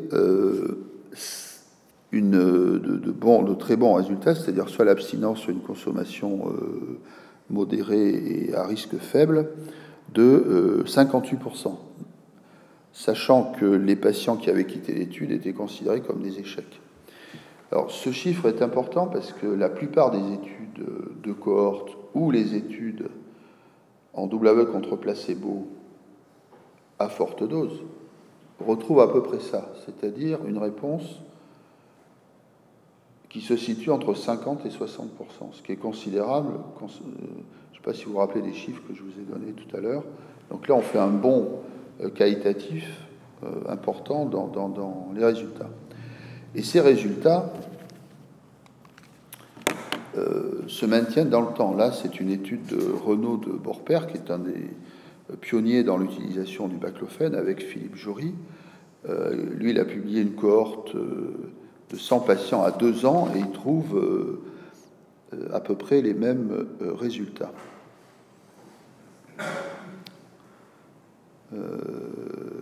une, 2.11 2.31
de, 2.31 2.97
de, 2.97 3.53
très 3.53 3.77
bons 3.77 3.93
résultats, 3.93 4.35
c'est-à-dire 4.35 4.69
soit 4.69 4.85
l'abstinence, 4.85 5.39
soit 5.39 5.53
une 5.53 5.61
consommation 5.61 6.53
modérée 7.49 8.09
et 8.09 8.55
à 8.55 8.65
risque 8.65 8.97
faible, 8.97 9.49
de 10.13 10.83
58% 10.85 11.75
sachant 12.93 13.51
que 13.51 13.65
les 13.65 13.95
patients 13.95 14.37
qui 14.37 14.49
avaient 14.49 14.65
quitté 14.65 14.93
l'étude 14.93 15.31
étaient 15.31 15.53
considérés 15.53 16.01
comme 16.01 16.21
des 16.21 16.39
échecs. 16.39 16.81
Alors 17.71 17.89
ce 17.89 18.11
chiffre 18.11 18.47
est 18.47 18.61
important 18.61 19.07
parce 19.07 19.31
que 19.31 19.47
la 19.47 19.69
plupart 19.69 20.11
des 20.11 20.33
études 20.33 20.85
de 21.23 21.31
cohorte 21.31 21.97
ou 22.13 22.31
les 22.31 22.55
études 22.55 23.07
en 24.13 24.27
double 24.27 24.49
aveugle 24.49 24.71
contre 24.71 24.97
placebo 24.97 25.67
à 26.99 27.07
forte 27.07 27.47
dose 27.47 27.81
retrouvent 28.59 28.99
à 28.99 29.11
peu 29.11 29.23
près 29.23 29.39
ça, 29.39 29.71
c'est-à-dire 29.85 30.39
une 30.45 30.57
réponse 30.57 31.21
qui 33.31 33.39
se 33.39 33.55
situe 33.55 33.91
entre 33.91 34.13
50 34.13 34.65
et 34.65 34.69
60% 34.69 35.07
ce 35.53 35.61
qui 35.61 35.71
est 35.71 35.77
considérable. 35.77 36.49
Je 36.79 36.85
ne 36.85 36.89
sais 36.89 37.81
pas 37.81 37.93
si 37.93 38.03
vous 38.03 38.13
vous 38.13 38.17
rappelez 38.17 38.41
des 38.41 38.53
chiffres 38.53 38.81
que 38.87 38.93
je 38.93 39.01
vous 39.01 39.11
ai 39.11 39.23
donnés 39.23 39.53
tout 39.53 39.75
à 39.75 39.79
l'heure. 39.79 40.03
Donc 40.49 40.67
là, 40.67 40.75
on 40.75 40.81
fait 40.81 40.99
un 40.99 41.07
bon 41.07 41.61
euh, 42.01 42.09
qualitatif 42.09 43.07
euh, 43.43 43.47
important 43.69 44.25
dans, 44.25 45.13
les 45.15 45.23
résultats. 45.23 45.69
Et 46.55 46.61
ces 46.61 46.81
résultats 46.81 47.53
euh, 50.17 50.63
se 50.67 50.85
maintiennent 50.85 51.29
dans 51.29 51.41
le 51.41 51.53
temps. 51.53 51.73
Là, 51.73 51.93
c'est 51.93 52.19
une 52.19 52.29
étude 52.29 52.65
de 52.65 52.91
Renaud 53.05 53.37
de 53.37 53.51
Borper, 53.51 54.07
qui 54.11 54.17
est 54.17 54.29
un 54.29 54.39
des 54.39 54.69
pionnier 55.39 55.85
dans 55.85 55.97
l'utilisation 55.97 56.67
du 56.67 56.75
baclofène 56.75 57.35
avec 57.35 57.61
Philippe 57.61 57.95
Jory. 57.95 58.33
lui, 59.07 59.69
il 59.69 59.79
a 59.79 59.85
publié 59.85 60.21
une 60.21 60.33
cohorte 60.33 60.93
de 61.91 61.97
100 61.97 62.21
patients 62.21 62.63
à 62.63 62.71
deux 62.71 63.05
ans 63.05 63.27
et 63.35 63.39
il 63.39 63.51
trouve 63.51 64.39
à 65.53 65.59
peu 65.59 65.75
près 65.75 66.01
les 66.01 66.13
mêmes 66.13 66.67
résultats. 66.79 67.51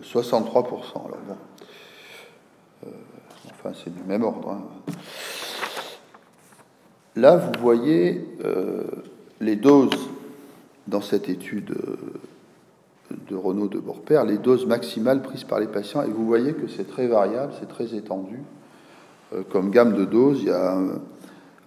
63%. 0.04 1.06
Alors 1.06 1.20
bon, 1.28 1.38
euh, 2.86 2.90
enfin 3.52 3.72
c'est 3.84 3.94
du 3.94 4.04
même 4.04 4.24
ordre. 4.24 4.52
Hein. 4.52 4.64
Là, 7.16 7.36
vous 7.36 7.52
voyez 7.60 8.26
euh, 8.46 8.84
les 9.42 9.56
doses 9.56 10.10
dans 10.88 11.02
cette 11.02 11.30
étude 11.30 11.72
euh, 11.72 13.16
de 13.30 13.36
Renaud 13.36 13.68
de 13.68 13.80
Borpère, 13.80 14.24
les 14.26 14.38
doses 14.38 14.66
maximales 14.66 15.22
prises 15.22 15.44
par 15.44 15.60
les 15.60 15.68
patients, 15.68 16.04
et 16.04 16.10
vous 16.10 16.26
voyez 16.26 16.54
que 16.54 16.68
c'est 16.68 16.88
très 16.88 17.08
variable, 17.08 17.54
c'est 17.60 17.68
très 17.68 17.96
étendu. 17.96 18.40
Comme 19.52 19.70
gamme 19.70 19.94
de 19.96 20.06
doses, 20.06 20.40
il 20.42 20.48
y 20.48 20.52
a 20.52 20.78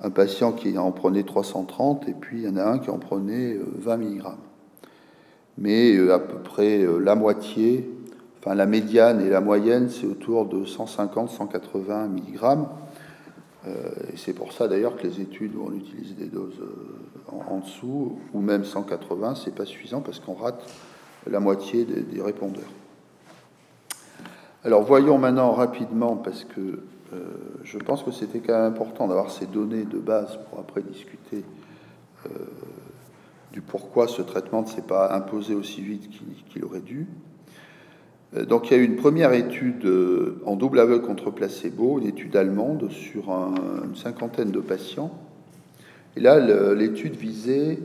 un, 0.02 0.10
patient 0.10 0.52
qui 0.52 0.76
en 0.78 0.90
prenait 0.90 1.22
330, 1.22 2.08
et 2.08 2.14
puis 2.14 2.42
il 2.42 2.44
y 2.44 2.48
en 2.48 2.56
a 2.56 2.64
un 2.64 2.78
qui 2.78 2.90
en 2.90 2.98
prenait 2.98 3.56
20 3.78 3.96
mg 3.96 4.22
mais 5.58 5.94
euh, 5.96 6.14
à 6.14 6.18
peu 6.18 6.38
près 6.38 6.82
euh, 6.82 6.98
la 6.98 7.14
moitié, 7.14 7.90
enfin 8.38 8.54
la 8.54 8.66
médiane 8.66 9.20
et 9.20 9.28
la 9.28 9.40
moyenne, 9.40 9.88
c'est 9.88 10.06
autour 10.06 10.46
de 10.46 10.64
150-180 10.64 12.08
mg. 12.08 12.58
et 13.66 14.16
c'est 14.16 14.32
pour 14.32 14.52
ça 14.52 14.66
d'ailleurs 14.68 14.96
que 14.96 15.06
les 15.06 15.20
études 15.20 15.54
où 15.54 15.66
on 15.68 15.72
utilise 15.72 16.16
des 16.16 16.26
doses 16.26 16.60
euh, 16.60 17.32
en, 17.48 17.58
dessous, 17.58 18.18
ou 18.34 18.40
même 18.40 18.64
180, 18.64 19.36
c'est 19.36 19.54
pas 19.54 19.64
suffisant 19.64 20.00
parce 20.00 20.20
qu'on 20.20 20.34
rate 20.34 20.62
la 21.30 21.38
moitié 21.38 21.84
des, 21.84 22.20
répondeurs. 22.20 22.64
Alors 24.64 24.82
voyons 24.82 25.18
maintenant 25.18 25.52
rapidement, 25.52 26.16
parce 26.16 26.44
que 26.44 26.80
je 27.64 27.78
pense 27.78 28.02
que 28.02 28.10
c'était 28.10 28.40
quand 28.40 28.54
même 28.54 28.72
important 28.72 29.08
d'avoir 29.08 29.30
ces 29.30 29.46
données 29.46 29.84
de 29.84 29.98
base 29.98 30.38
pour 30.48 30.58
après 30.60 30.82
discuter 30.82 31.44
du 33.52 33.60
pourquoi 33.60 34.08
ce 34.08 34.22
traitement 34.22 34.62
ne 34.62 34.66
s'est 34.66 34.82
pas 34.82 35.12
imposé 35.14 35.54
aussi 35.54 35.82
vite 35.82 36.08
qu'il 36.48 36.64
aurait 36.64 36.80
dû. 36.80 37.06
Euh, 38.34 38.44
donc 38.44 38.70
il 38.70 38.76
y 38.76 38.80
a 38.80 38.82
eu 38.82 38.86
une 38.86 38.96
première 38.96 39.32
étude 39.32 39.84
euh, 39.84 40.40
en 40.46 40.56
double 40.56 40.80
aveugle 40.80 41.04
contre 41.04 41.30
placebo, 41.30 41.98
une 41.98 42.06
étude 42.06 42.34
allemande 42.36 42.90
sur 42.90 43.30
une 43.30 43.96
cinquantaine 43.96 44.50
de 44.50 44.60
patients. 44.60 45.12
Et 46.16 46.20
là, 46.20 46.38
l'étude 46.74 47.16
visait 47.16 47.78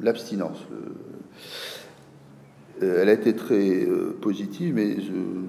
l'abstinence. 0.00 0.58
Euh, 0.72 0.76
elle 2.80 3.08
a 3.08 3.12
été 3.12 3.34
très 3.34 3.86
positive, 4.20 4.74
mais 4.74 4.96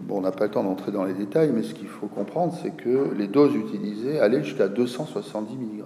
bon, 0.04 0.18
on 0.18 0.22
n'a 0.22 0.32
pas 0.32 0.46
le 0.46 0.52
temps 0.52 0.64
d'entrer 0.64 0.92
dans 0.92 1.06
les 1.06 1.14
détails, 1.14 1.52
mais 1.54 1.64
ce 1.64 1.74
qu'il 1.74 1.88
faut 1.88 2.08
comprendre, 2.08 2.54
c'est 2.62 2.76
que 2.76 3.14
les 3.18 3.28
doses 3.28 3.56
utilisées 3.56 4.20
allaient 4.20 4.44
jusqu'à 4.44 4.68
270 4.68 5.56
mg. 5.56 5.84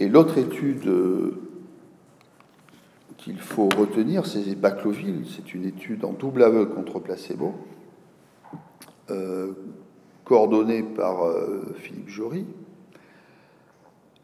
Et 0.00 0.08
l'autre 0.08 0.38
étude 0.38 0.86
euh, 0.86 1.38
qu'il 3.18 3.38
faut 3.38 3.68
retenir, 3.76 4.24
c'est 4.24 4.54
Bacloville. 4.54 5.26
C'est 5.36 5.52
une 5.52 5.66
étude 5.66 6.06
en 6.06 6.14
double 6.14 6.42
aveugle 6.42 6.74
contre 6.74 7.00
placebo, 7.00 7.54
euh, 9.10 9.52
coordonnée 10.24 10.82
par 10.82 11.26
euh, 11.26 11.74
Philippe 11.76 12.08
Jory. 12.08 12.46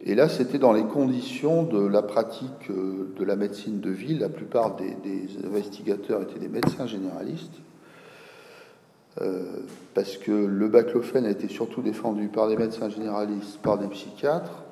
Et 0.05 0.15
là, 0.15 0.29
c'était 0.29 0.59
dans 0.59 0.73
les 0.73 0.85
conditions 0.85 1.63
de 1.63 1.85
la 1.87 2.03
pratique 2.03 2.71
de 2.71 3.25
la 3.25 3.35
médecine 3.35 3.81
de 3.81 3.91
ville. 3.91 4.21
La 4.21 4.29
plupart 4.29 4.77
des, 4.77 4.97
investigateurs 5.45 6.23
étaient 6.23 6.39
des 6.39 6.49
médecins 6.49 6.87
généralistes, 6.87 7.59
parce 9.95 10.19
que 10.19 10.31
le 10.31 10.69
baclofène 10.69 11.25
a 11.25 11.31
été 11.31 11.49
surtout 11.49 11.81
défendu 11.81 12.29
par 12.29 12.49
des 12.49 12.57
médecins 12.57 12.91
généralistes, 12.91 13.59
par 13.63 13.79
des 13.79 13.89
psychiatres, 13.89 14.63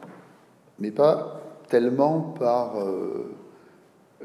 mais 0.78 0.90
pas 0.90 1.40
tellement 1.68 2.20
par 2.20 2.78
euh, 2.78 3.30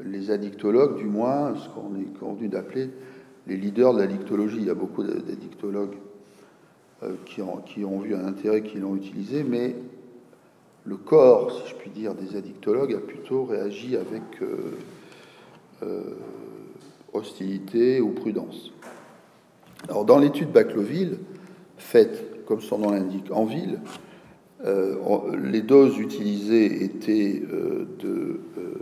les 0.02 0.30
addictologues, 0.30 0.96
du 0.96 1.06
moins 1.06 1.54
ce 1.56 1.68
qu'on 1.68 1.96
est 1.96 2.18
convenu 2.18 2.48
d'appeler 2.48 2.90
les 3.46 3.56
leaders 3.56 3.94
de 3.94 4.00
l'addictologie. 4.00 4.58
Il 4.58 4.66
y 4.66 4.70
a 4.70 4.74
beaucoup 4.74 5.02
d'addictologues 5.02 5.96
euh, 7.02 7.14
qui, 7.26 7.42
ont, 7.42 7.56
qui, 7.58 7.84
ont, 7.84 7.98
vu 7.98 8.14
un 8.14 8.26
intérêt, 8.26 8.62
qui 8.62 8.78
l'ont 8.78 8.96
utilisé, 8.96 9.42
mais 9.42 9.74
le 10.84 10.96
corps, 10.96 11.52
si 11.52 11.70
je 11.70 11.74
puis 11.74 11.90
dire, 11.90 12.14
des 12.14 12.36
addictologues 12.36 12.94
a 12.94 13.00
plutôt 13.00 13.44
réagi 13.44 13.96
avec 13.96 14.22
euh, 15.82 16.14
hostilité 17.12 18.00
ou 18.00 18.10
prudence. 18.10 18.72
Alors 19.88 20.04
dans 20.04 20.18
l'étude 20.18 20.50
Bacloville, 20.50 21.18
faite, 21.78 22.44
comme 22.46 22.60
son 22.60 22.78
nom 22.78 22.90
l'indique, 22.90 23.30
en 23.30 23.44
ville, 23.44 23.80
euh, 24.64 25.36
les 25.36 25.62
doses 25.62 25.98
utilisées 25.98 26.84
étaient 26.84 27.42
euh, 27.50 27.86
de. 27.98 28.40
Euh, 28.58 28.74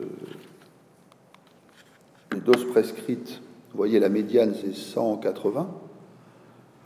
les 2.33 2.41
doses 2.41 2.67
prescrites, 2.67 3.41
vous 3.71 3.77
voyez, 3.77 3.99
la 4.01 4.09
médiane, 4.09 4.55
c'est 4.61 4.75
180. 4.75 5.71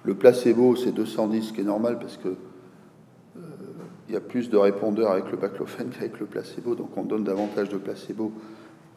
Le 0.04 0.14
placebo, 0.14 0.76
c'est 0.76 0.92
210, 0.92 1.42
ce 1.42 1.52
qui 1.52 1.62
est 1.62 1.64
normal 1.64 1.98
parce 1.98 2.16
que 2.16 2.36
il 4.12 4.14
y 4.14 4.18
a 4.18 4.20
plus 4.20 4.48
de 4.50 4.56
répondeurs 4.56 5.10
avec 5.10 5.30
le 5.30 5.36
baclofène 5.36 5.88
qu'avec 5.92 6.20
le 6.20 6.26
placebo, 6.26 6.74
donc 6.74 6.96
on 6.96 7.02
donne 7.02 7.24
davantage 7.24 7.68
de 7.68 7.76
placebo 7.76 8.32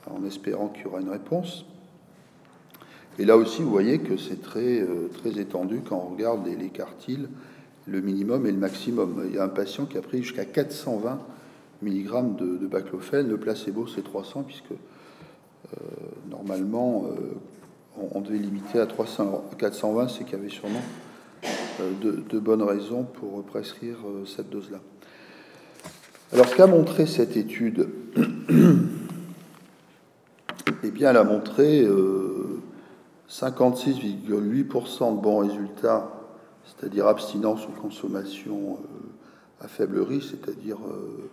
en 0.10 0.24
espérant 0.26 0.68
qu'il 0.68 0.84
y 0.84 0.86
aura 0.88 1.02
une 1.02 1.10
réponse. 1.10 1.66
Et 3.18 3.26
là 3.26 3.38
aussi, 3.38 3.64
vous 3.64 3.72
voyez 3.72 4.00
que 4.00 4.18
c'est 4.18 4.42
très, 4.42 4.86
très 5.20 5.40
étendu 5.40 5.82
quand 5.88 5.96
on 5.96 6.14
regarde 6.14 6.46
les, 6.46 6.56
les 6.56 6.70
cartiles 6.70 7.30
le 7.88 8.02
minimum 8.02 8.46
et 8.46 8.52
le 8.52 8.58
maximum. 8.58 9.24
Il 9.28 9.36
y 9.36 9.40
a 9.40 9.44
un 9.44 9.50
patient 9.50 9.86
qui 9.86 9.98
a 9.98 10.02
pris 10.02 10.24
jusqu'à 10.24 10.46
420 10.46 11.20
mg 11.82 12.36
de, 12.36 12.58
de 12.58 12.68
baclofène. 12.68 13.28
Le 13.28 13.38
placebo, 13.38 13.88
c'est 13.88 14.04
300, 14.04 14.44
puisque 14.44 14.72
euh, 14.72 15.78
normalement, 16.30 17.06
euh, 17.06 18.08
on, 18.14 18.22
devait 18.22 18.38
limiter 18.38 18.80
à 18.80 18.86
300, 18.86 19.52
420, 19.58 20.08
c'est 20.08 20.24
qu'il 20.24 20.38
y 20.38 20.42
avait 20.42 20.50
sûrement 20.50 20.82
euh, 21.82 21.92
de, 22.02 22.40
bonnes 22.40 22.64
raisons 22.64 23.04
pour 23.04 23.44
prescrire 23.44 23.98
cette 24.26 24.50
dose-là. 24.50 24.80
Alors, 26.34 26.54
qu'a 26.56 26.68
montré 26.68 27.06
cette 27.06 27.38
étude 27.38 27.90
Eh 30.84 30.92
bien, 30.92 31.12
elle 31.12 31.18
a 31.18 31.24
montré 31.24 31.88
56,8% 33.30 35.16
de 35.16 35.22
bons 35.22 35.38
résultats 35.38 36.16
c'est-à-dire 36.66 37.08
abstinence 37.08 37.68
ou 37.68 37.72
consommation 37.80 38.80
euh, 38.82 39.64
à 39.66 39.68
faible 39.68 40.00
risque, 40.00 40.30
c'est-à-dire 40.32 40.78
euh, 40.88 41.30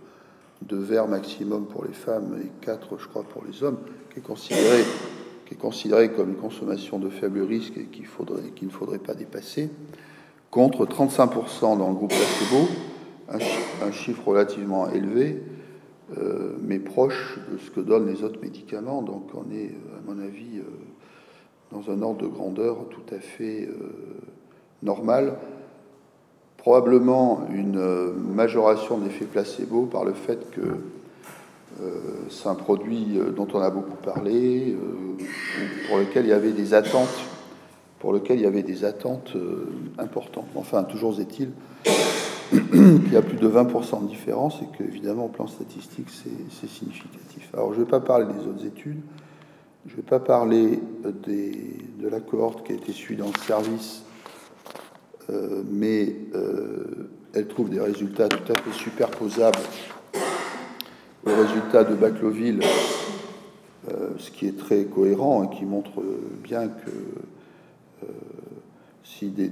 deux 0.62 0.78
verres 0.78 1.08
maximum 1.08 1.66
pour 1.66 1.84
les 1.84 1.92
femmes 1.92 2.38
et 2.42 2.50
quatre, 2.64 2.98
je 2.98 3.08
crois, 3.08 3.22
pour 3.22 3.42
les 3.44 3.62
hommes, 3.62 3.78
qui 4.12 4.20
est 4.20 5.56
considéré, 5.56 6.10
comme 6.12 6.30
une 6.30 6.36
consommation 6.36 6.98
de 6.98 7.08
faible 7.08 7.42
risque 7.42 7.76
et 7.76 7.86
qu'il 7.86 8.04
ne 8.04 8.72
faudrait 8.72 8.98
pas 8.98 9.14
dépasser, 9.14 9.70
contre 10.50 10.86
35% 10.86 11.78
dans 11.78 11.88
le 11.88 11.94
groupe 11.94 12.10
placebo, 12.10 12.68
un, 13.28 13.92
chiffre 13.92 14.28
relativement 14.28 14.90
élevé, 14.90 15.42
euh, 16.16 16.52
mais 16.60 16.78
proche 16.78 17.38
de 17.50 17.58
ce 17.58 17.70
que 17.70 17.80
donnent 17.80 18.06
les 18.06 18.22
autres 18.22 18.40
médicaments. 18.42 19.02
Donc 19.02 19.30
on 19.34 19.50
est, 19.52 19.74
à 19.96 20.10
mon 20.10 20.20
avis, 20.22 20.60
dans 21.70 21.90
un 21.90 22.02
ordre 22.02 22.22
de 22.22 22.28
grandeur 22.28 22.76
tout 22.90 23.14
à 23.14 23.18
fait 23.18 23.68
normal, 24.82 25.34
probablement 26.62 27.40
une 27.52 27.76
euh, 27.76 28.12
majoration 28.12 28.98
d'effet 28.98 29.24
placebo 29.24 29.86
par 29.86 30.04
le 30.04 30.12
fait 30.12 30.48
que 30.52 30.60
euh, 30.60 31.90
c'est 32.30 32.48
un 32.48 32.54
produit 32.54 33.18
euh, 33.18 33.30
dont 33.30 33.48
on 33.52 33.60
a 33.60 33.70
beaucoup 33.70 33.96
parlé, 33.96 34.76
pour 35.88 35.98
lequel 35.98 36.26
il 36.26 36.28
y 36.28 36.32
avait 36.32 36.52
des 36.52 36.72
attentes, 36.72 37.08
pour 37.98 38.12
lequel 38.12 38.38
il 38.38 38.42
y 38.42 38.46
avait 38.46 38.62
des 38.62 38.84
attentes 38.84 39.36
importantes. 39.98 40.46
Enfin, 40.54 40.84
toujours 40.84 41.18
est-il 41.20 41.50
qu'il 42.52 43.12
y 43.12 43.16
a 43.16 43.22
plus 43.22 43.36
de 43.36 43.48
20% 43.48 44.02
de 44.02 44.08
différence 44.08 44.60
et 44.62 44.76
qu'évidemment, 44.76 45.26
au 45.26 45.28
plan 45.28 45.46
statistique, 45.46 46.08
c'est 46.10 46.68
significatif. 46.68 47.50
Alors, 47.54 47.72
je 47.72 47.80
ne 47.80 47.84
vais 47.84 47.90
pas 47.90 48.00
parler 48.00 48.26
des 48.26 48.46
autres 48.46 48.66
études, 48.66 49.00
je 49.86 49.92
ne 49.92 49.96
vais 49.96 50.02
pas 50.02 50.20
parler 50.20 50.80
de 51.02 52.08
la 52.08 52.20
cohorte 52.20 52.64
qui 52.64 52.72
a 52.72 52.74
été 52.76 52.92
suivie 52.92 53.20
dans 53.20 53.28
le 53.28 53.38
service 53.46 54.04
euh, 55.30 55.62
mais 55.70 56.14
euh, 56.34 57.10
elle 57.32 57.46
trouve 57.46 57.70
des 57.70 57.80
résultats 57.80 58.28
tout 58.28 58.52
à 58.52 58.56
fait 58.56 58.72
superposables 58.72 59.58
aux 61.24 61.34
résultats 61.34 61.84
de 61.84 61.94
Bacloville, 61.94 62.60
euh, 63.88 64.10
ce 64.18 64.30
qui 64.30 64.48
est 64.48 64.58
très 64.58 64.84
cohérent 64.84 65.44
et 65.44 65.56
qui 65.56 65.64
montre 65.64 66.02
bien 66.42 66.68
que 66.68 66.90
si 69.04 69.28
des, 69.28 69.50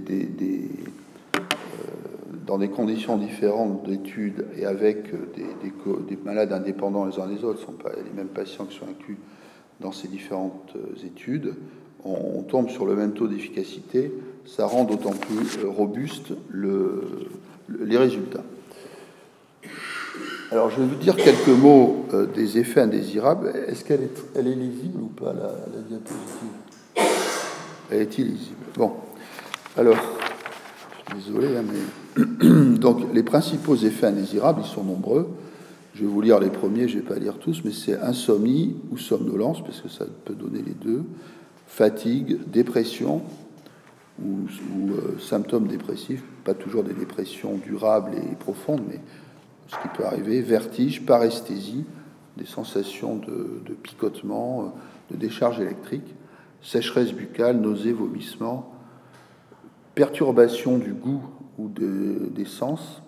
dans 2.46 2.58
des 2.58 2.68
conditions 2.68 3.16
différentes 3.16 3.84
d'études 3.84 4.46
et 4.56 4.66
avec 4.66 5.10
des, 5.34 5.46
des, 6.08 6.18
malades 6.24 6.52
indépendants 6.52 7.06
les 7.06 7.18
uns 7.18 7.26
des 7.26 7.44
autres, 7.44 7.60
ce 7.60 7.66
sont 7.66 7.72
pas 7.72 7.90
les 7.96 8.10
mêmes 8.16 8.28
patients 8.28 8.64
qui 8.64 8.78
sont 8.78 8.86
inclus 8.88 9.18
dans 9.80 9.92
ces 9.92 10.08
différentes 10.08 10.74
études, 11.04 11.54
on, 12.04 12.42
tombe 12.42 12.68
sur 12.68 12.86
le 12.86 12.94
même 12.94 13.12
taux 13.12 13.28
d'efficacité, 13.28 14.12
ça 14.46 14.66
rend 14.66 14.84
d'autant 14.84 15.12
plus 15.12 15.64
robuste 15.66 16.32
le, 16.48 17.28
les 17.78 17.96
résultats. 17.96 18.44
Alors, 20.52 20.70
je 20.70 20.80
vais 20.80 20.86
vous 20.86 20.96
dire 20.96 21.14
quelques 21.14 21.46
mots 21.48 22.06
euh, 22.12 22.26
des 22.26 22.58
effets 22.58 22.80
indésirables. 22.80 23.52
Est-ce 23.68 23.84
qu'elle 23.84 24.02
est, 24.02 24.24
elle 24.34 24.48
est 24.48 24.54
lisible 24.56 25.00
ou 25.00 25.06
pas, 25.06 25.32
la, 25.32 25.52
diapositive? 25.88 26.48
Elle 27.88 28.00
est 28.00 28.18
illisible. 28.18 28.56
Bon. 28.76 28.94
Alors, 29.76 29.96
je 31.08 31.20
suis 31.20 31.32
désolé, 31.32 31.56
hein, 31.56 31.62
mais. 31.64 31.78
Donc, 32.42 33.14
les 33.14 33.22
principaux 33.22 33.76
effets 33.76 34.06
indésirables, 34.06 34.62
ils 34.64 34.68
sont 34.68 34.84
nombreux. 34.84 35.28
Je 35.94 36.02
vais 36.02 36.06
vous 36.06 36.20
lire 36.20 36.38
les 36.40 36.50
premiers, 36.50 36.88
je 36.88 36.96
ne 36.96 37.02
vais 37.02 37.08
pas 37.08 37.18
lire 37.18 37.38
tous, 37.38 37.62
mais 37.64 37.72
c'est 37.72 37.98
insomnie 37.98 38.76
ou 38.90 38.98
somnolence, 38.98 39.62
parce 39.62 39.80
que 39.80 39.88
ça 39.88 40.04
peut 40.24 40.34
donner 40.34 40.62
les 40.62 40.72
deux, 40.72 41.02
fatigue, 41.66 42.38
dépression 42.50 43.22
ou, 44.22 44.46
euh, 44.90 45.18
symptômes 45.18 45.66
dépressifs, 45.66 46.22
pas 46.44 46.54
toujours 46.54 46.84
des 46.84 46.92
dépressions 46.92 47.56
durables 47.56 48.12
et 48.16 48.36
profondes, 48.36 48.82
mais 48.88 49.00
ce 49.68 49.76
qui 49.76 49.88
peut 49.96 50.04
arriver, 50.04 50.42
vertige, 50.42 51.06
paresthésie, 51.06 51.84
des 52.36 52.44
sensations 52.44 53.16
de, 53.16 53.74
picotement, 53.82 54.62
euh, 54.62 55.14
de 55.14 55.16
décharge 55.16 55.60
électrique, 55.60 56.14
sécheresse 56.62 57.12
buccale, 57.12 57.60
nausées, 57.60 57.92
vomissements, 57.92 58.74
perturbation 59.94 60.78
du 60.78 60.92
goût 60.92 61.22
ou 61.58 61.68
des 61.68 62.44
sens, 62.44 63.02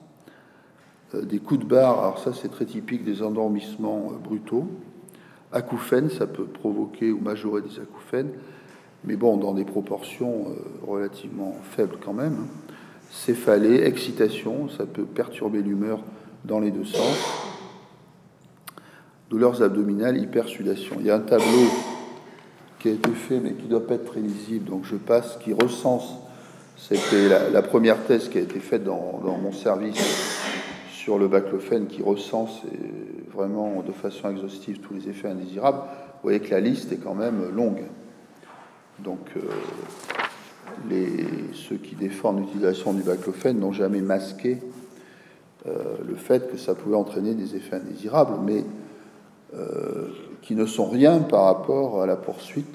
euh, 1.14 1.22
des 1.22 1.38
coups 1.38 1.60
de 1.60 1.66
barre, 1.66 2.00
alors 2.00 2.18
ça 2.18 2.32
c'est 2.32 2.48
très 2.48 2.66
typique 2.66 3.04
des 3.04 3.22
endormissements 3.22 4.12
euh, 4.12 4.18
brutaux, 4.18 4.66
acouphènes, 5.52 6.10
ça 6.10 6.26
peut 6.26 6.44
provoquer 6.44 7.12
ou 7.12 7.20
majorer 7.20 7.62
des 7.62 7.78
acouphènes, 7.80 8.30
mais 9.04 9.16
bon, 9.16 9.36
dans 9.36 9.52
des 9.52 9.64
proportions 9.64 10.46
relativement 10.86 11.56
faibles 11.62 11.96
quand 12.04 12.12
même. 12.12 12.36
Hein. 12.40 12.72
Céphalée, 13.10 13.82
excitation, 13.82 14.70
ça 14.70 14.86
peut 14.86 15.04
perturber 15.04 15.60
l'humeur 15.60 16.00
dans 16.44 16.60
les 16.60 16.70
deux 16.70 16.84
sens. 16.84 17.18
Douleurs 19.28 19.62
abdominales, 19.62 20.16
hypersudation. 20.16 20.96
Il 20.98 21.06
y 21.06 21.10
a 21.10 21.16
un 21.16 21.20
tableau 21.20 21.68
qui 22.78 22.88
a 22.88 22.92
été 22.92 23.10
fait, 23.10 23.38
mais 23.38 23.52
qui 23.52 23.64
ne 23.64 23.68
doit 23.68 23.86
pas 23.86 23.94
être 23.94 24.06
très 24.06 24.20
lisible, 24.20 24.70
donc 24.70 24.84
je 24.84 24.96
passe, 24.96 25.38
qui 25.44 25.52
recense. 25.52 26.21
C'était 26.88 27.28
la, 27.28 27.62
première 27.62 28.02
thèse 28.06 28.28
qui 28.28 28.38
a 28.38 28.40
été 28.40 28.58
faite 28.58 28.82
dans, 28.82 29.20
mon 29.22 29.52
service 29.52 30.02
sur 30.90 31.16
le 31.16 31.28
baclophène, 31.28 31.86
qui 31.86 32.02
recense 32.02 32.62
vraiment 33.32 33.84
de 33.86 33.92
façon 33.92 34.30
exhaustive 34.30 34.80
tous 34.80 34.92
les 34.92 35.08
effets 35.08 35.28
indésirables. 35.28 35.78
Vous 35.78 36.24
voyez 36.24 36.40
que 36.40 36.50
la 36.50 36.58
liste 36.58 36.90
est 36.90 36.96
quand 36.96 37.14
même 37.14 37.54
longue. 37.54 37.84
Donc, 38.98 39.20
euh, 39.36 39.42
ceux 41.52 41.76
qui 41.76 41.94
défendent 41.94 42.40
l'utilisation 42.40 42.92
du 42.92 43.04
baclophène 43.04 43.60
n'ont 43.60 43.72
jamais 43.72 44.00
masqué 44.00 44.58
euh, 45.68 45.98
le 46.04 46.16
fait 46.16 46.50
que 46.50 46.56
ça 46.58 46.74
pouvait 46.74 46.96
entraîner 46.96 47.34
des 47.34 47.54
effets 47.54 47.76
indésirables, 47.76 48.34
mais 48.44 48.64
euh, 49.54 50.08
qui 50.42 50.56
ne 50.56 50.66
sont 50.66 50.86
rien 50.86 51.20
par 51.20 51.44
rapport 51.44 52.02
à 52.02 52.06
la 52.06 52.16
poursuite 52.16 52.74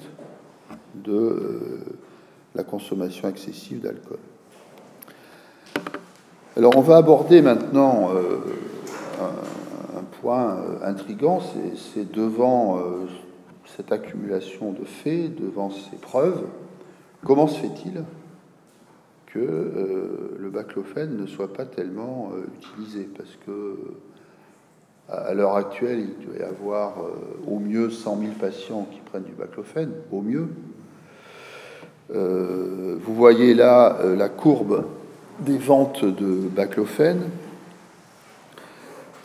de 0.94 1.80
la 2.54 2.64
consommation 2.64 3.28
excessive 3.28 3.80
d'alcool. 3.80 4.18
Alors 6.56 6.76
on 6.76 6.80
va 6.80 6.96
aborder 6.96 7.40
maintenant 7.42 8.10
un, 9.20 10.02
point 10.20 10.58
intrigant, 10.82 11.40
c'est 11.94 12.10
devant 12.10 12.80
cette 13.76 13.92
accumulation 13.92 14.72
de 14.72 14.84
faits, 14.84 15.36
devant 15.36 15.70
ces 15.70 15.96
preuves, 15.96 16.44
comment 17.24 17.46
se 17.46 17.60
fait-il 17.60 18.04
que 19.26 19.38
euh, 19.38 20.36
le 20.38 20.50
baclophène 20.50 21.16
ne 21.16 21.26
soit 21.26 21.52
pas 21.52 21.66
tellement 21.66 22.30
euh, 22.32 22.46
utilisé, 22.56 23.08
parce 23.16 23.36
que 23.46 23.76
à, 25.08 25.34
l'heure 25.34 25.56
actuelle, 25.56 26.00
il 26.00 26.26
doit 26.26 26.38
y 26.38 26.42
avoir 26.42 26.98
euh, 26.98 27.10
au 27.46 27.58
mieux 27.58 27.90
100 27.90 28.18
000 28.20 28.32
patients 28.40 28.86
qui 28.90 29.00
prennent 29.00 29.24
du 29.24 29.32
baclophène, 29.32 29.92
au 30.12 30.22
mieux. 30.22 30.48
Vous 32.10 33.14
voyez 33.14 33.54
là 33.54 33.98
la 34.16 34.28
courbe 34.28 34.84
des 35.40 35.58
ventes 35.58 36.04
de 36.04 36.48
baclophène. 36.48 37.22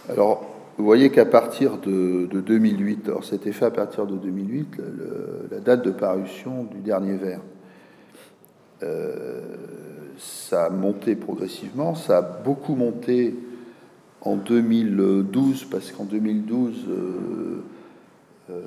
Alors, 0.09 0.45
vous 0.77 0.86
voyez 0.86 1.09
qu'à 1.09 1.25
partir 1.25 1.77
de, 1.77 2.27
2008, 2.31 3.07
alors 3.07 3.23
c'était 3.23 3.51
fait 3.51 3.65
à 3.65 3.71
partir 3.71 4.05
de 4.05 4.15
2008, 4.17 4.81
la 5.51 5.59
date 5.59 5.86
de 5.86 5.91
parution 5.91 6.63
du 6.63 6.79
dernier 6.79 7.15
verre 7.15 7.39
ça 10.17 10.65
a 10.65 10.69
monté 10.69 11.15
progressivement, 11.15 11.95
ça 11.95 12.17
a 12.17 12.21
beaucoup 12.21 12.75
monté 12.75 13.36
en 14.21 14.36
2012, 14.36 15.65
parce 15.65 15.91
qu'en 15.91 16.05
2012, 16.05 16.86
euh, 16.88 17.63
euh, 18.49 18.61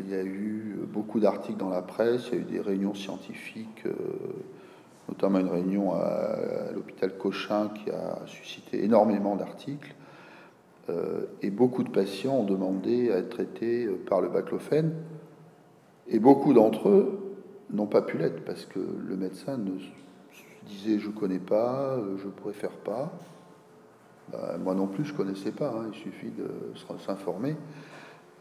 il 0.00 0.10
y 0.10 0.14
a 0.14 0.22
eu 0.22 0.78
beaucoup 0.92 1.20
d'articles 1.20 1.58
dans 1.58 1.70
la 1.70 1.82
presse, 1.82 2.28
il 2.32 2.34
y 2.34 2.38
a 2.38 2.40
eu 2.40 2.44
des 2.44 2.60
réunions 2.60 2.94
scientifiques, 2.94 3.86
euh, 3.86 3.92
notamment 5.08 5.38
une 5.38 5.48
réunion 5.48 5.94
à, 5.94 6.36
l'hôpital 6.74 7.16
Cochin 7.16 7.68
qui 7.68 7.90
a 7.90 8.20
suscité 8.26 8.84
énormément 8.84 9.36
d'articles, 9.36 9.94
et 11.42 11.50
beaucoup 11.50 11.82
de 11.82 11.90
patients 11.90 12.36
ont 12.36 12.44
demandé 12.44 13.10
à 13.10 13.16
être 13.16 13.30
traités 13.30 13.88
par 14.08 14.20
le 14.20 14.28
baclophène, 14.28 14.92
et 16.08 16.20
beaucoup 16.20 16.54
d'entre 16.54 16.88
eux 16.88 17.26
n'ont 17.70 17.86
pas 17.86 18.02
pu 18.02 18.18
l'être 18.18 18.44
parce 18.44 18.64
que 18.64 18.78
le 18.78 19.16
médecin 19.16 19.56
ne 19.56 19.72
disait 20.66 20.98
je 20.98 21.10
connais 21.10 21.38
pas, 21.38 21.96
euh, 21.96 22.16
je 22.18 22.28
préfère 22.28 22.70
pas. 22.70 23.12
Bah, 24.32 24.56
moi 24.58 24.74
non 24.74 24.86
plus, 24.86 25.04
je 25.04 25.14
connaissais 25.14 25.52
pas. 25.52 25.70
Hein, 25.70 25.90
il 25.92 25.98
suffit 25.98 26.30
de 26.30 26.48
s'informer. 26.98 27.56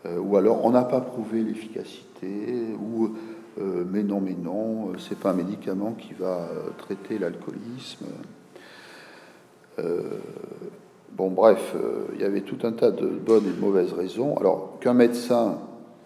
Euh, 0.06 0.20
ou 0.20 0.38
alors 0.38 0.64
on 0.66 0.72
n'a 0.72 0.84
pas 0.84 1.01
prouvé 1.01 1.41
l'efficacité. 1.41 2.76
Ou 2.80 3.12
euh, 3.60 3.84
mais 3.89 4.03
non, 4.03 4.22
mais 4.22 4.36
non, 4.36 4.93
c'est 4.97 5.18
pas 5.18 5.32
un 5.32 5.36
médicament 5.36 5.93
qui 5.93 6.14
va 6.14 6.49
traiter 6.78 7.18
l'alcoolisme. 7.18 8.06
bon, 11.12 11.32
bref, 11.32 11.76
il 12.14 12.22
y 12.22 12.24
avait 12.24 12.41
tout 12.41 12.60
un 12.64 12.72
tas 12.72 12.91
de 12.91 13.08
bonnes 13.08 13.45
et 13.47 13.51
de 13.51 13.60
mauvaises 13.60 13.93
raisons. 13.93 14.38
Alors 14.38 14.78
qu'un 14.80 14.93
médecin 14.93 15.58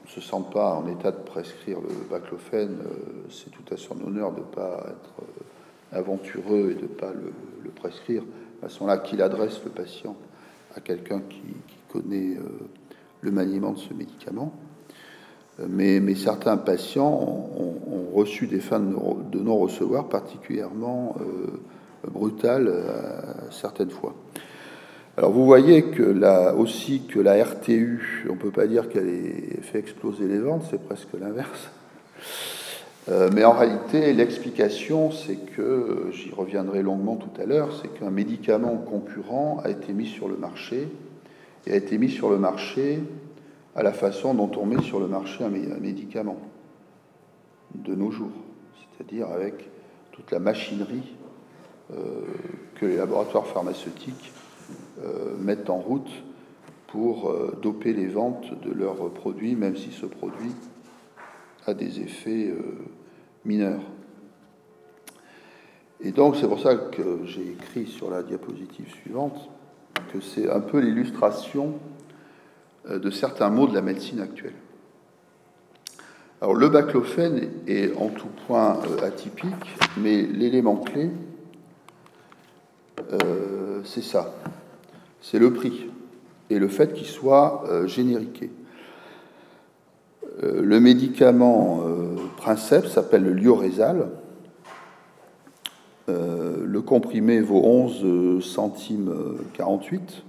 se 0.08 0.22
sent 0.22 0.44
pas 0.52 0.74
en 0.74 0.88
état 0.88 1.12
de 1.12 1.18
prescrire 1.18 1.80
le 1.82 2.10
baclophène, 2.10 2.78
c'est 3.30 3.52
tout 3.52 3.74
à 3.74 3.78
son 3.78 3.96
honneur 4.06 4.32
de 4.32 4.40
ne 4.40 4.46
pas 4.46 4.86
être 4.88 5.24
aventureux 5.92 6.72
et 6.72 6.76
de 6.76 6.84
ne 6.84 6.88
pas 6.88 7.12
le, 7.12 7.32
prescrire, 7.72 8.24
à 8.64 8.70
ce 8.70 8.80
moment-là 8.80 9.00
qu'il 9.00 9.22
adresse 9.22 9.62
le 9.64 9.70
patient 9.70 10.16
à 10.76 10.82
quelqu'un 10.82 11.22
qui, 11.22 11.42
connaît 11.88 12.38
euh, 12.38 12.44
le 13.22 13.32
maniement 13.32 13.72
de 13.72 13.80
ce 13.80 13.94
médicament. 13.94 14.54
Euh, 15.60 15.66
mais, 15.70 16.16
certains 16.16 16.58
patients 16.58 17.12
ont, 17.12 17.76
reçu 18.14 18.48
des 18.48 18.60
fins 18.60 18.80
de 18.80 19.40
non-recevoir 19.40 20.10
particulièrement 20.10 21.16
euh, 21.22 22.10
brutales 22.12 22.74
certaines 23.52 23.92
fois. 23.92 24.16
Alors 25.16 25.32
vous 25.32 25.46
voyez 25.46 25.84
que 25.84 26.04
là 26.04 26.54
aussi 26.56 27.04
que 27.08 27.20
la 27.20 27.42
RTU, 27.44 28.26
on 28.30 28.34
ne 28.34 28.40
peut 28.40 28.52
pas 28.52 28.68
dire 28.68 28.90
qu'elle 28.90 29.08
ait 29.08 29.62
fait 29.62 29.80
exploser 29.80 30.28
les 30.28 30.40
ventes, 30.40 30.64
c'est 30.70 30.82
presque 30.82 31.14
l'inverse. 31.20 31.70
Euh, 33.10 33.30
mais 33.34 33.44
en 33.44 33.54
réalité, 33.54 34.14
l'explication, 34.14 35.12
c'est 35.12 35.36
que, 35.36 36.08
j'y 36.12 36.32
reviendrai 36.32 36.84
longuement 36.84 37.16
tout 37.16 37.42
à 37.42 37.46
l'heure, 37.46 37.70
c'est 37.82 37.88
qu'un 38.00 38.12
médicament 38.12 38.76
concurrent 38.78 39.60
a 39.64 39.70
été 39.70 39.94
mis 39.94 40.06
sur 40.06 40.28
le 40.28 40.38
marché, 40.38 40.88
et 41.66 41.74
a 41.74 41.76
été 41.76 41.98
mis 41.98 42.10
sur 42.10 42.30
le 42.30 42.38
marché 42.38 43.00
à 43.76 43.84
la 43.84 43.94
façon 43.94 44.34
dont 44.34 44.52
on 44.58 44.66
met 44.66 44.82
sur 44.82 45.00
le 45.00 45.08
marché 45.08 45.44
un 45.44 45.50
médicament 45.50 46.38
de 47.76 47.96
nos 47.96 48.12
jours, 48.12 48.32
c'est-à-dire 48.98 49.28
avec 49.28 49.70
toute 50.12 50.32
la 50.32 50.40
machinerie 50.40 51.16
euh, 51.92 52.22
que 52.76 52.86
les 52.86 52.98
laboratoires 52.98 53.46
pharmaceutiques 53.46 54.32
euh, 55.04 55.36
mettent 55.38 55.70
en 55.70 55.78
route 55.78 56.12
pour 56.88 57.32
doper 57.62 57.94
les 57.94 58.08
ventes 58.08 58.60
de 58.64 58.72
leurs 58.72 59.12
produits, 59.12 59.56
même 59.56 59.78
si 59.78 59.92
ce 59.92 60.08
produit 60.08 60.56
a 61.68 61.76
des 61.76 62.00
effets 62.00 62.52
mineur. 63.46 63.80
Et 66.02 66.12
donc 66.12 66.36
c'est 66.36 66.48
pour 66.48 66.60
ça 66.60 66.76
que 66.76 67.20
j'ai 67.26 67.52
écrit 67.52 67.86
sur 67.86 68.10
la 68.10 68.24
diapositive 68.24 68.92
suivante 69.04 69.50
que 70.12 70.22
c'est 70.22 70.50
un 70.50 70.60
peu 70.60 70.80
l'illustration 70.80 71.76
euh, 72.90 73.00
de 73.00 73.10
certains 73.10 73.50
mots 73.50 73.68
de 73.68 73.74
la 73.74 73.82
médecine 73.82 74.20
actuelle. 74.20 74.54
Alors 76.42 76.56
le 76.56 76.70
baclophène 76.70 77.50
est 77.68 77.94
en 77.98 78.08
tout 78.08 78.30
point 78.48 78.80
euh, 78.86 79.06
atypique, 79.06 79.78
mais 79.98 80.22
l'élément 80.24 80.78
clé, 80.78 81.10
c'est 83.86 84.04
ça. 84.04 84.36
C'est 85.22 85.40
le 85.40 85.52
prix 85.52 85.88
et 86.50 86.60
le 86.60 86.68
fait 86.68 86.94
qu'il 86.94 87.08
soit 87.08 87.64
génériqué. 87.86 88.52
le 90.44 90.80
médicament 90.80 91.82
princeps 92.38 92.92
s'appelle 92.92 93.24
le 93.24 93.34
lioresal. 93.34 94.10
Le 96.10 96.82
comprimé 96.82 97.40
vaut 97.42 97.62
11 97.64 98.44
centimes 98.44 99.12
48 99.54 100.24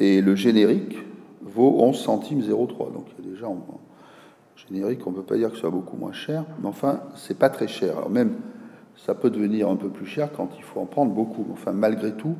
et 0.00 0.20
le 0.20 0.34
générique 0.34 0.96
vaut 1.42 1.76
11 1.80 1.98
centimes 1.98 2.40
0,3. 2.40 2.92
Donc 2.92 3.06
il 3.18 3.24
y 3.24 3.28
a 3.28 3.30
déjà 3.32 3.48
en, 3.48 3.58
générique, 4.68 5.06
on 5.06 5.10
ne 5.10 5.16
peut 5.16 5.22
pas 5.22 5.36
dire 5.36 5.48
que 5.48 5.54
ce 5.54 5.62
soit 5.62 5.70
beaucoup 5.70 5.96
moins 5.96 6.12
cher, 6.12 6.44
mais 6.60 6.68
enfin, 6.68 7.00
c'est 7.14 7.38
pas 7.38 7.50
très 7.50 7.68
cher. 7.68 7.98
Alors 7.98 8.10
même, 8.10 8.34
ça 8.96 9.14
peut 9.14 9.30
devenir 9.30 9.68
un 9.68 9.76
peu 9.76 9.88
plus 9.88 10.06
cher 10.06 10.30
quand 10.32 10.50
il 10.56 10.62
faut 10.62 10.80
en 10.80 10.86
prendre 10.86 11.12
beaucoup. 11.12 11.46
Enfin, 11.52 11.72
malgré 11.72 12.12
tout, 12.12 12.36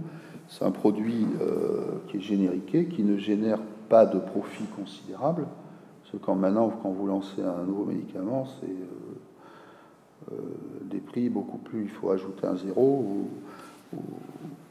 c'est 0.48 0.64
un 0.64 0.70
produit 0.70 1.26
euh, 1.40 1.98
qui 2.08 2.18
est 2.18 2.20
génériqué, 2.20 2.86
qui 2.86 3.02
ne 3.02 3.16
génère 3.16 3.58
pas 3.88 4.06
de 4.06 4.18
profit 4.18 4.64
considérable. 4.76 5.46
Parce 6.02 6.24
que 6.24 6.30
maintenant, 6.32 6.72
quand 6.82 6.90
vous 6.90 7.06
lancez 7.06 7.42
un 7.42 7.64
nouveau 7.64 7.84
médicament, 7.84 8.46
c'est 8.60 8.66
euh, 8.66 8.70
euh, 8.70 9.13
des 10.82 10.98
prix 10.98 11.28
beaucoup 11.28 11.58
plus. 11.58 11.82
Il 11.84 11.90
faut 11.90 12.10
ajouter 12.10 12.46
un 12.46 12.56
zéro, 12.56 13.28
ou, 13.92 13.98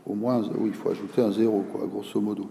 au 0.06 0.16
moins, 0.16 0.42
oui, 0.58 0.70
il 0.70 0.74
faut 0.74 0.90
ajouter 0.90 1.22
un 1.22 1.32
zéro, 1.32 1.64
quoi, 1.72 1.88
grosso 1.88 2.20
modo. 2.20 2.50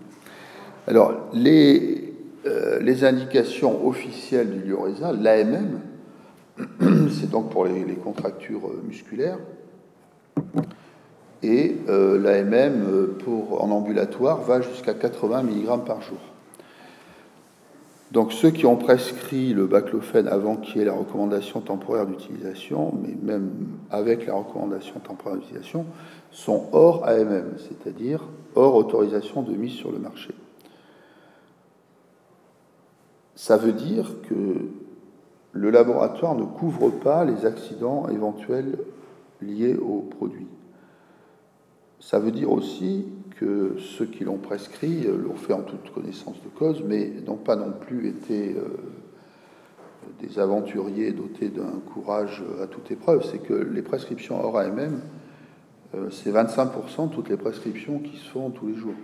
Alors, 0.87 1.29
les, 1.33 2.13
euh, 2.47 2.81
les 2.81 3.05
indications 3.05 3.87
officielles 3.87 4.51
du 4.51 4.69
Lioresal, 4.69 5.23
l'AMM, 5.23 5.81
c'est 7.11 7.31
donc 7.31 7.51
pour 7.51 7.67
les, 7.67 7.95
contractures 7.95 8.67
euh, 8.67 8.83
musculaires, 8.87 9.39
et 11.43 11.77
euh, 11.89 12.19
l'AMM 12.19 13.15
en 13.59 13.71
ambulatoire 13.71 14.41
va 14.43 14.61
jusqu'à 14.61 14.95
80 14.95 15.43
mg 15.45 15.85
par 15.85 16.03
jour. 16.03 16.19
Donc 18.13 18.35
ceux 18.35 18.51
qui 18.51 18.67
ont 18.67 18.77
prescrit 18.77 19.55
le 19.55 19.67
baclofène 19.67 20.29
avant 20.29 20.57
qu'il 20.57 20.77
y 20.77 20.81
ait 20.83 20.85
la 20.85 20.93
recommandation 20.93 21.63
temporaire 21.63 22.07
d'utilisation, 22.07 22.93
mais 23.01 23.17
même 23.23 23.51
avec 23.91 24.27
la 24.27 24.35
recommandation 24.35 25.01
temporaire 25.01 25.39
d'utilisation, 25.39 25.87
sont 26.31 26.67
hors 26.73 27.09
AMM, 27.09 27.55
c'est-à-dire 27.57 28.29
hors 28.55 28.75
autorisation 28.75 29.41
de 29.41 29.53
mise 29.53 29.73
sur 29.73 29.91
le 29.91 29.99
marché. 29.99 30.35
Ça 33.35 33.57
veut 33.57 33.73
dire 33.73 34.15
que 34.29 34.69
le 35.53 35.71
laboratoire 35.71 36.35
ne 36.35 36.45
couvre 36.45 36.91
pas 36.91 37.25
les 37.25 37.47
accidents 37.47 38.11
éventuels 38.11 38.77
liés 39.41 39.75
au 39.75 40.01
produit. 40.01 40.49
Ça 41.99 42.19
veut 42.19 42.31
dire 42.31 42.53
aussi 42.53 43.07
que 43.39 43.77
ceux 43.79 44.07
qui 44.07 44.25
l'ont 44.25 44.39
prescrit 44.39 45.07
euh, 45.07 45.17
l'ont 45.17 45.35
fait 45.35 45.53
en 45.53 45.63
toute 45.63 45.93
connaissance 45.93 46.37
de 46.43 46.49
cause, 46.49 46.83
mais 46.85 47.13
n'ont 47.27 47.37
pas 47.37 47.57
non 47.57 47.73
plus 47.73 48.09
été 48.09 48.55
euh, 48.55 48.65
des 50.21 50.39
aventuriers 50.39 51.13
dotés 51.13 51.49
d'un 51.49 51.81
courage 51.93 52.43
à 52.63 52.67
toute 52.67 52.91
épreuve. 52.91 53.25
C'est 53.31 53.39
que 53.39 53.55
les 53.55 53.83
prescriptions 53.83 54.43
hors 54.43 54.59
AMM, 54.59 55.01
euh, 55.95 56.11
c'est 56.11 56.33
25% 56.33 57.11
de 57.11 57.15
toutes 57.15 57.29
les 57.29 57.37
prescriptions 57.37 57.99
qui 57.99 58.17
se 58.17 58.29
font 58.29 58.51
tous 58.51 58.69
les 58.69 58.75
jours. 58.75 58.95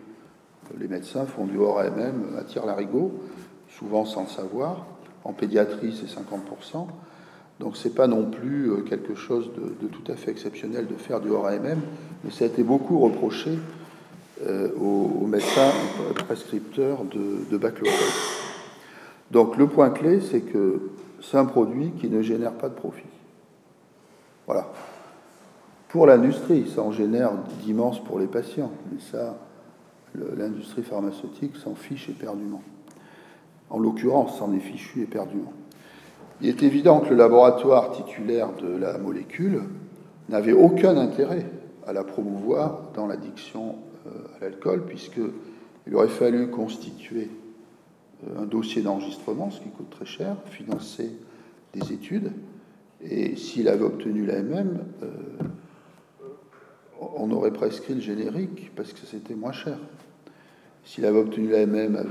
Les 0.78 0.88
médecins 0.88 1.24
font 1.24 1.46
du 1.46 1.58
hors 1.58 1.80
AMM 1.80 2.36
à 2.38 2.44
tir 2.44 2.66
larigot 2.66 3.12
souvent 3.68 4.04
sans 4.04 4.22
le 4.22 4.28
savoir. 4.28 4.86
En 5.24 5.32
pédiatrie, 5.32 5.94
c'est 5.94 6.06
50%. 6.06 6.86
Donc 7.60 7.76
c'est 7.76 7.94
pas 7.94 8.06
non 8.06 8.24
plus 8.24 8.70
euh, 8.70 8.76
quelque 8.82 9.14
chose 9.14 9.50
de, 9.54 9.88
tout 9.88 10.10
à 10.10 10.14
fait 10.14 10.30
exceptionnel 10.30 10.86
de 10.86 10.94
faire 10.94 11.20
du 11.20 11.30
hors 11.30 11.46
AMM, 11.46 11.80
mais 12.24 12.30
ça 12.30 12.44
a 12.44 12.48
été 12.48 12.62
beaucoup 12.62 12.98
reproché 13.00 13.58
euh, 14.46 14.70
aux, 14.76 15.26
médecins 15.26 15.72
prescripteurs 16.26 17.04
de, 17.04 17.44
de 17.50 17.70
Donc 19.30 19.56
le 19.56 19.66
point 19.66 19.90
clé, 19.90 20.20
c'est 20.20 20.40
que 20.40 20.90
c'est 21.20 21.36
un 21.36 21.44
produit 21.44 21.90
qui 22.00 22.08
ne 22.08 22.22
génère 22.22 22.52
pas 22.52 22.68
de 22.68 22.74
profit. 22.74 23.02
Voilà. 24.46 24.68
Pour 25.88 26.06
l'industrie, 26.06 26.70
ça 26.74 26.82
en 26.82 26.92
génère 26.92 27.32
d'immenses 27.62 28.02
pour 28.04 28.18
les 28.18 28.26
patients, 28.26 28.70
mais 28.92 29.00
ça, 29.00 29.36
l'industrie 30.14 30.82
pharmaceutique 30.82 31.56
s'en 31.56 31.74
fiche 31.74 32.08
éperdument. 32.08 32.62
En 33.70 33.78
l'occurrence, 33.78 34.38
s'en 34.38 34.52
est 34.54 34.60
fichu 34.60 35.02
éperdument. 35.02 35.52
Il 36.40 36.48
est 36.48 36.62
évident 36.62 37.00
que 37.00 37.10
le 37.10 37.16
laboratoire 37.16 37.90
titulaire 37.92 38.50
de 38.62 38.76
la 38.76 38.98
molécule 38.98 39.62
n'avait 40.28 40.52
aucun 40.52 40.96
intérêt 40.96 41.46
à 41.86 41.92
la 41.92 42.04
promouvoir 42.04 42.82
dans 42.94 43.06
l'addiction 43.06 43.74
à 44.40 44.44
l'alcool, 44.44 44.84
puisqu'il 44.86 45.94
aurait 45.94 46.08
fallu 46.08 46.50
constituer 46.50 47.28
euh, 48.26 48.42
un 48.42 48.46
dossier 48.46 48.82
d'enregistrement, 48.82 49.50
ce 49.50 49.60
qui 49.60 49.68
coûte 49.68 49.90
très 49.90 50.06
cher, 50.06 50.36
financer 50.46 51.10
des 51.72 51.92
études, 51.92 52.32
et 53.02 53.36
s'il 53.36 53.68
avait 53.68 53.84
obtenu 53.84 54.26
l'AMM, 54.26 54.84
euh, 55.02 55.08
on 57.16 57.30
aurait 57.30 57.52
prescrit 57.52 57.94
le 57.94 58.00
générique 58.00 58.72
parce 58.74 58.92
que 58.92 59.06
c'était 59.06 59.34
moins 59.34 59.52
cher. 59.52 59.78
S'il 60.84 61.04
avait 61.04 61.18
obtenu 61.18 61.48
l'AMM 61.48 62.04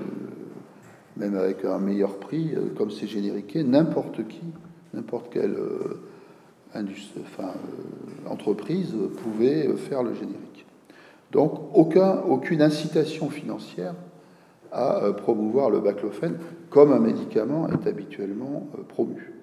même 1.17 1.35
avec 1.35 1.65
un 1.65 1.79
meilleur 1.79 2.17
prix, 2.19 2.51
euh, 2.55 2.69
comme 2.75 2.91
c'est 2.91 3.07
génériqué, 3.07 3.63
n'importe 3.63 4.27
qui, 4.27 4.41
n'importe 4.93 5.31
quelle 5.31 5.55
euh, 5.55 6.01
euh, 6.75 6.83
entreprise 8.27 8.93
pouvait 9.23 9.67
faire 9.77 10.03
le 10.03 10.13
générique. 10.13 10.66
Donc 11.31 11.59
aucun, 11.73 12.21
aucune 12.27 12.61
incitation 12.61 13.29
financière 13.29 13.93
à 14.71 15.01
promouvoir 15.15 15.69
le 15.69 15.79
baclofène 15.79 16.37
comme 16.69 16.91
un 16.91 16.99
médicament 16.99 17.67
est 17.69 17.87
habituellement 17.87 18.67
promu. 18.89 19.33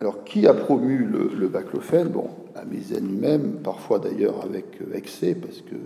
Alors, 0.00 0.24
qui 0.24 0.46
a 0.46 0.54
promu 0.54 1.04
le, 1.04 1.48
baclofène 1.48 2.08
Bon, 2.08 2.30
Amézène 2.54 3.06
lui-même, 3.06 3.60
parfois 3.62 3.98
d'ailleurs 3.98 4.42
avec 4.42 4.78
excès, 4.94 5.34
parce 5.34 5.60
que 5.60 5.76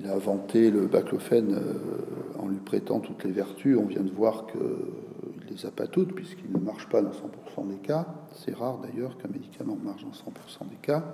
il 0.00 0.06
a 0.08 0.14
inventé 0.14 0.70
le 0.70 0.86
baclofène 0.86 1.54
euh, 1.54 2.40
en 2.42 2.48
lui 2.48 2.56
prêtant 2.56 2.98
toutes 2.98 3.24
les 3.24 3.30
vertus. 3.30 3.78
On 3.78 3.86
vient 3.86 4.02
de 4.02 4.10
voir 4.10 4.46
qu'il 4.46 4.60
ne 4.60 5.50
les 5.50 5.66
a 5.66 5.70
pas 5.70 5.86
toutes, 5.86 6.14
puisqu'il 6.14 6.50
ne 6.52 6.58
marche 6.58 6.88
pas 6.88 7.00
dans 7.00 7.10
100% 7.10 7.68
des 7.68 7.76
cas. 7.76 8.06
C'est 8.34 8.54
rare 8.54 8.78
d'ailleurs 8.78 9.16
qu'un 9.18 9.28
médicament 9.28 9.78
marche 9.82 10.02
dans 10.02 10.10
100% 10.10 10.68
des 10.68 10.76
cas, 10.82 11.04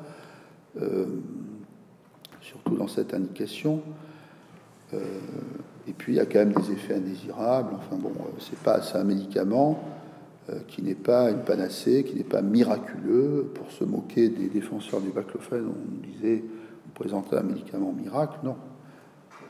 euh, 0.80 1.06
surtout 2.40 2.76
dans 2.76 2.88
cette 2.88 3.12
indication. 3.12 3.82
Euh, 4.94 4.98
et 5.86 5.92
puis 5.92 6.14
il 6.14 6.16
y 6.16 6.20
a 6.20 6.26
quand 6.26 6.38
même 6.38 6.52
des 6.52 6.72
effets 6.72 6.94
indésirables. 6.94 7.74
Enfin 7.74 7.96
bon, 7.96 8.12
c'est 8.38 8.58
pas 8.58 8.80
un 8.94 9.04
médicament 9.04 9.82
qui 10.66 10.82
n'est 10.82 10.96
pas 10.96 11.30
une 11.30 11.42
panacée, 11.42 12.02
qui 12.02 12.16
n'est 12.16 12.24
pas 12.24 12.42
miraculeux. 12.42 13.52
Pour 13.54 13.70
se 13.70 13.84
moquer 13.84 14.30
des 14.30 14.48
défenseurs 14.48 15.00
du 15.00 15.10
baclofène, 15.10 15.66
on 15.68 16.06
disait 16.06 16.42
on 16.88 16.92
présentait 16.92 17.36
un 17.36 17.42
médicament 17.42 17.92
miracle. 17.92 18.38
Non, 18.42 18.56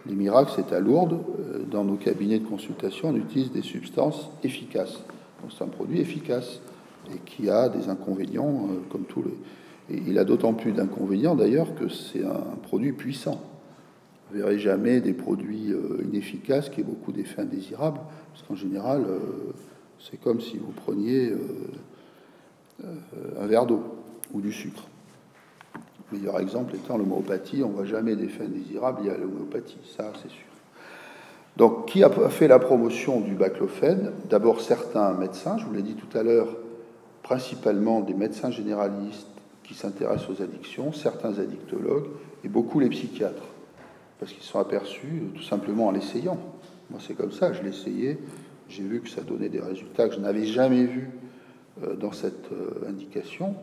les 0.07 0.15
miracles, 0.15 0.53
c'est 0.57 0.75
à 0.75 0.81
Lourdes. 0.81 1.19
Euh, 1.39 1.65
dans 1.71 1.85
nos 1.85 1.97
cabinets 1.97 2.39
de 2.39 2.47
consultation, 2.47 3.11
on 3.11 3.17
utilise 3.17 3.53
des 3.53 3.63
substances 3.63 4.31
efficaces. 4.43 5.03
Donc 5.41 5.53
c'est 5.57 5.65
un 5.65 5.69
produit 5.69 6.01
efficace 6.01 6.61
et 7.15 7.19
qui 7.25 7.49
a 7.51 7.69
des 7.69 7.89
inconvénients 7.89 8.69
euh, 8.71 8.81
comme 8.91 9.05
tous 9.05 9.23
les. 9.23 9.95
Et 9.95 10.01
il 10.07 10.19
a 10.19 10.25
d'autant 10.25 10.55
plus 10.55 10.73
d'inconvénients 10.73 11.35
d'ailleurs 11.35 11.75
que 11.75 11.89
c'est 11.89 12.25
un 12.25 12.57
produit 12.63 12.93
puissant. 12.93 13.41
Vous 14.31 14.39
verrez 14.39 14.59
jamais 14.59 15.01
des 15.01 15.13
produits 15.13 15.73
euh, 15.73 16.05
inefficaces 16.05 16.69
qui 16.69 16.81
aient 16.81 16.85
beaucoup 16.85 17.13
d'effets 17.13 17.43
indésirables, 17.43 18.01
parce 18.33 18.47
qu'en 18.47 18.55
général, 18.55 19.05
c'est 19.99 20.21
comme 20.21 20.41
si 20.41 20.59
vous 20.59 20.71
preniez 20.71 21.33
un 22.83 23.47
verre 23.47 23.67
d'eau 23.67 23.83
ou 24.33 24.41
du 24.41 24.53
sucre 24.53 24.90
meilleur 26.13 26.41
exemple 26.41 26.75
étant 26.75 26.99
l'homéopathie. 26.99 27.63
On 27.65 27.69
ne 27.69 27.75
voit 27.75 27.85
jamais 27.85 28.17
d'effet 28.17 28.45
indésirable 28.45 29.01
il 29.03 29.07
y 29.07 29.11
a 29.11 29.17
l'homéopathie, 29.17 29.79
ça 29.97 30.13
c'est 30.23 30.31
sûr. 30.31 30.45
Donc, 31.57 31.87
qui 31.87 32.03
a 32.05 32.11
fait 32.11 32.49
la 32.49 32.59
promotion 32.59 33.21
du 33.21 33.35
baclofène? 33.35 34.13
D'abord, 34.29 34.61
certains 34.61 35.13
médecins, 35.13 35.59
je 35.59 35.67
vous 35.67 35.75
l'ai 35.75 35.83
dit 35.83 35.95
tout 35.95 36.17
à 36.17 36.23
l'heure, 36.23 36.57
principalement 37.23 38.01
des 38.01 38.15
médecins 38.15 38.51
généralistes 38.51 39.27
qui 39.65 39.75
s'intéressent 39.75 40.31
aux 40.31 40.43
addictions, 40.43 40.93
certains 40.93 41.39
addictologues 41.39 42.07
et 42.45 42.49
beaucoup 42.49 42.81
les 42.81 42.89
psychiatres, 42.89 43.45
parce 44.19 44.33
qu'ils 44.33 44.43
sont 44.43 44.59
aperçus 44.59 45.25
tout 45.35 45.43
simplement 45.43 45.89
en 45.89 45.91
l'essayant. 45.91 46.39
Moi, 46.89 47.01
c'est 47.07 47.15
comme 47.15 47.33
ça, 47.33 47.53
je 47.53 47.63
l'ai 47.63 47.69
essayé, 47.69 48.19
j'ai 48.69 48.83
vu 48.83 49.01
que 49.01 49.09
ça 49.09 49.21
donnait 49.21 49.49
des 49.49 49.61
résultats 49.61 50.09
que 50.09 50.15
je 50.15 50.21
n'avais 50.21 50.47
jamais 50.47 50.85
vus 50.85 51.11
euh, 51.85 51.95
dans 51.95 52.13
cette 52.13 52.51
euh, 52.53 52.89
indication. 52.89 53.55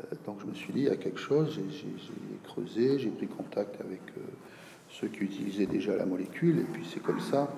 Euh, 0.00 0.14
donc 0.26 0.38
je 0.40 0.46
me 0.46 0.54
suis 0.54 0.72
dit, 0.72 0.80
il 0.80 0.86
y 0.86 0.90
a 0.90 0.96
quelque 0.96 1.20
chose, 1.20 1.58
j'ai 1.70 1.86
creusé, 2.44 2.98
j'ai 2.98 3.10
pris 3.10 3.26
contact 3.26 3.80
avec 3.80 4.00
euh, 4.16 4.20
ceux 4.90 5.08
qui 5.08 5.20
utilisaient 5.20 5.66
déjà 5.66 5.96
la 5.96 6.06
molécule, 6.06 6.60
et 6.60 6.64
puis 6.72 6.86
c'est 6.92 7.02
comme 7.02 7.20
ça 7.20 7.48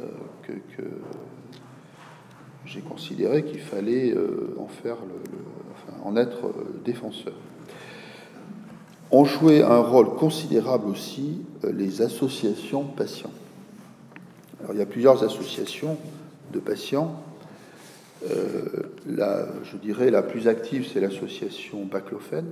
euh, 0.00 0.06
que, 0.42 0.84
j'ai 2.64 2.80
considéré 2.80 3.44
qu'il 3.44 3.60
fallait 3.60 4.14
en 4.58 4.66
faire 4.66 4.98
en 6.04 6.16
être 6.18 6.52
défenseur. 6.84 7.32
Ont 9.10 9.24
joué 9.24 9.62
un 9.62 9.78
rôle 9.78 10.16
considérable 10.16 10.86
aussi 10.90 11.40
les 11.62 12.02
associations 12.02 12.84
patients. 12.84 13.30
Alors, 14.60 14.74
il 14.74 14.78
y 14.80 14.82
a 14.82 14.86
plusieurs 14.86 15.24
associations 15.24 15.96
de 16.52 16.58
patients. 16.58 17.22
La, 19.06 19.46
je 19.62 19.76
dirais 19.76 20.10
la 20.10 20.22
plus 20.22 20.48
active, 20.48 20.86
c'est 20.86 21.00
l'association 21.00 21.84
Baclofen, 21.84 22.46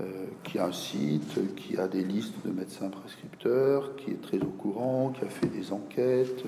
euh, 0.00 0.04
qui 0.42 0.58
a 0.58 0.66
un 0.66 0.72
site, 0.72 1.54
qui 1.54 1.76
a 1.76 1.86
des 1.86 2.02
listes 2.02 2.34
de 2.46 2.50
médecins 2.50 2.88
prescripteurs, 2.88 3.94
qui 3.96 4.10
est 4.12 4.22
très 4.22 4.38
au 4.38 4.48
courant, 4.48 5.12
qui 5.16 5.24
a 5.24 5.28
fait 5.28 5.46
des 5.46 5.70
enquêtes. 5.70 6.42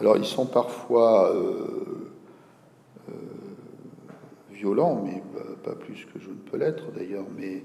Alors 0.00 0.18
ils 0.18 0.26
sont 0.26 0.44
parfois 0.44 1.34
euh, 1.34 2.12
euh, 3.08 3.12
violents, 4.52 5.02
mais 5.04 5.22
pas 5.64 5.74
plus 5.74 6.04
que 6.12 6.20
je 6.20 6.28
ne 6.28 6.34
peux 6.34 6.58
l'être 6.58 6.92
d'ailleurs, 6.92 7.26
mais 7.36 7.64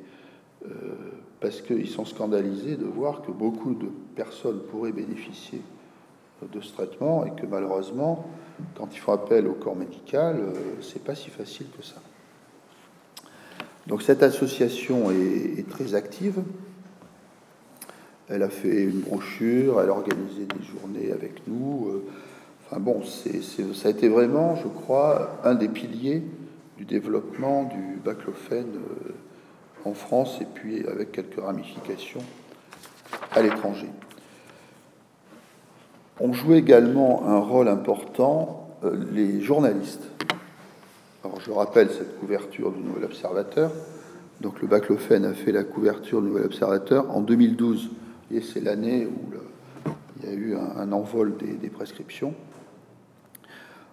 parce 1.40 1.62
qu'ils 1.62 1.90
sont 1.90 2.06
scandalisés 2.06 2.78
de 2.78 2.86
voir 2.86 3.22
que 3.22 3.32
beaucoup 3.32 3.74
de 3.74 3.88
personnes 4.16 4.62
pourraient 4.72 4.92
bénéficier 4.92 5.62
de 6.52 6.62
ce 6.62 6.74
traitement 6.74 7.26
et 7.26 7.32
que 7.32 7.46
malheureusement, 7.46 8.26
quand 8.76 8.94
ils 8.94 9.00
font 9.00 9.14
appel 9.14 9.48
au 9.48 9.54
corps 9.54 9.76
médical, 9.76 10.42
c'est 10.82 11.04
pas 11.04 11.16
si 11.16 11.30
facile 11.30 11.68
que 11.78 11.86
ça. 11.86 12.02
Donc 13.90 14.04
cette 14.04 14.22
association 14.22 15.10
est, 15.10 15.68
très 15.68 15.96
active. 15.96 16.44
Elle 18.30 18.44
a 18.44 18.50
fait 18.50 18.84
une 18.84 19.00
brochure, 19.00 19.82
elle 19.82 19.90
a 19.90 19.94
organisé 19.94 20.46
des 20.46 20.64
journées 20.64 21.12
avec 21.12 21.48
nous. 21.48 21.88
Euh, 21.90 22.06
enfin 22.68 22.80
bon, 22.80 23.02
ça 23.04 23.88
a 23.88 23.92
été 23.92 24.08
vraiment, 24.08 24.56
je 24.56 24.68
crois, 24.68 25.40
un 25.44 25.56
des 25.56 25.68
piliers 25.68 26.22
du 26.78 26.86
développement 26.86 27.64
du 27.64 28.00
baclophène 28.06 28.76
euh, 28.76 29.90
en 29.90 29.96
France 29.96 30.38
et 30.40 30.46
puis 30.46 30.86
avec 30.88 31.12
quelques 31.12 31.40
ramifications 31.40 32.22
à 33.32 33.42
l'étranger. 33.42 33.90
On 36.22 36.34
jouait 36.34 36.58
également 36.58 37.26
un 37.26 37.40
rôle 37.40 37.70
important 37.70 38.68
euh, 38.84 39.06
les 39.14 39.40
journalistes. 39.40 40.04
Alors 41.24 41.40
je 41.40 41.50
rappelle 41.50 41.90
cette 41.90 42.20
couverture 42.20 42.74
du 42.74 42.82
Nouvel 42.82 43.06
Observateur. 43.06 43.72
Donc 44.42 44.62
le 44.62 44.68
Baclofen 44.68 45.24
a 45.24 45.34
fait 45.34 45.54
la 45.54 45.64
couverture 45.64 46.22
du 46.22 46.28
Nouvel 46.28 46.46
Observateur 46.46 47.10
en 47.16 47.22
2012. 47.22 47.92
Et 48.32 48.42
c'est 48.42 48.60
l'année 48.60 49.06
où 49.06 49.92
il 50.22 50.30
y 50.30 50.32
a 50.32 50.36
eu 50.36 50.56
un, 50.56 50.92
envol 50.92 51.38
des, 51.38 51.70
prescriptions. 51.70 52.34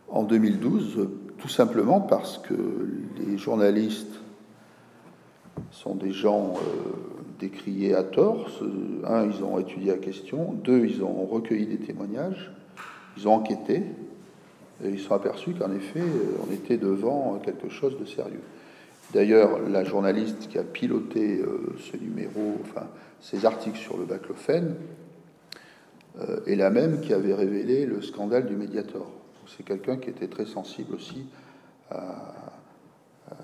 En 0.09 0.25
2012, 0.25 1.09
tout 1.39 1.49
simplement 1.49 2.01
parce 2.01 2.39
que 2.39 2.55
les 3.19 3.39
journalistes 3.39 4.21
sont 5.71 5.95
des 5.95 6.11
gens 6.11 6.55
euh, 6.57 7.16
décriés 7.39 7.95
à 7.95 8.03
tort. 8.03 8.49
Un, 9.05 9.27
ils 9.27 9.43
ont 9.43 9.59
étudié 9.59 9.93
la 9.93 9.99
question. 9.99 10.53
Deux, 10.53 10.87
ils 10.87 11.03
ont 11.03 11.25
recueilli 11.25 11.67
des 11.67 11.79
témoignages. 11.79 12.51
Ils 13.17 13.29
ont 13.29 13.35
enquêté. 13.35 13.83
Et 14.85 14.91
ils 14.91 15.01
sont 15.01 15.15
aperçus 15.15 15.55
qu'en 15.55 15.73
effet, 15.73 16.01
euh, 16.01 16.37
on 16.47 16.53
était 16.53 16.77
devant 16.77 17.39
quelque 17.43 17.69
chose 17.69 17.99
de 17.99 18.05
sérieux. 18.05 18.43
D'ailleurs, 19.15 19.61
la 19.69 19.85
journaliste 19.85 20.49
qui 20.49 20.59
a 20.59 20.65
piloté 20.65 21.39
euh, 21.39 21.75
ce 21.79 21.97
numéro, 21.97 22.59
enfin, 22.63 22.87
ces 23.21 23.47
articles 23.47 23.79
sur 23.79 23.97
le 23.97 24.05
baclophène, 24.05 24.75
euh, 26.21 26.41
est 26.47 26.57
la 26.57 26.71
même 26.71 27.01
qui 27.01 27.15
avait 27.15 27.35
révélé 27.35 27.87
le 27.87 28.03
scandale 28.03 28.47
du 28.47 28.57
Mediator. 28.57 29.11
C'est 29.47 29.65
quelqu'un 29.65 29.97
qui 29.97 30.11
était 30.11 30.29
très 30.29 30.47
sensible 30.47 30.95
aussi 30.95 31.25
à, 31.91 32.35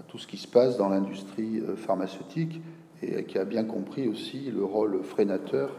tout 0.09 0.19
ce 0.19 0.27
qui 0.27 0.37
se 0.37 0.49
passe 0.49 0.77
dans 0.77 0.89
l'industrie 0.89 1.63
pharmaceutique 1.77 2.61
et 3.03 3.25
qui 3.25 3.39
a 3.39 3.45
bien 3.45 3.65
compris 3.65 4.09
aussi 4.09 4.51
le 4.51 4.65
rôle 4.65 5.03
freinateur 5.03 5.71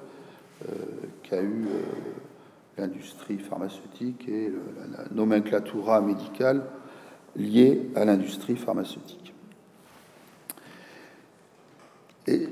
qu'a 1.23 1.41
eu 1.41 1.65
l'industrie 2.77 3.37
pharmaceutique 3.37 4.27
et 4.29 4.51
la 4.91 5.05
nomenclatura 5.11 6.01
médicale 6.01 6.63
liée 7.35 7.89
à 7.95 8.05
l'industrie 8.05 8.55
pharmaceutique. 8.55 9.33
Et 12.27 12.47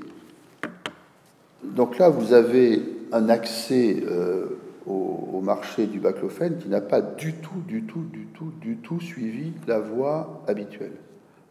donc 1.64 1.98
là, 1.98 2.08
vous 2.08 2.32
avez 2.32 2.82
un 3.12 3.28
accès 3.28 4.02
euh, 4.06 4.58
au, 4.86 5.40
marché 5.42 5.86
du 5.86 5.98
baclophène 5.98 6.58
qui 6.58 6.68
n'a 6.68 6.80
pas 6.80 7.00
du 7.00 7.34
tout, 7.34 7.60
du 7.66 7.82
tout, 7.82 8.04
du 8.12 8.26
tout, 8.26 8.52
du 8.60 8.76
tout 8.76 9.00
suivi 9.00 9.52
la 9.66 9.80
voie 9.80 10.44
habituelle. 10.46 10.92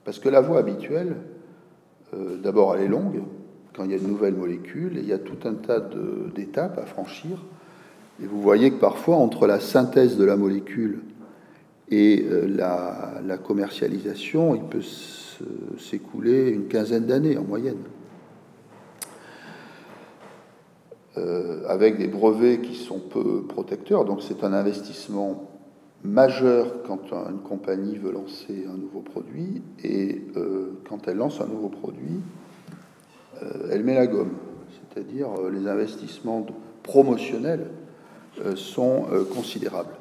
Parce 0.05 0.17
que 0.17 0.29
la 0.29 0.39
voie 0.39 0.59
habituelle, 0.59 1.09
euh, 1.09 1.30
d'abord, 2.13 2.75
elle 2.75 2.83
est 2.83 2.87
longue, 2.87 3.21
quand 3.73 3.83
il 3.83 3.91
y 3.91 3.93
a 3.93 3.97
une 3.97 4.07
nouvelle 4.07 4.35
molécule, 4.35 4.97
et 4.97 5.01
il 5.01 5.07
y 5.07 5.13
a 5.13 5.19
tout 5.19 5.47
un 5.47 5.53
tas 5.53 5.79
d'étapes 6.33 6.77
à 6.77 6.85
franchir 6.85 7.37
et 8.21 8.27
vous 8.27 8.41
voyez 8.41 8.71
que 8.71 8.79
parfois, 8.79 9.15
entre 9.15 9.47
la 9.47 9.59
synthèse 9.59 10.17
de 10.17 10.23
la 10.23 10.35
molécule 10.35 10.99
et 11.89 12.23
euh, 12.29 12.47
la, 12.47 13.37
commercialisation, 13.37 14.55
il 14.55 14.63
peut 14.63 14.83
s'écouler 15.77 16.49
une 16.49 16.67
quinzaine 16.67 17.05
d'années 17.05 17.37
en 17.37 17.43
moyenne. 17.43 17.81
Euh, 21.17 21.63
avec 21.67 21.97
des 21.97 22.07
brevets 22.07 22.61
qui 22.61 22.75
sont 22.75 22.99
peu 22.99 23.43
protecteurs. 23.43 24.05
Donc 24.05 24.21
c'est 24.21 24.43
un 24.43 24.53
investissement 24.53 25.50
majeur 26.03 26.83
quand 26.83 27.13
une 27.29 27.39
compagnie 27.39 27.97
veut 27.97 28.11
lancer 28.11 28.65
un 28.67 28.77
nouveau 28.77 29.01
produit 29.01 29.61
et 29.83 30.21
euh, 30.35 30.79
quand 30.89 31.07
elle 31.07 31.17
lance 31.17 31.41
un 31.41 31.47
nouveau 31.47 31.69
produit, 31.69 32.19
elle 33.71 33.83
met 33.83 33.95
la 33.95 34.05
gomme. 34.05 34.35
C'est-à-dire 34.93 35.29
les 35.51 35.67
investissements 35.67 36.45
promotionnels 36.83 37.71
euh, 38.39 38.55
sont 38.55 39.07
euh, 39.11 39.25
considérables. 39.25 39.93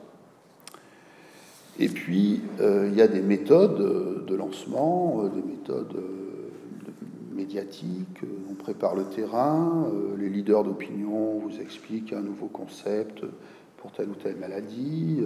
Et 1.80 1.88
puis, 1.88 2.40
euh, 2.60 2.88
il 2.88 2.96
y 2.96 3.02
a 3.02 3.08
des 3.08 3.22
méthodes 3.22 4.24
de 4.24 4.34
lancement, 4.36 5.24
des 5.24 5.42
méthodes 5.42 5.96
médiatiques, 7.32 8.20
on 8.48 8.54
prépare 8.54 8.94
le 8.94 9.04
terrain, 9.04 9.90
les 10.18 10.28
leaders 10.28 10.62
d'opinion 10.62 11.38
vous 11.38 11.60
expliquent 11.60 12.12
un 12.12 12.20
nouveau 12.20 12.46
concept 12.46 13.24
pour 13.78 13.92
telle 13.92 14.10
ou 14.10 14.14
telle 14.14 14.36
maladie, 14.36 15.20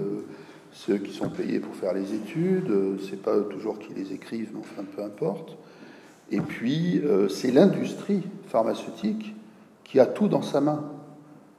ceux 0.74 0.98
qui 0.98 1.12
sont 1.14 1.30
payés 1.30 1.60
pour 1.60 1.74
faire 1.74 1.94
les 1.94 2.12
études, 2.12 2.98
c'est 3.08 3.22
pas 3.22 3.40
toujours 3.40 3.78
qui 3.78 3.94
les 3.94 4.12
écrivent, 4.12 4.50
mais 4.52 4.60
enfin 4.60 4.84
peu 4.94 5.02
importe. 5.02 5.56
Et 6.30 6.40
puis, 6.40 7.02
c'est 7.30 7.50
l'industrie 7.50 8.22
pharmaceutique 8.48 9.34
qui 9.84 10.00
a 10.00 10.06
tout 10.06 10.28
dans 10.28 10.42
sa 10.42 10.60
main 10.60 10.84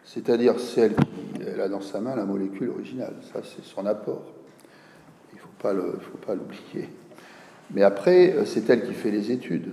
c'est-à-dire 0.05 0.59
celle 0.59 0.95
qui 0.95 1.59
a 1.59 1.67
dans 1.67 1.81
sa 1.81 1.99
main 1.99 2.15
la 2.15 2.25
molécule 2.25 2.69
originale. 2.69 3.15
Ça, 3.33 3.41
c'est 3.43 3.65
son 3.65 3.85
apport. 3.85 4.23
Il 5.33 5.37
ne 5.37 5.41
faut 5.41 6.17
pas 6.17 6.35
l'oublier. 6.35 6.89
Mais 7.73 7.81
après, 7.81 8.35
c'est 8.45 8.69
elle 8.69 8.85
qui 8.85 8.93
fait 8.93 9.11
les 9.11 9.31
études. 9.31 9.71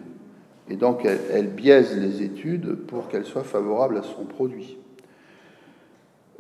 Et 0.71 0.77
donc, 0.77 1.05
elle, 1.05 1.49
biaise 1.49 1.97
les 1.99 2.23
études 2.23 2.75
pour 2.87 3.09
qu'elles 3.09 3.27
soient 3.27 3.45
favorables 3.45 3.99
à 3.99 4.03
son 4.03 4.25
produit. 4.25 4.79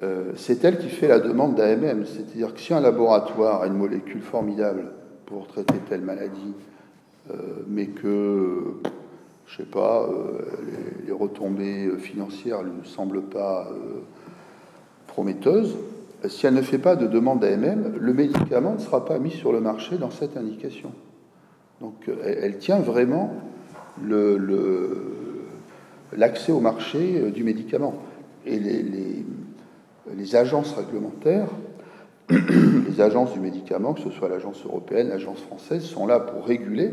Euh, 0.03 0.32
c'est 0.34 0.64
elle 0.64 0.78
qui 0.78 0.88
fait 0.88 1.07
la 1.09 1.20
demande 1.20 1.55
d'AMM. 1.55 2.05
C'est-à-dire 2.07 2.55
que 2.55 2.61
si 2.61 2.74
un 2.74 2.80
laboratoire 2.80 3.62
a 3.62 3.66
une 3.66 3.76
molécule 3.76 4.22
formidable 4.22 4.86
pour 5.26 5.46
traiter 5.46 5.78
telle 5.88 6.00
maladie, 6.03 6.55
euh, 7.30 7.34
mais 7.68 7.86
que 7.86 8.74
je 9.46 9.57
sais 9.59 9.68
pas, 9.68 10.09
euh, 10.09 10.38
les, 11.07 11.12
retombées 11.12 11.90
financières 11.98 12.62
ne 12.62 12.84
semblent 12.84 13.22
pas 13.22 13.68
prometteuses. 15.07 15.76
Si 16.26 16.46
elle 16.46 16.55
ne 16.55 16.62
fait 16.62 16.78
pas 16.78 16.96
de 16.96 17.07
demande 17.07 17.40
d'AMM, 17.40 17.96
le 18.00 18.14
médicament 18.14 18.74
ne 18.74 18.78
sera 18.78 19.05
pas 19.05 19.18
mis 19.18 19.30
sur 19.30 19.53
le 19.53 19.61
marché 19.61 19.98
dans 19.98 20.11
cette 20.11 20.36
indication. 20.36 20.90
Donc 21.80 22.11
elle, 22.24 22.59
tient 22.59 22.78
vraiment 22.78 23.34
l'accès 26.16 26.50
au 26.50 26.61
marché 26.61 27.30
du 27.30 27.44
médicament. 27.44 27.94
Et 28.46 28.59
les 28.59 29.24
agences 30.34 30.72
réglementaires, 30.72 31.48
les 32.30 33.00
agences 33.00 33.32
du 33.32 33.40
médicament, 33.40 33.94
que 33.94 34.00
ce 34.00 34.11
soit 34.11 34.28
l'agence 34.28 34.64
européenne, 34.64 35.09
l'agence 35.09 35.40
française, 35.40 35.84
sont 35.84 36.07
là 36.07 36.20
pour 36.20 36.44
réguler 36.44 36.92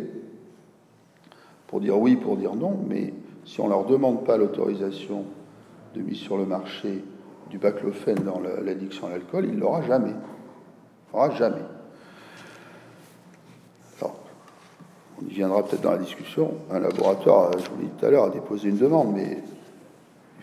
pour 1.69 1.79
dire 1.79 1.97
oui, 1.99 2.15
pour 2.15 2.35
dire 2.35 2.55
non, 2.55 2.79
mais 2.87 3.13
si 3.45 3.61
on 3.61 3.65
ne 3.65 3.69
leur 3.69 3.85
demande 3.85 4.25
pas 4.25 4.37
l'autorisation 4.37 5.23
de 5.95 6.01
mise 6.01 6.17
sur 6.17 6.35
le 6.35 6.45
marché 6.45 7.03
du 7.51 7.59
baclophène 7.59 8.23
dans 8.23 8.39
l'addiction 8.39 9.05
à 9.05 9.11
l'alcool, 9.11 9.45
il 9.45 9.55
ne 9.55 9.59
l'aura 9.59 9.83
jamais. 9.83 10.09
Il 10.09 11.13
l'aura 11.13 11.29
jamais. 11.35 11.61
Alors, 14.01 14.15
on 15.21 15.27
y 15.27 15.29
viendra 15.29 15.63
peut-être 15.63 15.81
dans 15.81 15.91
la 15.91 15.99
discussion. 15.99 16.55
Un 16.71 16.79
laboratoire, 16.79 17.51
je 17.51 17.69
vous 17.69 17.81
l'ai 17.81 17.85
dit 17.85 17.91
tout 17.99 18.05
à 18.05 18.09
l'heure, 18.09 18.25
a 18.25 18.29
déposé 18.31 18.69
une 18.69 18.77
demande, 18.77 19.13
mais 19.13 19.37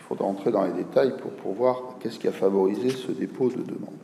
faudra 0.09 0.27
entrer 0.27 0.51
dans 0.51 0.65
les 0.65 0.73
détails 0.73 1.15
pour, 1.43 1.53
voir 1.53 1.97
qu'est-ce 2.01 2.19
qui 2.19 2.29
a 2.29 2.33
favorisé 2.33 2.91
ce 2.91 3.11
dépôt 3.11 3.49
de 3.49 3.63
demande. 3.63 3.95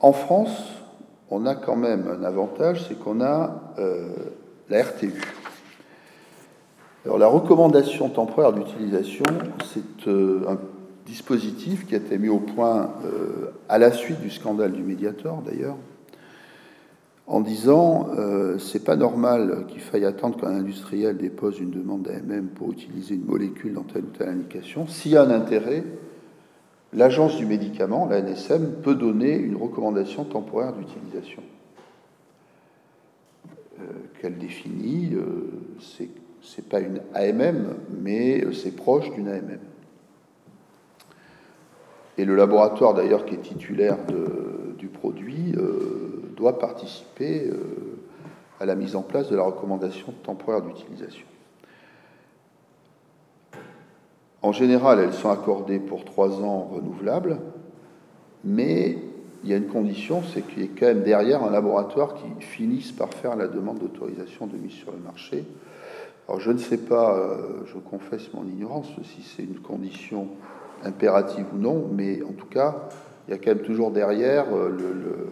En, 0.00 0.12
France, 0.12 0.72
on 1.30 1.46
a 1.46 1.54
quand 1.54 1.76
même 1.76 2.08
un 2.08 2.24
avantage, 2.24 2.88
c'est 2.88 2.98
qu'on 2.98 3.20
a 3.20 3.72
euh, 3.78 4.08
la 4.68 4.82
RTU. 4.82 5.12
Alors, 7.04 7.18
la 7.18 7.28
recommandation 7.28 8.08
temporaire 8.08 8.52
d'utilisation, 8.52 9.24
c'est 9.72 10.08
euh, 10.08 10.42
un 10.48 10.58
dispositif 11.06 11.86
qui 11.86 11.94
a 11.94 11.98
été 11.98 12.18
mis 12.18 12.28
au 12.28 12.38
point 12.38 12.90
euh, 13.04 13.52
à 13.68 13.78
la 13.78 13.92
suite 13.92 14.20
du 14.20 14.30
scandale 14.30 14.72
du 14.72 14.82
médiateur, 14.82 15.36
d'ailleurs, 15.42 15.76
en 17.26 17.40
disant 17.40 18.08
euh, 18.18 18.58
c'est 18.58 18.84
pas 18.84 18.96
normal 18.96 19.66
qu'il 19.68 19.80
faille 19.80 20.04
attendre 20.04 20.40
qu'un 20.40 20.56
industriel 20.56 21.16
dépose 21.16 21.60
une 21.60 21.70
demande 21.70 22.02
d'AMM 22.02 22.48
pour 22.48 22.72
utiliser 22.72 23.14
une 23.14 23.24
molécule 23.24 23.74
dans 23.74 23.84
telle 23.84 24.04
ou 24.04 24.16
telle 24.16 24.28
indication. 24.28 24.86
S'il 24.86 25.12
y 25.12 25.16
a 25.16 25.22
un 25.22 25.30
intérêt, 25.30 25.84
l'agence 26.92 27.36
du 27.36 27.46
médicament, 27.46 28.06
la 28.06 28.20
NSM, 28.20 28.80
peut 28.82 28.94
donner 28.94 29.36
une 29.36 29.56
recommandation 29.56 30.24
temporaire 30.24 30.72
d'utilisation 30.72 31.42
euh, 33.80 33.84
qu'elle 34.20 34.38
définit. 34.38 35.14
Euh, 35.14 35.50
c'est 36.42 36.68
pas 36.68 36.80
une 36.80 37.00
AMM, 37.14 37.76
mais 38.02 38.44
c'est 38.52 38.74
proche 38.74 39.10
d'une 39.12 39.28
AMM. 39.28 39.58
Et 42.18 42.24
le 42.24 42.36
laboratoire 42.36 42.94
d'ailleurs 42.94 43.24
qui 43.24 43.34
est 43.34 43.42
titulaire 43.42 43.96
du 44.76 44.88
produit 44.88 45.54
euh, 45.56 46.11
doit 46.42 46.58
participer 46.58 47.46
euh, 47.46 48.00
à 48.58 48.66
la 48.66 48.74
mise 48.74 48.96
en 48.96 49.02
place 49.02 49.30
de 49.30 49.36
la 49.36 49.44
recommandation 49.44 50.12
temporaire 50.24 50.60
d'utilisation. 50.60 51.24
En 54.42 54.50
général, 54.50 54.98
elles 54.98 55.12
sont 55.12 55.30
accordées 55.30 55.78
pour 55.78 56.04
trois 56.04 56.42
ans 56.42 56.68
renouvelables, 56.74 57.38
mais 58.42 58.98
il 59.44 59.50
y 59.50 59.54
a 59.54 59.56
une 59.56 59.68
condition, 59.68 60.22
c'est 60.34 60.42
qu'il 60.42 60.62
y 60.62 60.64
ait 60.64 60.70
quand 60.76 60.86
même 60.86 61.04
derrière 61.04 61.44
un 61.44 61.50
laboratoire 61.50 62.14
qui 62.14 62.44
finisse 62.44 62.90
par 62.90 63.14
faire 63.14 63.36
la 63.36 63.46
demande 63.46 63.78
d'autorisation 63.78 64.48
de 64.48 64.56
mise 64.56 64.72
sur 64.72 64.90
le 64.90 64.98
marché. 64.98 65.44
Alors 66.26 66.40
je 66.40 66.50
ne 66.50 66.58
sais 66.58 66.78
pas, 66.78 67.16
euh, 67.16 67.62
je 67.66 67.78
confesse 67.78 68.32
mon 68.34 68.44
ignorance, 68.44 68.88
si 69.04 69.22
c'est 69.22 69.44
une 69.44 69.60
condition 69.60 70.26
impérative 70.82 71.46
ou 71.54 71.58
non, 71.58 71.88
mais 71.92 72.20
en 72.22 72.32
tout 72.32 72.46
cas, 72.46 72.88
il 73.28 73.30
y 73.30 73.34
a 73.34 73.38
quand 73.38 73.54
même 73.54 73.64
toujours 73.64 73.92
derrière 73.92 74.46
euh, 74.52 74.68
le, 74.70 74.84
euh, 74.84 75.30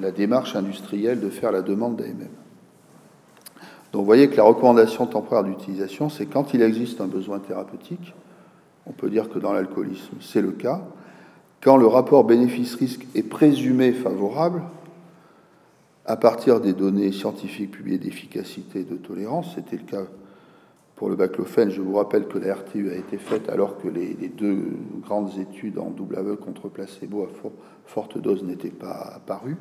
la 0.00 0.10
démarche 0.10 0.56
industrielle 0.56 1.20
de 1.20 1.30
faire 1.30 1.52
la 1.52 1.62
demande 1.62 1.96
d'AMM. 1.96 2.28
Donc 3.92 4.00
vous 4.00 4.06
voyez 4.06 4.28
que 4.28 4.36
la 4.36 4.44
recommandation 4.44 5.06
temporaire 5.06 5.44
d'utilisation, 5.44 6.08
c'est 6.08 6.26
quand 6.26 6.54
il 6.54 6.62
existe 6.62 7.00
un 7.00 7.06
besoin 7.06 7.40
thérapeutique, 7.40 8.14
on 8.86 8.92
peut 8.92 9.10
dire 9.10 9.28
que 9.28 9.38
dans 9.38 9.52
l'alcoolisme, 9.52 10.16
c'est 10.20 10.42
le 10.42 10.52
cas, 10.52 10.82
quand 11.60 11.76
le 11.76 11.86
rapport 11.86 12.24
bénéfice-risque 12.24 13.06
est 13.14 13.22
présumé 13.22 13.92
favorable, 13.92 14.62
à 16.06 16.16
partir 16.16 16.60
des 16.60 16.72
données 16.72 17.12
scientifiques 17.12 17.72
publiées 17.72 17.98
d'efficacité 17.98 18.80
et 18.80 18.84
de 18.84 18.96
tolérance, 18.96 19.54
c'était 19.54 19.76
le 19.76 19.82
cas 19.82 20.04
pour 21.00 21.08
le 21.08 21.16
baclofène, 21.16 21.70
je 21.70 21.80
vous 21.80 21.94
rappelle 21.94 22.28
que 22.28 22.36
la 22.36 22.54
RTU 22.54 22.90
a 22.90 22.94
été 22.94 23.16
faite 23.16 23.48
alors 23.48 23.78
que 23.78 23.88
les, 23.88 24.28
deux 24.28 24.64
grandes 25.00 25.30
études 25.38 25.78
en 25.78 25.88
double 25.88 26.18
aveugle 26.18 26.36
contre 26.36 26.68
placebo 26.68 27.22
à 27.22 27.28
forte 27.86 28.18
dose 28.18 28.44
n'étaient 28.44 28.68
pas 28.68 29.14
apparues. 29.16 29.56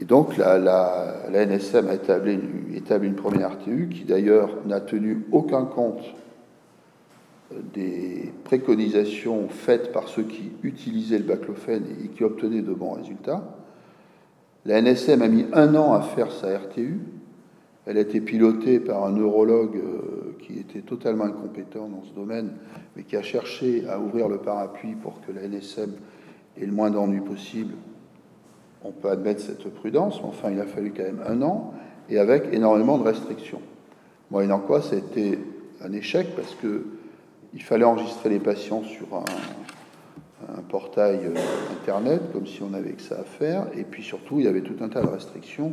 Et 0.00 0.04
donc 0.04 0.36
la, 0.36 1.28
NSM 1.32 1.88
a 1.88 1.94
établi 1.94 2.34
une, 2.34 2.76
établi 2.76 3.08
une, 3.08 3.16
première 3.16 3.54
RTU 3.54 3.88
qui 3.92 4.04
d'ailleurs 4.04 4.50
n'a 4.66 4.80
tenu 4.80 5.26
aucun 5.32 5.64
compte 5.64 6.04
des 7.74 8.32
préconisations 8.44 9.48
faites 9.48 9.90
par 9.90 10.06
ceux 10.06 10.22
qui 10.22 10.52
utilisaient 10.62 11.18
le 11.18 11.24
baclofène 11.24 11.86
et 12.04 12.06
qui 12.06 12.22
obtenaient 12.22 12.62
de 12.62 12.72
bons 12.72 12.92
résultats. 12.92 13.42
La 14.64 14.80
NSM 14.80 15.22
a 15.22 15.28
mis 15.28 15.46
un 15.52 15.74
an 15.74 15.92
à 15.92 16.02
faire 16.02 16.30
sa 16.30 16.56
RTU. 16.56 17.00
Elle 17.88 17.96
a 17.96 18.02
été 18.02 18.20
pilotée 18.20 18.80
par 18.80 19.06
un 19.06 19.12
neurologue 19.12 19.76
euh, 19.76 20.36
qui 20.40 20.58
était 20.58 20.82
totalement 20.82 21.24
incompétent 21.24 21.88
dans 21.88 22.02
ce 22.04 22.12
domaine, 22.12 22.50
mais 22.94 23.02
qui 23.02 23.16
a 23.16 23.22
cherché 23.22 23.88
à 23.88 23.98
ouvrir 23.98 24.28
le 24.28 24.36
parapluie 24.36 24.94
pour 24.94 25.22
que 25.22 25.32
la 25.32 25.48
NSM 25.48 25.92
ait 26.60 26.66
le 26.66 26.72
moins 26.72 26.90
d'ennuis 26.90 27.22
possible. 27.22 27.72
On 28.84 28.92
peut 28.92 29.08
admettre 29.08 29.40
cette 29.40 29.66
prudence, 29.72 30.20
mais 30.20 30.28
enfin, 30.28 30.50
il 30.50 30.60
a 30.60 30.66
fallu 30.66 30.92
quand 30.94 31.02
même 31.02 31.22
un 31.26 31.40
an, 31.40 31.72
et 32.10 32.18
avec 32.18 32.52
énormément 32.52 32.98
de 32.98 33.04
restrictions. 33.04 33.62
Moyennant 34.30 34.60
quoi, 34.60 34.82
c'était 34.82 35.38
un 35.80 35.92
échec 35.94 36.36
parce 36.36 36.54
que 36.56 36.84
il 37.54 37.62
fallait 37.62 37.86
enregistrer 37.86 38.28
les 38.28 38.38
patients 38.38 38.82
sur 38.82 39.06
un, 39.14 39.24
un 40.58 40.60
portail 40.60 41.20
euh, 41.24 41.34
internet, 41.72 42.20
comme 42.34 42.46
si 42.46 42.62
on 42.62 42.74
avait 42.74 42.92
que 42.92 43.00
ça 43.00 43.20
à 43.20 43.24
faire, 43.24 43.64
et 43.74 43.84
puis 43.84 44.02
surtout, 44.02 44.40
il 44.40 44.44
y 44.44 44.48
avait 44.48 44.60
tout 44.60 44.76
un 44.82 44.90
tas 44.90 45.00
de 45.00 45.08
restrictions 45.08 45.72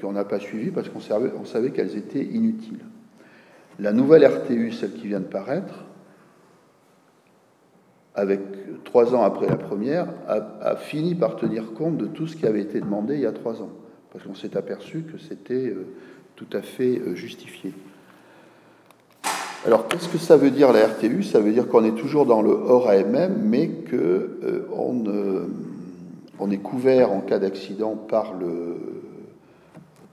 qu'on 0.00 0.12
n'a 0.12 0.24
pas 0.24 0.38
suivi 0.38 0.70
parce 0.70 0.88
qu'on 0.88 1.00
savait, 1.00 1.70
qu'elles 1.70 1.96
étaient 1.96 2.24
inutiles. 2.24 2.84
La 3.78 3.92
nouvelle 3.92 4.26
RTU, 4.26 4.72
celle 4.72 4.92
qui 4.92 5.08
vient 5.08 5.20
de 5.20 5.24
paraître, 5.24 5.84
avec 8.14 8.40
trois 8.84 9.14
ans 9.14 9.22
après 9.22 9.46
la 9.46 9.56
première, 9.56 10.08
a, 10.26 10.76
fini 10.76 11.14
par 11.14 11.36
tenir 11.36 11.72
compte 11.74 11.96
de 11.96 12.06
tout 12.06 12.26
ce 12.26 12.36
qui 12.36 12.46
avait 12.46 12.60
été 12.60 12.80
demandé 12.80 13.14
il 13.14 13.20
y 13.20 13.26
a 13.26 13.32
trois 13.32 13.62
ans, 13.62 13.70
parce 14.12 14.24
qu'on 14.24 14.34
s'est 14.34 14.56
aperçu 14.56 15.02
que 15.02 15.18
c'était 15.18 15.68
euh, 15.68 15.86
tout 16.34 16.48
à 16.52 16.60
fait 16.60 16.98
euh, 16.98 17.14
justifié. 17.14 17.72
Alors, 19.66 19.86
qu'est-ce 19.88 20.08
que 20.08 20.18
ça 20.18 20.36
veut 20.36 20.50
dire 20.50 20.72
la 20.72 20.86
RTU 20.86 21.22
Ça 21.22 21.40
veut 21.40 21.52
dire 21.52 21.68
qu'on 21.68 21.84
est 21.84 21.96
toujours 21.96 22.26
dans 22.26 22.42
le 22.42 22.50
hors 22.50 22.88
AMM, 22.88 23.36
mais 23.42 23.68
qu'on 23.68 25.04
euh, 25.06 25.46
est 26.50 26.58
couvert 26.58 27.12
en 27.12 27.20
cas 27.20 27.38
d'accident 27.38 27.94
par 27.94 28.34
le, 28.34 28.97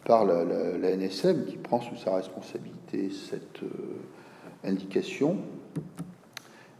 par 0.05 0.23
la, 0.23 0.95
NSM 0.95 1.45
qui 1.45 1.57
prend 1.57 1.81
sous 1.81 1.97
sa 1.97 2.15
responsabilité 2.15 3.09
cette 3.09 3.63
euh, 3.63 4.69
indication. 4.69 5.37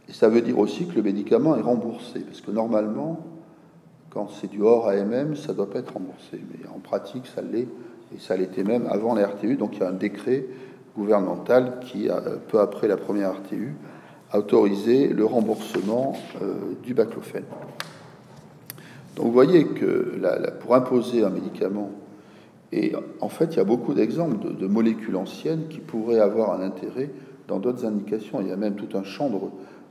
Et 0.08 0.12
ça 0.12 0.28
veut 0.28 0.40
dire 0.40 0.58
aussi 0.58 0.86
que 0.86 0.94
le 0.94 1.02
médicament 1.02 1.56
est 1.56 1.60
remboursé, 1.60 2.20
parce 2.20 2.40
que 2.40 2.52
normalement, 2.52 3.18
quand 4.10 4.30
c'est 4.30 4.46
du 4.46 4.62
hors 4.62 4.88
AMM, 4.88 5.34
ça 5.34 5.52
ne 5.52 5.56
doit 5.56 5.68
pas 5.68 5.80
être 5.80 5.94
remboursé. 5.94 6.40
Mais 6.50 6.66
en 6.68 6.78
pratique, 6.78 7.26
ça 7.26 7.42
l'est, 7.42 7.68
et 8.14 8.18
ça 8.20 8.36
l'était 8.36 8.62
même 8.62 8.86
avant 8.88 9.14
la 9.14 9.26
RTU. 9.26 9.56
Donc 9.56 9.76
il 9.76 9.80
y 9.80 9.82
a 9.82 9.88
un 9.88 9.92
décret 9.92 10.46
gouvernemental 10.96 11.80
qui, 11.80 12.08
peu 12.48 12.60
après 12.60 12.86
la 12.86 12.96
première 12.96 13.32
RTU, 13.32 13.74
a 14.30 14.38
autorisé 14.38 15.08
le 15.08 15.24
remboursement 15.24 16.14
euh, 16.40 16.54
du 16.82 16.94
baclofène. 16.94 17.44
Donc 19.16 19.26
vous 19.26 19.32
voyez 19.32 19.66
que 19.66 20.20
pour 20.60 20.74
imposer 20.74 21.24
un 21.24 21.30
médicament 21.30 21.90
et 22.72 22.94
en 23.20 23.28
fait, 23.28 23.54
il 23.54 23.56
y 23.56 23.60
a 23.60 23.64
beaucoup 23.64 23.94
d'exemples 23.94 24.56
de, 24.56 24.66
molécules 24.66 25.16
anciennes 25.16 25.68
qui 25.68 25.78
pourraient 25.78 26.20
avoir 26.20 26.52
un 26.52 26.60
intérêt 26.60 27.10
dans 27.48 27.58
d'autres 27.58 27.84
indications. 27.84 28.40
Il 28.40 28.48
y 28.48 28.52
a 28.52 28.56
même 28.56 28.74
tout 28.74 28.96
un 28.96 29.04
champ 29.04 29.30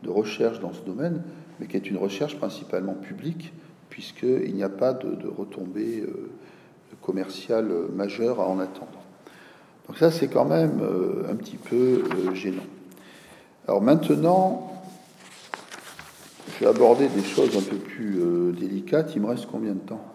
de, 0.03 0.09
recherche 0.09 0.59
dans 0.59 0.73
ce 0.73 0.81
domaine, 0.81 1.23
mais 1.59 1.67
qui 1.67 1.77
est 1.77 1.89
une 1.89 1.97
recherche 1.97 2.37
principalement 2.37 2.93
publique, 2.93 3.53
puisqu'il 3.89 4.53
n'y 4.53 4.63
a 4.63 4.69
pas 4.69 4.93
de, 4.93 5.27
retombées 5.27 6.01
euh, 6.01 6.29
commerciales 7.01 7.71
majeures 7.93 8.41
à 8.41 8.47
en 8.47 8.59
attendre. 8.59 8.99
Donc 9.87 9.97
ça, 9.97 10.11
c'est 10.11 10.27
quand 10.27 10.45
même 10.45 10.79
euh, 10.81 11.31
un 11.31 11.35
petit 11.35 11.57
peu 11.57 12.03
euh, 12.03 12.35
gênant. 12.35 12.63
Alors 13.67 13.81
maintenant, 13.81 14.73
je 16.53 16.65
vais 16.65 16.69
aborder 16.69 17.07
des 17.07 17.23
choses 17.23 17.57
un 17.57 17.67
peu 17.67 17.77
plus 17.77 18.21
délicates. 18.53 19.13
Il 19.15 19.23
me 19.23 19.27
reste 19.27 19.47
combien 19.47 19.73
de 19.73 19.79
temps? 19.79 20.14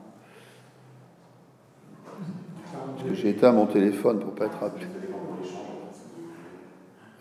J'ai 3.15 3.31
éteint 3.31 3.53
mon 3.53 3.67
téléphone 3.67 4.21
pour 4.21 4.35
pas 4.35 4.47
être 4.47 4.63
appelé. 4.63 4.87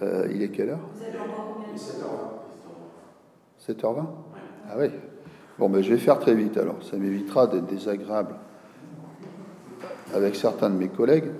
Euh, 0.02 0.28
il 0.34 0.42
est 0.42 0.50
quelle 0.50 0.70
heure? 0.70 0.80
7h20 3.68 4.06
Ah 4.70 4.76
oui. 4.78 4.88
Bon, 5.58 5.70
ben, 5.70 5.82
je 5.82 5.94
vais 5.94 6.00
faire 6.00 6.20
très 6.20 6.36
vite 6.36 6.58
alors. 6.58 6.82
Ça 6.84 6.98
m'évitera 6.98 7.48
d'être 7.48 7.66
désagréable 7.66 8.36
avec 10.14 10.36
certains 10.36 10.70
de 10.70 10.76
mes 10.76 10.88
collègues. 10.88 11.32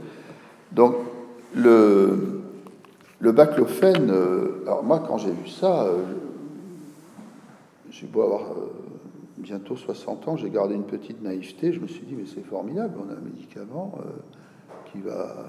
Donc, 0.72 0.96
le, 1.56 2.42
le 3.20 3.32
baclofène, 3.32 4.12
euh, 4.12 4.64
alors 4.68 4.84
moi, 4.84 5.04
quand 5.08 5.18
j'ai 5.18 5.32
vu 5.32 5.48
ça, 5.48 5.84
euh, 5.84 6.04
j'ai 7.90 8.08
beau 8.08 8.24
avoir 8.24 8.44
bientôt 9.38 9.78
60 9.78 10.28
ans, 10.28 10.36
j'ai 10.36 10.50
gardé 10.50 10.76
une 10.76 10.84
petite 10.84 11.22
naïveté. 11.24 11.72
Je 11.72 11.80
me 11.80 11.88
suis 11.88 12.06
dit, 12.06 12.14
mais 12.16 12.26
c'est 12.26 12.46
formidable, 12.46 12.96
on 13.00 13.10
a 13.10 13.14
un 13.14 13.22
médicament 13.22 13.98
qui 14.92 15.00
va 15.00 15.12
euh, 15.12 15.44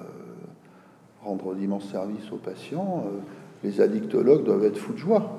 rendre 1.22 1.54
d'immenses 1.54 1.90
services 1.90 2.30
aux 2.32 2.36
patients. 2.36 3.04
Euh, 3.06 3.18
les 3.62 3.80
addictologues 3.80 4.44
doivent 4.44 4.64
être 4.64 4.78
fous 4.78 4.92
de 4.92 4.98
joie. 4.98 5.30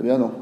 Eh 0.00 0.02
bien 0.02 0.18
non. 0.18 0.32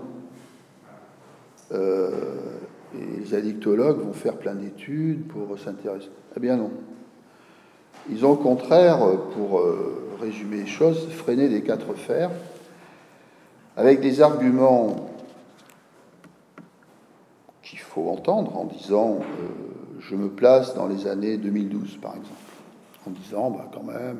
et 1.72 3.18
les 3.18 3.34
addictologues 3.34 3.98
vont 3.98 4.12
faire 4.12 4.36
plein 4.36 4.54
d'études 4.54 5.26
pour 5.26 5.58
s'intéresser. 5.58 6.10
Eh 6.36 6.40
bien 6.40 6.56
non. 6.56 6.70
Ils 8.08 8.24
ont 8.24 8.30
au 8.30 8.36
contraire, 8.36 8.98
pour 9.34 9.62
résumer 10.20 10.58
les 10.58 10.66
choses, 10.66 11.08
freiné 11.10 11.48
des 11.48 11.62
quatre 11.62 11.94
fers 11.94 12.30
avec 13.76 14.00
des 14.00 14.22
arguments 14.22 15.10
faut 17.90 18.08
entendre 18.08 18.56
en 18.56 18.64
disant 18.64 19.18
je 20.00 20.16
me 20.16 20.28
place 20.28 20.74
dans 20.74 20.88
les 20.88 21.06
années 21.06 21.36
2012 21.36 21.98
par 22.02 22.16
exemple, 22.16 22.34
en 23.06 23.10
disant 23.10 23.50
bah, 23.50 23.70
quand 23.72 23.84
même 23.84 24.18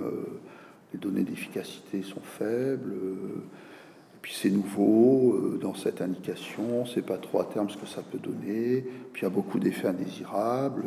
les 0.93 0.99
données 0.99 1.23
d'efficacité 1.23 2.03
sont 2.03 2.21
faibles, 2.21 2.93
et 2.93 4.19
puis 4.23 4.35
c'est 4.35 4.51
nouveau 4.51 5.57
dans 5.61 5.75
cette 5.75 6.01
indication, 6.03 6.85
c'est 6.87 7.05
pas 7.05 7.17
trop 7.17 7.41
à 7.41 7.45
terme 7.45 7.71
ce 7.71 7.77
que 7.77 7.87
ça 7.87 8.03
peut 8.03 8.19
donner, 8.19 8.85
puis 9.13 9.23
il 9.23 9.25
y 9.25 9.27
a 9.27 9.31
beaucoup 9.31 9.59
d'effets 9.59 9.89
indésirables, 9.89 10.85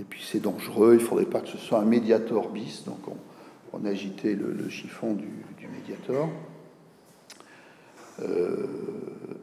et 0.00 0.04
puis 0.04 0.22
c'est 0.24 0.40
dangereux, 0.40 0.94
il 0.94 1.02
ne 1.02 1.06
faudrait 1.06 1.24
pas 1.24 1.40
que 1.40 1.48
ce 1.48 1.58
soit 1.58 1.78
un 1.78 1.84
médiator 1.84 2.50
bis, 2.50 2.84
donc 2.84 2.98
on, 3.72 3.84
a 3.84 3.88
agité 3.88 4.34
le, 4.34 4.68
chiffon 4.68 5.14
du, 5.14 5.28
du 5.58 5.68
médiator. 5.68 6.28
Euh, 8.22 8.66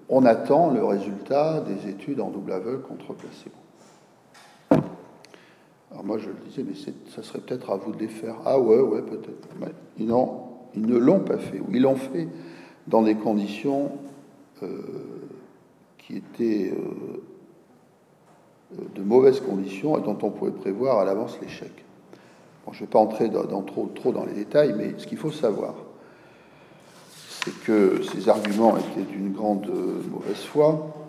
on 0.09 0.25
attend 0.25 0.71
le 0.71 0.83
résultat 0.83 1.61
des 1.61 1.89
études 1.89 2.19
en 2.19 2.29
double 2.29 2.51
aveugle 2.51 2.81
contre 2.81 3.13
placebo. 3.13 3.55
Alors 5.95 6.05
moi 6.05 6.17
je 6.17 6.27
le 6.27 6.35
disais, 6.49 6.65
mais 6.67 6.73
ça 7.09 7.23
serait 7.23 7.39
peut-être 7.39 7.71
à 7.71 7.77
vous 7.77 7.93
de 7.93 7.99
les 7.99 8.09
faire. 8.09 8.35
Ah 8.45 8.59
ouais, 8.59 8.81
ouais, 8.81 9.01
peut-être. 9.01 9.47
non, 9.97 10.43
ils 10.75 10.85
ne 10.85 10.97
l'ont 10.97 11.21
pas 11.21 11.37
fait, 11.37 11.61
ou 11.61 11.67
ils 11.71 11.81
l'ont 11.81 11.95
fait 11.95 12.27
dans 12.85 13.01
des 13.01 13.15
conditions 13.15 13.93
euh, 14.61 14.67
qui 15.97 16.17
étaient 16.17 16.73
euh, 16.73 17.23
de 18.93 19.03
mauvaises 19.03 19.39
conditions 19.39 19.97
et 19.97 20.01
dont 20.01 20.17
on 20.21 20.31
pouvait 20.31 20.51
prévoir 20.51 20.99
à 20.99 21.05
l'avance 21.05 21.39
l'échec. 21.41 21.71
Je 22.73 22.75
ne 22.75 22.79
vais 22.81 22.91
pas 22.91 22.99
entrer 22.99 23.29
dans, 23.29 23.61
trop, 23.61 24.11
dans 24.11 24.25
les 24.25 24.33
détails, 24.33 24.75
mais 24.77 24.95
ce 24.97 25.07
qu'il 25.07 25.17
faut 25.17 25.31
savoir, 25.31 25.75
c'est 27.45 27.57
que 27.63 28.01
ces 28.11 28.27
arguments 28.27 28.75
étaient 28.75 29.09
d'une 29.09 29.31
grande 29.31 29.69
euh, 29.69 30.01
mauvaise 30.11 30.43
foi. 30.43 31.04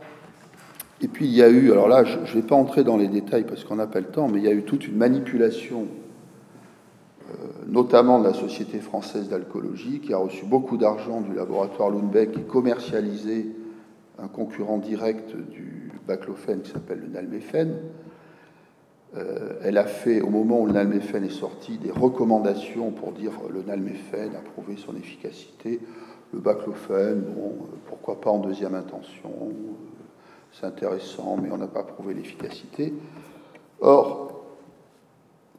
Et 1.02 1.08
puis 1.08 1.26
il 1.26 1.34
y 1.34 1.42
a 1.42 1.48
eu, 1.48 1.72
alors 1.72 1.88
là, 1.88 2.04
je 2.04 2.18
ne 2.18 2.40
vais 2.40 2.46
pas 2.46 2.54
entrer 2.54 2.82
dans 2.82 2.96
les 2.96 3.08
détails 3.08 3.44
parce 3.44 3.64
qu'on 3.64 3.76
n'a 3.76 3.86
pas 3.86 4.00
le 4.00 4.06
temps, 4.06 4.28
mais 4.28 4.38
il 4.38 4.44
y 4.44 4.48
a 4.48 4.52
eu 4.52 4.62
toute 4.62 4.86
une 4.88 4.96
manipulation, 4.96 5.86
euh, 7.28 7.34
notamment 7.66 8.18
de 8.18 8.24
la 8.24 8.32
Société 8.32 8.78
française 8.78 9.28
d'alcoolologie, 9.28 10.00
qui 10.00 10.14
a 10.14 10.18
reçu 10.18 10.46
beaucoup 10.46 10.78
d'argent 10.78 11.20
du 11.20 11.34
laboratoire 11.34 11.90
Lundbeck 11.90 12.38
et 12.38 12.42
commercialisé 12.42 13.46
un 14.18 14.28
concurrent 14.28 14.78
direct 14.78 15.36
du 15.36 15.92
baclofène 16.06 16.62
qui 16.62 16.70
s'appelle 16.70 17.00
le 17.00 17.08
nalméphène. 17.08 17.74
Euh, 19.16 19.54
elle 19.62 19.76
a 19.76 19.84
fait, 19.84 20.22
au 20.22 20.30
moment 20.30 20.60
où 20.60 20.66
le 20.66 20.72
nalméphène 20.72 21.24
est 21.24 21.30
sorti, 21.30 21.76
des 21.76 21.90
recommandations 21.90 22.90
pour 22.90 23.12
dire 23.12 23.32
le 23.52 23.62
nalméphène 23.62 24.34
a 24.34 24.40
prouvé 24.40 24.76
son 24.76 24.96
efficacité. 24.96 25.80
Le 26.32 26.40
baclofène, 26.40 27.20
bon, 27.20 27.52
pourquoi 27.86 28.20
pas 28.20 28.30
en 28.30 28.38
deuxième 28.38 28.74
intention, 28.74 29.30
c'est 30.58 30.66
intéressant, 30.66 31.36
mais 31.40 31.50
on 31.50 31.58
n'a 31.58 31.66
pas 31.66 31.82
prouvé 31.82 32.14
l'efficacité. 32.14 32.94
Or, 33.80 34.42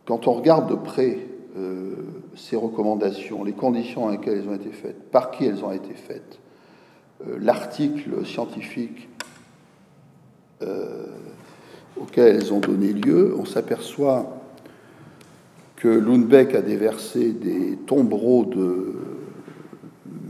quand 0.05 0.27
on 0.27 0.33
regarde 0.33 0.69
de 0.69 0.75
près 0.75 1.19
euh, 1.57 1.95
ces 2.35 2.55
recommandations, 2.55 3.43
les 3.43 3.53
conditions 3.53 4.05
dans 4.05 4.11
lesquelles 4.11 4.39
elles 4.39 4.49
ont 4.49 4.55
été 4.55 4.71
faites, 4.71 5.11
par 5.11 5.31
qui 5.31 5.45
elles 5.45 5.63
ont 5.63 5.71
été 5.71 5.93
faites, 5.93 6.39
euh, 7.27 7.37
l'article 7.39 8.25
scientifique 8.25 9.07
euh, 10.63 11.05
auquel 11.99 12.35
elles 12.35 12.53
ont 12.53 12.59
donné 12.59 12.93
lieu, 12.93 13.35
on 13.37 13.45
s'aperçoit 13.45 14.25
que 15.75 15.87
Lundbeck 15.87 16.55
a 16.55 16.61
déversé 16.61 17.33
des 17.33 17.77
tombereaux 17.85 18.49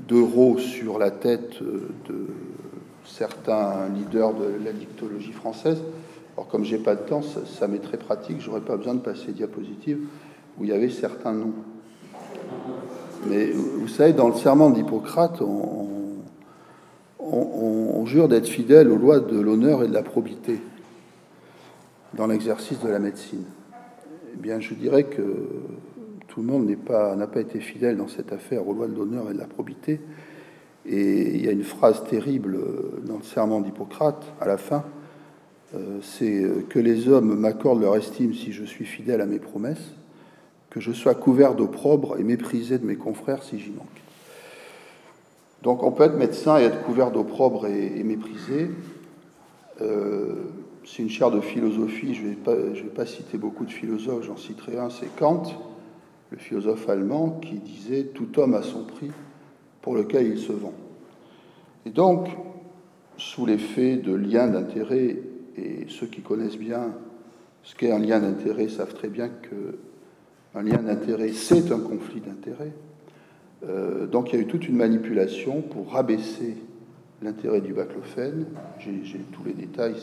d'euros 0.07 0.57
sur 0.57 0.99
la 0.99 1.11
tête 1.11 1.61
de 1.61 2.27
certains 3.07 3.87
leaders 3.89 4.33
de 4.33 4.63
la 4.63 4.71
dictologie 4.71 5.31
française. 5.31 5.81
Alors, 6.35 6.47
comme 6.47 6.63
j'ai 6.63 6.77
pas 6.77 6.95
de 6.95 7.01
temps, 7.01 7.21
ça, 7.21 7.67
m'est 7.67 7.79
très 7.79 7.97
pratique, 7.97 8.39
j'aurais 8.39 8.61
pas 8.61 8.77
besoin 8.77 8.93
de 8.93 8.99
passer 8.99 9.31
diapositive 9.31 9.99
où 10.59 10.63
il 10.63 10.69
y 10.69 10.73
avait 10.73 10.89
certains 10.89 11.33
noms. 11.33 11.53
Mais 13.27 13.51
vous 13.51 13.87
savez, 13.87 14.13
dans 14.13 14.27
le 14.27 14.35
serment 14.35 14.69
d'Hippocrate, 14.69 15.41
on, 15.41 15.65
jure 18.05 18.29
d'être 18.29 18.47
fidèle 18.47 18.89
aux 18.89 18.95
lois 18.95 19.19
de 19.19 19.37
l'honneur 19.37 19.83
et 19.83 19.87
de 19.89 19.93
la 19.93 20.01
probité 20.01 20.61
dans 22.13 22.25
l'exercice 22.25 22.79
de 22.79 22.87
la 22.87 22.99
médecine. 22.99 23.43
Eh 24.33 24.37
bien, 24.37 24.61
je 24.61 24.73
dirais 24.73 25.03
que 25.03 25.21
tout 26.29 26.39
le 26.39 26.47
monde 26.47 26.69
n'a 26.69 27.27
pas 27.27 27.41
été 27.41 27.59
fidèle 27.59 27.97
dans 27.97 28.07
cette 28.07 28.31
affaire 28.31 28.65
aux 28.65 28.73
lois 28.73 28.87
de 28.87 28.95
l'honneur 28.95 29.29
et 29.29 29.33
de 29.33 29.39
la 29.39 29.45
probité. 29.45 29.99
Et 30.87 31.35
il 31.35 31.45
y 31.45 31.49
a 31.49 31.51
une 31.51 31.63
phrase 31.63 32.03
terrible 32.05 32.57
dans 33.05 33.17
le 33.17 33.23
serment 33.23 33.59
d'Hippocrate, 33.59 34.23
à 34.39 34.47
la 34.47 34.57
fin, 34.57 34.85
euh, 35.75 35.99
c'est 36.01 36.45
que 36.69 36.79
les 36.79 37.09
hommes 37.09 37.37
m'accordent 37.37 37.81
leur 37.81 37.97
estime 37.97 38.33
si 38.33 38.53
je 38.53 38.63
suis 38.63 38.85
fidèle 38.85 39.19
à 39.19 39.25
mes 39.25 39.39
promesses, 39.39 39.93
que 40.69 40.79
je 40.79 40.93
sois 40.93 41.13
couvert 41.13 41.55
d'opprobre 41.55 42.17
et 42.17 42.23
méprisé 42.23 42.77
de 42.77 42.85
mes 42.85 42.95
confrères 42.95 43.43
si 43.43 43.59
j'y 43.59 43.71
manque. 43.71 43.87
Donc 45.63 45.83
on 45.83 45.91
peut 45.91 46.03
être 46.03 46.15
médecin 46.15 46.57
et 46.57 46.63
être 46.63 46.81
couvert 46.83 47.11
d'opprobre 47.11 47.67
et, 47.67 48.03
méprisé. 48.03 48.69
Euh, 49.81 50.35
c'est 50.85 51.03
une 51.03 51.09
chaire 51.09 51.31
de 51.31 51.41
philosophie, 51.41 52.15
je 52.15 52.23
ne 52.23 52.83
vais 52.83 52.89
pas 52.95 53.05
citer 53.05 53.37
beaucoup 53.37 53.65
de 53.65 53.71
philosophes, 53.71 54.23
j'en 54.23 54.37
citerai 54.37 54.77
un, 54.77 54.89
c'est 54.89 55.13
Kant, 55.17 55.43
le 56.31 56.37
philosophe 56.37 56.87
allemand, 56.87 57.39
qui 57.41 57.55
disait 57.55 58.03
Tout 58.03 58.39
homme 58.39 58.53
a 58.53 58.61
son 58.61 58.83
prix 58.85 59.11
pour 59.87 59.95
lequel 59.95 60.27
il 60.27 60.37
se 60.37 60.51
vend. 60.51 60.73
Et 61.85 61.91
donc, 61.91 62.27
sous 63.15 63.45
l'effet 63.45 63.95
de 63.95 64.13
liens 64.13 64.49
d'intérêt, 64.49 65.15
et 65.55 65.85
ceux 65.87 66.07
qui 66.07 66.19
connaissent 66.19 66.57
bien 66.57 66.93
ce 67.63 67.73
qu'est 67.73 67.93
un 67.93 67.99
lien 67.99 68.19
d'intérêt 68.19 68.67
savent 68.67 68.93
très 68.93 69.07
bien 69.07 69.29
que 69.29 69.77
un 70.55 70.63
lien 70.63 70.79
d'intérêt, 70.79 71.29
c'est 71.29 71.71
un 71.71 71.79
conflit 71.79 72.19
d'intérêt. 72.19 72.73
Euh, 73.65 74.07
donc 74.07 74.33
il 74.33 74.35
y 74.35 74.39
a 74.39 74.41
eu 74.41 74.47
toute 74.47 74.67
une 74.67 74.75
manipulation 74.75 75.61
pour 75.61 75.93
rabaisser 75.93 76.57
l'intérêt 77.21 77.61
du 77.61 77.71
baclofène, 77.71 78.45
j'ai 78.79 79.21
tous 79.31 79.45
les 79.45 79.53
détails, 79.53 79.95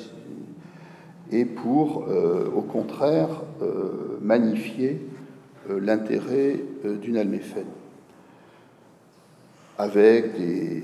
et 1.30 1.44
pour, 1.44 2.06
euh, 2.08 2.48
au 2.56 2.62
contraire, 2.62 3.42
euh, 3.60 4.16
magnifier 4.22 4.98
l'intérêt 5.68 6.58
du 7.02 7.12
nalméphène, 7.12 7.66
avec 9.78 10.36
des 10.36 10.82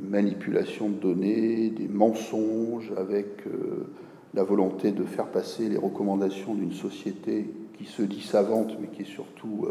manipulations 0.00 0.88
de 0.88 0.94
données, 0.94 1.70
des 1.70 1.88
mensonges, 1.88 2.92
avec 2.96 3.44
la 4.34 4.42
volonté 4.44 4.92
de 4.92 5.04
faire 5.04 5.26
passer 5.26 5.68
les 5.68 5.76
recommandations 5.76 6.54
d'une 6.54 6.72
société 6.72 7.48
qui 7.76 7.84
se 7.84 8.02
dit 8.02 8.22
savante, 8.22 8.76
mais 8.80 8.88
qui 8.88 9.02
est 9.02 9.04
surtout 9.04 9.66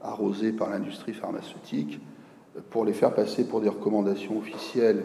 arrosées 0.00 0.52
par 0.52 0.70
l'industrie 0.70 1.14
pharmaceutique 1.14 2.00
pour 2.70 2.84
les 2.84 2.92
faire 2.92 3.14
passer 3.14 3.44
pour 3.44 3.60
des 3.60 3.68
recommandations 3.68 4.38
officielles, 4.38 5.04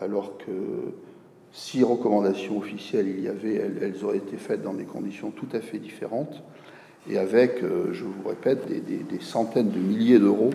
alors 0.00 0.38
que 0.38 0.94
si 1.52 1.82
recommandations 1.82 2.58
officielles 2.58 3.08
il 3.08 3.20
y 3.20 3.28
avait, 3.28 3.54
elles, 3.54 4.04
auraient 4.04 4.18
été 4.18 4.36
faites 4.36 4.62
dans 4.62 4.74
des 4.74 4.84
conditions 4.84 5.30
tout 5.30 5.48
à 5.52 5.60
fait 5.60 5.78
différentes, 5.78 6.42
et 7.08 7.18
avec, 7.18 7.62
euh, 7.62 7.92
je 7.92 8.04
vous 8.04 8.28
répète, 8.28 8.66
des, 8.68 9.20
centaines 9.20 9.70
de 9.70 9.78
milliers 9.78 10.18
d'euros 10.18 10.50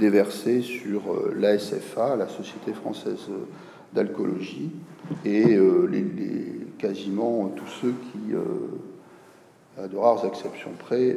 déversés 0.00 0.60
sur 0.60 1.12
euh, 1.12 1.34
l'ASFA, 1.38 2.16
la 2.16 2.28
Société 2.28 2.72
française 2.72 3.28
d'alcoolologie, 3.92 4.70
et 5.24 5.54
euh, 5.54 5.88
quasiment 6.78 7.48
tous 7.48 7.68
ceux 7.80 7.94
qui, 8.12 8.34
à 9.78 9.86
de 9.86 9.96
rares 9.96 10.26
exceptions 10.26 10.72
près, 10.78 11.16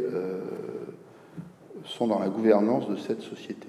sont 1.84 2.08
dans 2.08 2.20
la 2.20 2.30
gouvernance 2.30 2.88
de 2.88 2.95
cette 2.95 3.22
société. 3.22 3.68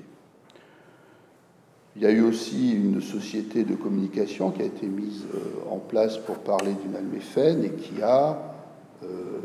Il 1.99 2.05
y 2.05 2.07
a 2.07 2.13
eu 2.13 2.23
aussi 2.23 2.75
une 2.75 3.01
société 3.01 3.65
de 3.65 3.75
communication 3.75 4.53
qui 4.53 4.63
a 4.63 4.67
été 4.67 4.87
mise 4.87 5.25
euh, 5.35 5.69
en 5.69 5.79
place 5.79 6.17
pour 6.17 6.39
parler 6.39 6.71
du 6.81 6.89
nalméphène 6.89 7.65
et 7.65 7.71
qui 7.71 8.01
a 8.03 8.55
euh, 9.03 9.38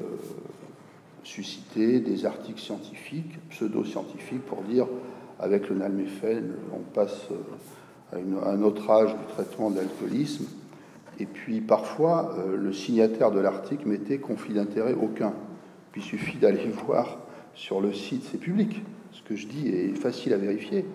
suscité 1.24 2.00
des 2.00 2.26
articles 2.26 2.60
scientifiques, 2.60 3.40
pseudo-scientifiques, 3.50 4.46
pour 4.46 4.62
dire 4.62 4.88
avec 5.40 5.70
le 5.70 5.76
nalméphène, 5.76 6.54
on 6.74 6.80
passe 6.94 7.28
euh, 7.32 8.42
à, 8.44 8.50
un 8.52 8.62
autre 8.62 8.90
âge 8.90 9.16
du 9.16 9.26
traitement 9.34 9.72
de 9.72 9.78
l'alcoolisme. 9.78 10.46
Et 11.20 11.26
puis 11.26 11.62
parfois, 11.62 12.36
le 12.56 12.74
signataire 12.74 13.32
de 13.32 13.40
l'article 13.40 13.88
mettait 13.88 14.18
conflit 14.18 14.56
d'intérêt 14.56 14.96
aucun. 14.96 15.34
il 15.96 16.02
suffit 16.02 16.38
d'aller 16.38 16.68
voir 16.88 17.20
sur 17.54 17.82
le 17.82 17.94
site, 17.94 18.24
c'est 18.32 18.40
public, 18.40 18.82
ce 19.12 19.22
que 19.22 19.36
je 19.36 19.48
dis 19.48 19.70
est 19.70 19.96
facile 19.96 20.34
à 20.34 20.38
vérifier, 20.38 20.86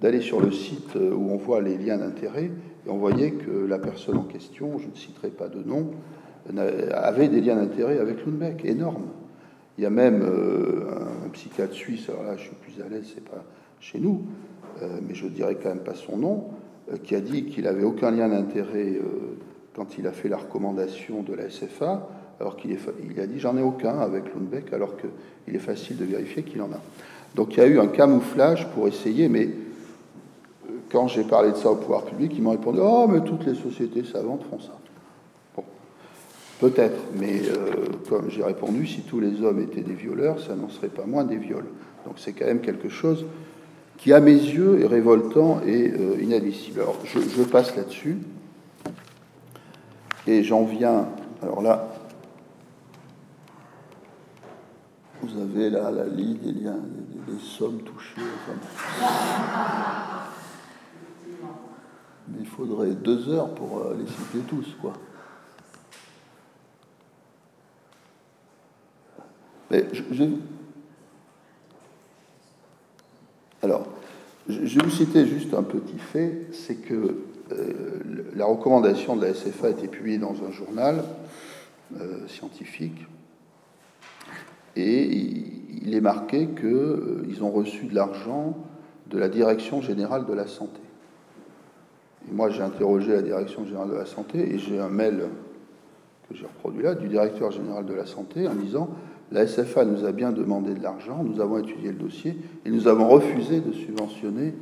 d'aller 0.00 0.20
sur 0.20 0.40
le 0.40 0.52
site 0.52 0.96
euh, 0.96 1.14
où 1.14 1.30
on 1.30 1.36
voit 1.36 1.60
les 1.60 1.78
liens 1.78 1.98
d'intérêt, 1.98 2.50
et 2.86 2.90
on 2.90 2.98
voyait 2.98 3.32
que 3.32 3.66
la 3.66 3.78
personne 3.78 4.18
en 4.18 4.24
question, 4.24 4.78
je 4.78 4.88
ne 4.88 4.94
citerai 4.94 5.28
pas 5.28 5.48
de 5.48 5.62
nom, 5.62 5.92
avait 6.90 7.28
des 7.28 7.40
liens 7.40 7.54
d'intérêt 7.54 7.98
avec 7.98 8.26
Lundbeck, 8.26 8.64
énormes. 8.64 9.06
Il 9.78 9.84
y 9.84 9.86
a 9.86 9.90
même 9.90 10.22
euh, 10.22 11.26
un, 11.26 11.28
psychiatre 11.30 11.74
suisse, 11.74 12.08
alors 12.08 12.24
là 12.24 12.36
je 12.36 12.42
suis 12.42 12.56
plus 12.56 12.82
à 12.82 12.88
l'aise, 12.88 13.10
c'est 13.14 13.24
pas 13.24 13.42
chez 13.80 13.98
nous, 13.98 14.22
euh, 14.82 14.98
mais 15.06 15.14
je 15.14 15.26
dirais 15.26 15.56
quand 15.60 15.70
même 15.70 15.78
pas 15.78 15.94
son 15.94 16.16
nom, 16.16 16.44
qui 17.04 17.14
a 17.14 17.20
dit 17.20 17.46
qu'il 17.46 17.66
avait 17.66 17.84
aucun 17.84 18.10
lien 18.10 18.28
d'intérêt 18.28 19.00
quand 19.74 19.98
il 19.98 20.06
a 20.06 20.12
fait 20.12 20.28
la 20.28 20.36
recommandation 20.36 21.22
de 21.22 21.32
la 21.32 21.48
SFA, 21.48 22.08
alors 22.40 22.56
qu'il 22.56 22.76
il 23.08 23.20
a 23.20 23.26
dit 23.26 23.38
j'en 23.38 23.56
ai 23.56 23.62
aucun 23.62 23.98
avec 23.98 24.24
Lundbeck, 24.34 24.72
alors 24.72 24.96
qu'il 24.96 25.54
est 25.54 25.60
facile 25.60 25.96
de 25.96 26.04
vérifier 26.04 26.42
qu'il 26.42 26.60
en 26.60 26.72
a. 26.72 26.80
Donc 27.34 27.56
il 27.56 27.58
y 27.58 27.62
a 27.62 27.66
eu 27.66 27.78
un 27.78 27.86
camouflage 27.86 28.68
pour 28.70 28.88
essayer, 28.88 29.28
mais 29.28 29.46
euh, 29.46 30.72
quand 30.90 31.08
j'ai 31.08 31.24
parlé 31.24 31.52
de 31.52 31.56
ça 31.56 31.70
au 31.70 31.76
pouvoir 31.76 32.04
public, 32.04 32.32
ils 32.36 32.42
m'ont 32.42 32.50
répondu 32.50 32.80
Oh, 32.82 33.06
mais 33.08 33.22
toutes 33.22 33.46
les 33.46 33.54
sociétés 33.54 34.04
savantes 34.04 34.44
font 34.50 34.58
ça. 34.58 34.78
Peut-être, 36.62 37.00
mais 37.18 37.42
euh, 37.48 37.86
comme 38.08 38.30
j'ai 38.30 38.44
répondu, 38.44 38.86
si 38.86 39.00
tous 39.00 39.18
les 39.18 39.42
hommes 39.42 39.58
étaient 39.58 39.80
des 39.80 39.94
violeurs, 39.94 40.38
ça 40.38 40.54
n'en 40.54 40.68
serait 40.68 40.90
pas 40.90 41.04
moins 41.04 41.24
des 41.24 41.36
viols. 41.36 41.66
Donc 42.06 42.20
c'est 42.20 42.32
quand 42.32 42.44
même 42.44 42.60
quelque 42.60 42.88
chose 42.88 43.26
qui, 43.98 44.12
à 44.12 44.20
mes 44.20 44.30
yeux, 44.30 44.80
est 44.80 44.86
révoltant 44.86 45.60
et 45.66 45.90
euh, 45.90 46.22
inadmissible. 46.22 46.82
Alors 46.82 47.00
je, 47.04 47.18
je 47.18 47.42
passe 47.42 47.74
là-dessus, 47.74 48.18
et 50.28 50.44
j'en 50.44 50.62
viens. 50.62 51.08
Alors 51.42 51.62
là, 51.62 51.88
vous 55.20 55.40
avez 55.40 55.68
là 55.68 55.90
la 55.90 56.04
liste 56.04 56.42
des 56.42 56.52
liens 56.52 56.78
des 57.26 57.40
sommes 57.40 57.82
touchées. 57.82 58.20
Mais 62.28 62.38
il 62.38 62.46
faudrait 62.46 62.90
deux 62.90 63.28
heures 63.30 63.52
pour 63.52 63.78
euh, 63.78 63.96
les 63.98 64.06
citer 64.06 64.38
tous, 64.46 64.76
quoi. 64.80 64.92
Alors, 73.62 73.86
je 74.48 74.78
vais 74.78 74.84
vous 74.84 74.90
citer 74.90 75.26
juste 75.26 75.54
un 75.54 75.62
petit 75.62 75.98
fait, 75.98 76.48
c'est 76.52 76.74
que 76.74 77.22
euh, 77.52 78.00
la 78.34 78.44
recommandation 78.44 79.16
de 79.16 79.24
la 79.24 79.34
SFA 79.34 79.68
a 79.68 79.70
été 79.70 79.88
publiée 79.88 80.18
dans 80.18 80.34
un 80.46 80.50
journal 80.50 81.04
euh, 82.00 82.26
scientifique 82.28 83.06
et 84.74 85.04
il 85.82 85.94
est 85.94 86.00
marqué 86.00 86.48
qu'ils 86.48 86.66
euh, 86.66 87.42
ont 87.42 87.50
reçu 87.50 87.86
de 87.86 87.94
l'argent 87.94 88.56
de 89.08 89.18
la 89.18 89.28
Direction 89.28 89.82
générale 89.82 90.26
de 90.26 90.32
la 90.32 90.46
santé. 90.46 90.80
Et 92.28 92.32
moi, 92.32 92.50
j'ai 92.50 92.62
interrogé 92.62 93.12
la 93.12 93.22
Direction 93.22 93.64
générale 93.64 93.90
de 93.90 93.94
la 93.94 94.06
santé 94.06 94.54
et 94.54 94.58
j'ai 94.58 94.80
un 94.80 94.88
mail 94.88 95.24
que 96.28 96.34
j'ai 96.34 96.46
reproduit 96.46 96.82
là 96.82 96.94
du 96.94 97.08
directeur 97.08 97.50
général 97.50 97.84
de 97.84 97.94
la 97.94 98.06
santé 98.06 98.48
en 98.48 98.54
disant 98.54 98.88
la 99.32 99.46
SFA 99.46 99.84
nous 99.84 100.04
a 100.04 100.12
bien 100.12 100.30
demandé 100.30 100.74
de 100.74 100.82
l'argent, 100.82 101.24
nous 101.24 101.40
avons 101.40 101.58
étudié 101.58 101.90
le 101.90 101.98
dossier 101.98 102.36
et 102.64 102.70
nous 102.70 102.86
avons 102.88 103.08
refusé 103.08 103.60
de 103.60 103.72
subventionner 103.72 104.54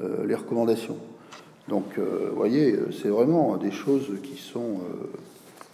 euh, 0.00 0.26
les 0.26 0.34
recommandations. 0.34 0.96
Donc, 1.68 1.98
euh, 1.98 2.28
vous 2.30 2.36
voyez, 2.36 2.76
c'est 3.02 3.08
vraiment 3.08 3.56
des 3.56 3.70
choses 3.70 4.10
qui 4.22 4.40
sont 4.40 4.80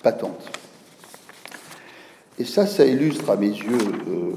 patentes. 0.03 0.51
Et 2.39 2.45
ça, 2.45 2.67
ça 2.67 2.85
illustre 2.85 3.31
à 3.31 3.37
mes 3.37 3.49
yeux 3.49 3.79
euh, 4.09 4.33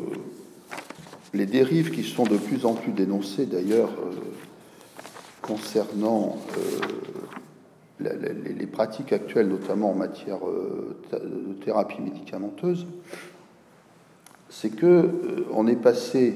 les 1.34 1.48
dérives 1.48 1.92
qui 1.92 2.04
sont 2.04 2.24
de 2.24 2.38
plus 2.38 2.66
en 2.66 2.74
plus 2.74 2.92
dénoncées 2.92 3.48
d'ailleurs 3.48 3.90
euh, 3.90 4.12
concernant 5.42 6.38
euh, 8.02 8.08
les, 8.58 8.68
pratiques 8.68 9.14
actuelles, 9.14 9.48
notamment 9.48 9.92
en 9.92 9.96
matière 9.96 10.40
de 11.12 11.54
thérapie 11.66 12.00
médicamenteuse. 12.00 12.86
C'est 14.60 14.72
que 14.72 15.46
on 15.54 15.68
est 15.68 15.76
passé 15.76 16.34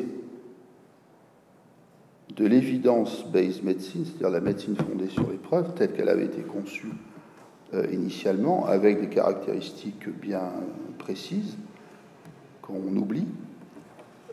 de 2.36 2.46
l'évidence-based 2.46 3.64
medicine, 3.64 4.06
c'est-à-dire 4.06 4.30
la 4.30 4.42
médecine 4.42 4.76
fondée 4.76 5.10
sur 5.10 5.28
les 5.28 5.38
preuves, 5.38 5.74
telle 5.74 5.94
qu'elle 5.94 6.08
avait 6.08 6.26
été 6.26 6.44
conçue 6.44 6.92
initialement, 7.92 8.68
avec 8.68 9.02
des 9.02 9.08
caractéristiques 9.08 10.08
bien 10.22 10.52
précise 11.00 11.58
qu'on 12.62 12.96
oublie. 12.96 13.26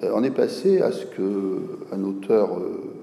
Euh, 0.02 0.12
on 0.14 0.22
est 0.22 0.30
passé 0.30 0.82
à 0.82 0.92
ce 0.92 1.06
qu'un 1.06 2.04
auteur 2.04 2.58
euh, 2.58 2.94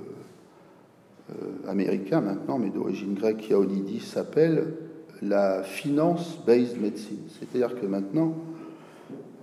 euh, 1.31 1.69
américain 1.69 2.21
maintenant, 2.21 2.59
mais 2.59 2.69
d'origine 2.69 3.15
grecque, 3.15 3.49
Iaonidis, 3.49 4.01
s'appelle 4.01 4.75
la 5.23 5.63
finance-based 5.63 6.79
medicine. 6.79 7.23
C'est-à-dire 7.39 7.79
que 7.79 7.87
maintenant, 7.87 8.35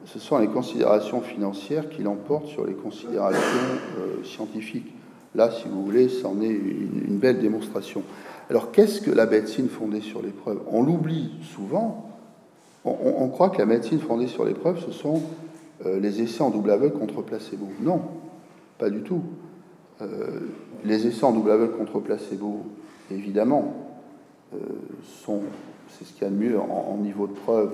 ce 0.07 0.19
sont 0.19 0.39
les 0.39 0.49
considérations 0.49 1.21
financières 1.21 1.89
qui 1.89 2.03
l'emportent 2.03 2.49
sur 2.49 2.67
les 2.67 2.75
considérations 2.75 3.41
scientifiques. 4.25 4.93
Là, 5.35 5.51
si 5.51 5.69
vous 5.69 5.85
voulez, 5.85 6.09
c'en 6.09 6.41
est 6.41 6.49
une, 6.49 7.19
belle 7.19 7.41
démonstration. 7.41 8.03
Alors, 8.51 8.71
qu'est-ce 8.71 9.01
que 9.01 9.11
la 9.11 9.27
médecine 9.27 9.69
fondée 9.69 10.01
sur 10.01 10.21
les 10.23 10.31
preuves 10.31 10.61
On 10.71 10.83
l'oublie 10.83 11.33
souvent, 11.55 12.11
on, 12.85 13.29
croit 13.29 13.51
que 13.51 13.59
la 13.59 13.67
médecine 13.67 14.01
fondée 14.01 14.27
sur 14.27 14.45
les 14.45 14.55
preuves, 14.55 14.85
ce 14.85 14.91
sont 14.91 15.23
euh, 15.87 16.01
les 16.01 16.21
essais 16.21 16.43
en 16.43 16.51
double 16.51 16.71
aveugle 16.71 16.99
contre 16.99 17.23
placebo. 17.23 17.67
Non, 17.81 18.03
pas 18.79 18.91
du 18.91 19.03
tout. 19.03 19.23
Euh, 20.01 20.41
les 20.85 21.07
essais 21.07 21.25
en 21.25 21.33
double 21.33 21.53
aveugle 21.53 21.77
contre 21.77 22.01
placebo, 22.01 22.63
évidemment, 23.11 23.75
euh, 24.55 24.59
sont, 25.25 25.41
c'est 25.89 26.05
ce 26.05 26.13
qu'il 26.13 26.23
y 26.23 26.27
a 26.27 26.31
de 26.31 26.37
mieux 26.37 26.59
en, 26.59 26.97
niveau 26.99 27.27
de 27.27 27.33
preuve, 27.33 27.73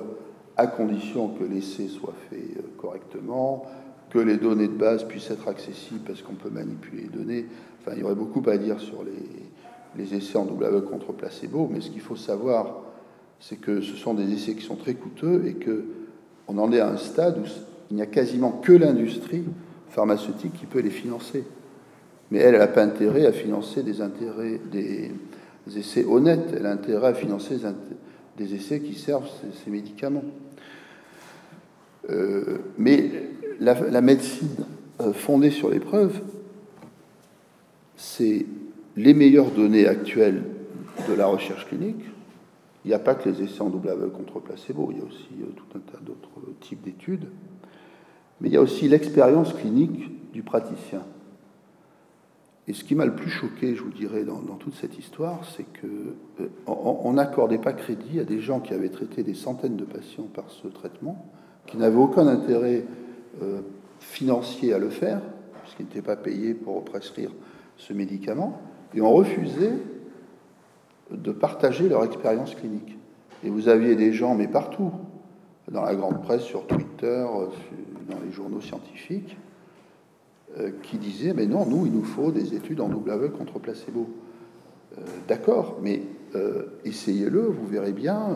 à 0.59 0.67
condition 0.67 1.29
que 1.29 1.45
l'essai 1.45 1.87
soit 1.89 2.15
fait 2.29 2.61
correctement, 2.77 3.65
que 4.11 4.19
les 4.19 4.37
données 4.37 4.69
de 4.69 4.73
base 4.73 5.05
puissent 5.05 5.31
être 5.31 5.49
accessibles 5.49 6.01
parce 6.07 6.23
qu'on 6.23 6.35
peut 6.35 6.51
manipuler 6.51 7.03
les 7.03 7.09
données. 7.09 7.47
Enfin, 7.81 7.93
il 7.95 8.01
y 8.01 8.05
aurait 8.05 8.15
beaucoup 8.15 8.43
à 8.49 8.59
dire 8.59 8.81
sur 8.81 9.05
les, 9.05 10.15
essais 10.15 10.37
en 10.39 10.45
double 10.45 10.65
aveugle 10.65 10.87
contre 10.87 11.13
placebo, 11.13 11.69
mais 11.73 11.81
ce 11.81 11.91
qu'il 11.91 12.01
faut 12.01 12.17
savoir, 12.17 12.83
c'est 13.41 13.57
que 13.57 13.81
ce 13.81 13.97
sont 13.97 14.15
des 14.15 14.33
essais 14.33 14.55
qui 14.55 14.65
sont 14.65 14.77
très 14.77 14.95
coûteux 14.95 15.45
et 15.47 15.55
que 15.55 15.85
on 16.47 16.57
en 16.59 16.73
est 16.73 16.81
à 16.81 16.89
un 16.89 16.97
stade 16.97 17.39
où 17.39 17.45
il 17.91 17.97
n'y 17.97 18.03
a 18.03 18.07
quasiment 18.07 18.53
que 18.53 18.73
l'industrie 18.73 19.45
pharmaceutique 19.91 20.55
qui 20.55 20.67
peut 20.67 20.81
les 20.81 20.91
financer. 20.91 21.45
Mais 22.31 22.39
elle, 22.39 22.59
n'a 22.59 22.67
pas 22.67 22.83
intérêt 22.83 23.27
à 23.27 23.33
financer 23.33 23.83
des, 23.83 24.01
essais 25.77 26.05
honnêtes, 26.05 26.55
elle 26.57 26.67
a 26.67 26.73
intérêt 26.73 27.09
à 27.09 27.15
financer 27.15 27.57
des 28.37 28.55
essais 28.55 28.81
qui 28.81 28.95
servent 28.95 29.29
ces, 29.65 29.71
médicaments. 29.71 30.25
Euh, 32.11 32.59
mais 32.79 33.11
la, 33.61 34.01
médecine 34.01 34.49
euh, 35.01 35.13
fondée 35.13 35.51
sur 35.51 35.71
les 35.71 35.81
preuves, 35.81 36.21
c'est 37.97 38.47
les 38.97 39.15
meilleures 39.15 39.51
données 39.51 39.87
actuelles 39.87 40.45
de 41.09 41.15
la 41.15 41.27
recherche 41.27 41.67
clinique, 41.67 42.05
il 42.85 42.89
n'y 42.89 42.95
a 42.95 42.99
pas 42.99 43.15
que 43.15 43.29
les 43.29 43.43
essais 43.43 43.61
en 43.61 43.69
double 43.69 43.91
aveugle 43.91 44.13
contre 44.13 44.41
placebo, 44.41 44.89
il 44.93 44.99
y 44.99 45.01
a 45.01 45.05
aussi 45.05 45.29
euh, 45.43 45.47
tout 45.55 45.79
un 45.79 45.81
tas 45.81 45.99
d'autres 46.01 46.41
types 46.61 46.83
d'études. 46.83 47.29
Mais 48.41 48.49
il 48.49 48.55
y 48.55 48.57
a 48.57 48.63
aussi 48.63 48.89
l'expérience 48.89 49.53
clinique 49.53 50.33
du 50.33 50.43
praticien. 50.43 51.03
Et 52.69 52.75
ce 52.75 52.85
qui 52.85 52.95
m'a 52.95 53.07
le 53.07 53.15
plus 53.15 53.31
choqué, 53.31 53.75
je 53.75 53.83
vous 53.83 53.91
dirais, 53.91 54.25
dans, 54.25 54.41
toute 54.57 54.75
cette 54.75 54.99
histoire, 54.99 55.41
c'est 55.57 55.65
qu'on 55.81 57.13
n'accordait 57.15 57.59
pas 57.59 57.73
crédit 57.73 58.21
à 58.21 58.25
des 58.25 58.41
gens 58.41 58.61
qui 58.61 58.75
avaient 58.75 58.91
traité 58.91 59.23
des 59.23 59.33
centaines 59.33 59.77
de 59.77 59.85
patients 59.85 60.29
par 60.35 60.51
ce 60.51 60.69
traitement, 60.69 61.33
qui 61.69 61.77
n'avaient 61.77 61.97
aucun 61.97 62.27
intérêt 62.27 62.85
euh, 63.43 63.61
financier 64.01 64.73
à 64.73 64.79
le 64.79 64.89
faire, 64.89 65.21
puisqu'ils 65.63 65.85
n'étaient 65.85 66.03
pas 66.03 66.17
payés 66.17 66.55
pour 66.55 66.85
prescrire 66.85 67.31
ce 67.77 67.93
médicament, 67.93 68.61
et 68.95 69.01
on 69.01 69.13
refusait 69.13 69.75
de 71.11 71.33
partager 71.33 71.89
leur 71.89 72.05
expérience 72.05 72.55
clinique. 72.55 72.99
Et 73.45 73.51
vous 73.51 73.69
aviez 73.69 73.95
des 73.95 74.13
gens, 74.13 74.35
mais 74.35 74.49
partout, 74.49 74.91
dans 75.71 75.85
la 75.85 75.95
grande 75.95 76.23
presse, 76.23 76.43
sur 76.43 76.67
Twitter, 76.67 77.25
dans 78.09 78.19
les 78.25 78.33
journaux 78.33 78.61
scientifiques, 78.61 79.37
euh, 80.59 80.71
qui 80.83 80.97
disaient, 80.97 81.35
mais 81.35 81.47
non, 81.47 81.67
nous, 81.67 81.87
il 81.87 81.93
nous 81.93 82.05
faut 82.05 82.33
des 82.33 82.55
études 82.55 82.81
en 82.81 82.89
double 82.89 83.11
aveugle 83.11 83.35
contre 83.35 83.59
placebo. 83.59 84.09
Euh, 84.97 85.03
d'accord, 85.29 85.79
mais 85.83 86.03
euh, 86.35 86.63
essayez-le, 86.85 87.43
vous 87.43 87.67
verrez 87.67 87.93
bien. 87.93 88.35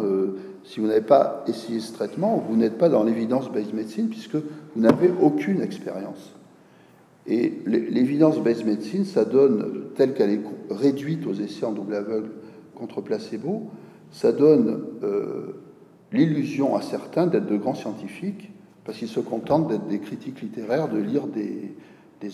Si 0.64 0.80
vous 0.80 0.86
n'avez 0.86 1.00
pas 1.00 1.44
essayé 1.46 1.80
ce 1.80 1.92
traitement, 1.92 2.44
vous 2.48 2.56
n'êtes 2.56 2.78
pas 2.78 2.88
dans 2.88 3.02
l'évidence-based 3.02 3.74
medicine, 3.74 4.08
puisque 4.08 4.36
vous 4.36 4.80
n'avez 4.80 5.10
aucune 5.20 5.60
expérience. 5.60 6.34
Et 7.26 7.60
l'évidence-based 7.66 8.66
medicine, 8.66 9.04
ça 9.04 9.24
donne, 9.24 9.90
telle 9.94 10.14
qu'elle 10.14 10.30
est 10.30 10.40
réduite 10.70 11.26
aux 11.26 11.34
essais 11.34 11.64
en 11.64 11.72
double 11.72 11.94
aveugle 11.94 12.30
contre 12.74 13.00
placebo, 13.00 13.70
ça 14.10 14.32
donne 14.32 14.84
euh, 15.02 15.60
l'illusion 16.12 16.76
à 16.76 16.82
certains 16.82 17.26
d'être 17.26 17.46
de 17.46 17.56
grands 17.56 17.74
scientifiques, 17.74 18.50
parce 18.84 18.98
qu'ils 18.98 19.08
se 19.08 19.20
contentent 19.20 19.68
d'être 19.68 19.86
des 19.86 20.00
critiques 20.00 20.42
littéraires, 20.42 20.88
de 20.88 20.98
lire 20.98 21.26
des, 21.26 21.74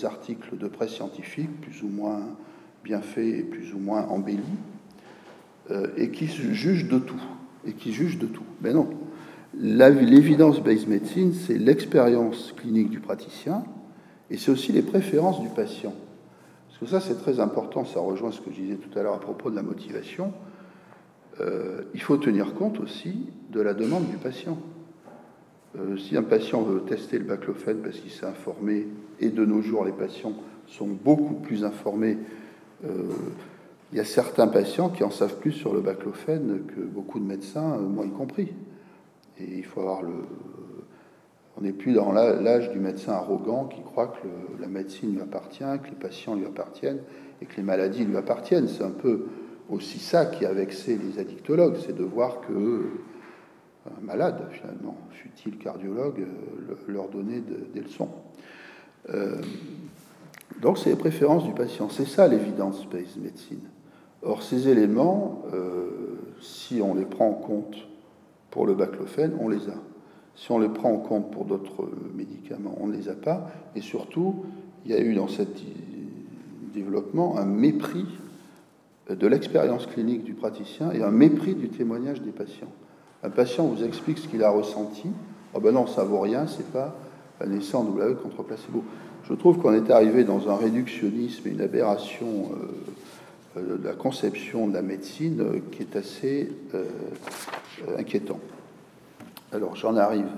articles 0.05 0.59
de 0.59 0.68
presse 0.68 0.90
scientifique 0.90 1.62
plus 1.62 1.82
ou 1.82 1.88
moins 1.88 2.20
bien 2.84 3.00
faits 3.00 3.24
et 3.24 3.42
plus 3.42 3.72
ou 3.72 3.78
moins 3.78 4.06
embellis, 4.09 4.42
euh, 5.70 5.88
et 5.96 6.10
qui 6.10 6.26
jugent 6.26 6.88
de 6.88 6.98
tout. 6.98 7.22
Et 7.68 7.72
qui 7.72 7.92
jugent 7.92 8.18
de 8.18 8.26
tout. 8.26 8.42
Mais 8.62 8.72
non. 8.72 8.88
L'évidence-based 9.54 10.88
medicine, 10.88 11.34
c'est 11.34 11.58
l'expérience 11.58 12.54
clinique 12.56 12.88
du 12.88 12.98
praticien, 12.98 13.62
et 14.30 14.38
c'est 14.38 14.50
aussi 14.50 14.72
les 14.72 14.82
préférences 14.82 15.40
du 15.42 15.48
patient. 15.48 15.94
Parce 16.68 16.78
que 16.80 16.86
ça, 16.86 17.00
c'est 17.00 17.20
très 17.20 17.40
important, 17.40 17.84
ça 17.84 18.00
rejoint 18.00 18.32
ce 18.32 18.40
que 18.40 18.50
je 18.50 18.60
disais 18.60 18.76
tout 18.76 18.98
à 18.98 19.02
l'heure 19.02 19.14
à 19.14 19.20
propos 19.20 19.50
de 19.50 19.56
la 19.56 19.62
motivation. 19.62 20.32
euh, 21.40 21.82
il 21.94 22.00
faut 22.00 22.16
tenir 22.16 22.54
compte 22.54 22.80
aussi 22.80 23.26
de 23.50 23.60
la 23.60 23.74
demande 23.74 24.08
du 24.08 24.16
patient. 24.16 24.58
Euh, 25.76 25.96
si 25.96 26.16
un 26.16 26.22
patient 26.22 26.62
veut 26.62 26.80
tester 26.80 27.18
le 27.18 27.24
baclofène 27.24 27.78
parce 27.78 27.98
qu'il 27.98 28.10
s'est 28.10 28.26
informé, 28.26 28.88
et 29.20 29.28
de 29.28 29.44
nos 29.44 29.60
jours 29.60 29.84
les 29.84 29.92
patients 29.92 30.32
sont 30.66 30.88
beaucoup 30.88 31.34
plus 31.34 31.64
informés, 31.64 32.18
euh, 32.84 33.08
il 33.93 33.98
y 33.98 34.01
a 34.01 34.05
certains 34.05 34.48
patients 34.48 34.90
qui 34.90 35.02
en 35.02 35.10
savent 35.10 35.39
plus 35.39 35.52
sur 35.52 35.73
le 35.73 35.81
baclofène 35.81 36.62
que 36.66 36.81
beaucoup 36.81 37.19
de 37.19 37.24
médecins, 37.24 37.78
moi 37.78 38.05
y 38.05 38.10
compris. 38.10 38.52
Et 39.39 39.59
il 39.59 39.65
faut 39.65 39.81
avoir 39.81 40.02
le. 40.02 40.12
On 41.56 41.62
n'est 41.62 41.73
plus 41.73 41.93
dans 41.93 42.12
l'âge 42.12 42.70
du 42.70 42.78
médecin 42.78 43.12
arrogant 43.12 43.65
qui 43.65 43.82
croit 43.82 44.09
que 44.09 44.60
la 44.60 44.69
médecine 44.69 45.15
lui 45.15 45.20
appartient, 45.20 45.65
que 45.82 45.89
les 45.89 45.97
patients 45.97 46.36
lui 46.36 46.47
appartiennent 46.47 47.01
et 47.43 47.47
que 47.47 47.56
les 47.56 47.65
maladies 47.65 48.05
lui 48.05 48.16
appartiennent. 48.16 48.69
C'est 48.69 48.85
un 48.85 48.90
peu 48.90 49.27
aussi 49.69 49.98
ça 49.98 50.27
qui 50.27 50.47
a 50.47 50.52
vexé 50.52 50.97
les 50.97 51.19
addictologues, 51.19 51.77
c'est 51.85 51.97
de 51.97 52.05
voir 52.05 52.40
que 52.43 52.90
un 53.86 54.05
malade, 54.05 54.47
finalement, 54.52 54.97
fut-il 55.10 55.59
cardiologue, 55.59 56.20
euh, 56.20 56.74
leur 56.89 57.09
donner 57.09 57.40
des 57.40 57.81
leçons. 57.81 58.10
Euh, 59.10 59.40
donc, 60.60 60.78
c'est 60.78 60.90
les 60.90 60.97
préférences 60.97 61.44
du 61.44 61.52
patient. 61.52 61.89
C'est 61.89 62.06
ça 62.06 62.28
l'évidence-based 62.28 63.23
médecine. 63.23 63.60
Or, 64.22 64.42
ces 64.42 64.68
éléments, 64.68 65.42
euh, 65.54 65.88
si 66.40 66.80
on 66.82 66.94
les 66.94 67.04
prend 67.04 67.28
en 67.28 67.34
compte 67.34 67.76
pour 68.50 68.66
le 68.66 68.74
baclofène, 68.74 69.32
on 69.40 69.48
les 69.48 69.68
a. 69.68 69.74
Si 70.34 70.52
on 70.52 70.58
les 70.58 70.68
prend 70.68 70.92
en 70.92 70.98
compte 70.98 71.30
pour 71.30 71.44
d'autres 71.44 71.88
médicaments, 72.14 72.76
on 72.80 72.86
ne 72.86 72.96
les 72.96 73.08
a 73.08 73.14
pas. 73.14 73.50
Et 73.74 73.80
surtout, 73.80 74.44
il 74.84 74.92
y 74.92 74.94
a 74.94 75.00
eu 75.00 75.14
dans 75.14 75.28
ce 75.28 75.42
développement 76.72 77.38
un 77.38 77.44
mépris 77.44 78.06
de 79.08 79.26
l'expérience 79.26 79.86
clinique 79.86 80.24
du 80.24 80.34
praticien 80.34 80.92
et 80.92 81.02
un 81.02 81.10
mépris 81.10 81.54
du 81.54 81.68
témoignage 81.68 82.20
des 82.22 82.30
patients. 82.30 82.70
Un 83.22 83.30
patient 83.30 83.66
vous 83.66 83.82
explique 83.82 84.18
ce 84.18 84.28
qu'il 84.28 84.44
a 84.44 84.50
ressenti. 84.50 85.08
Oh 85.54 85.60
ben 85.60 85.72
non, 85.72 85.86
ça 85.86 86.04
vaut 86.04 86.20
rien, 86.20 86.46
c'est 86.46 86.70
pas 86.70 86.94
un 87.40 87.52
essai 87.52 87.76
en 87.76 87.84
W 87.84 88.14
contre 88.22 88.42
placebo. 88.42 88.84
Je 89.24 89.34
trouve 89.34 89.58
qu'on 89.58 89.72
est 89.72 89.90
arrivé 89.90 90.24
dans 90.24 90.48
un 90.48 90.56
réductionnisme 90.56 91.48
et 91.48 91.50
une 91.50 91.60
aberration 91.60 92.26
euh, 92.52 92.66
de 93.56 93.82
la 93.82 93.94
conception 93.94 94.68
de 94.68 94.74
la 94.74 94.82
médecine 94.82 95.40
euh, 95.40 95.60
qui 95.72 95.82
est 95.82 95.96
assez 95.96 96.52
inquiétant. 97.96 98.40
Alors 99.52 99.76
j'en 99.76 99.96
arrive 99.96 100.28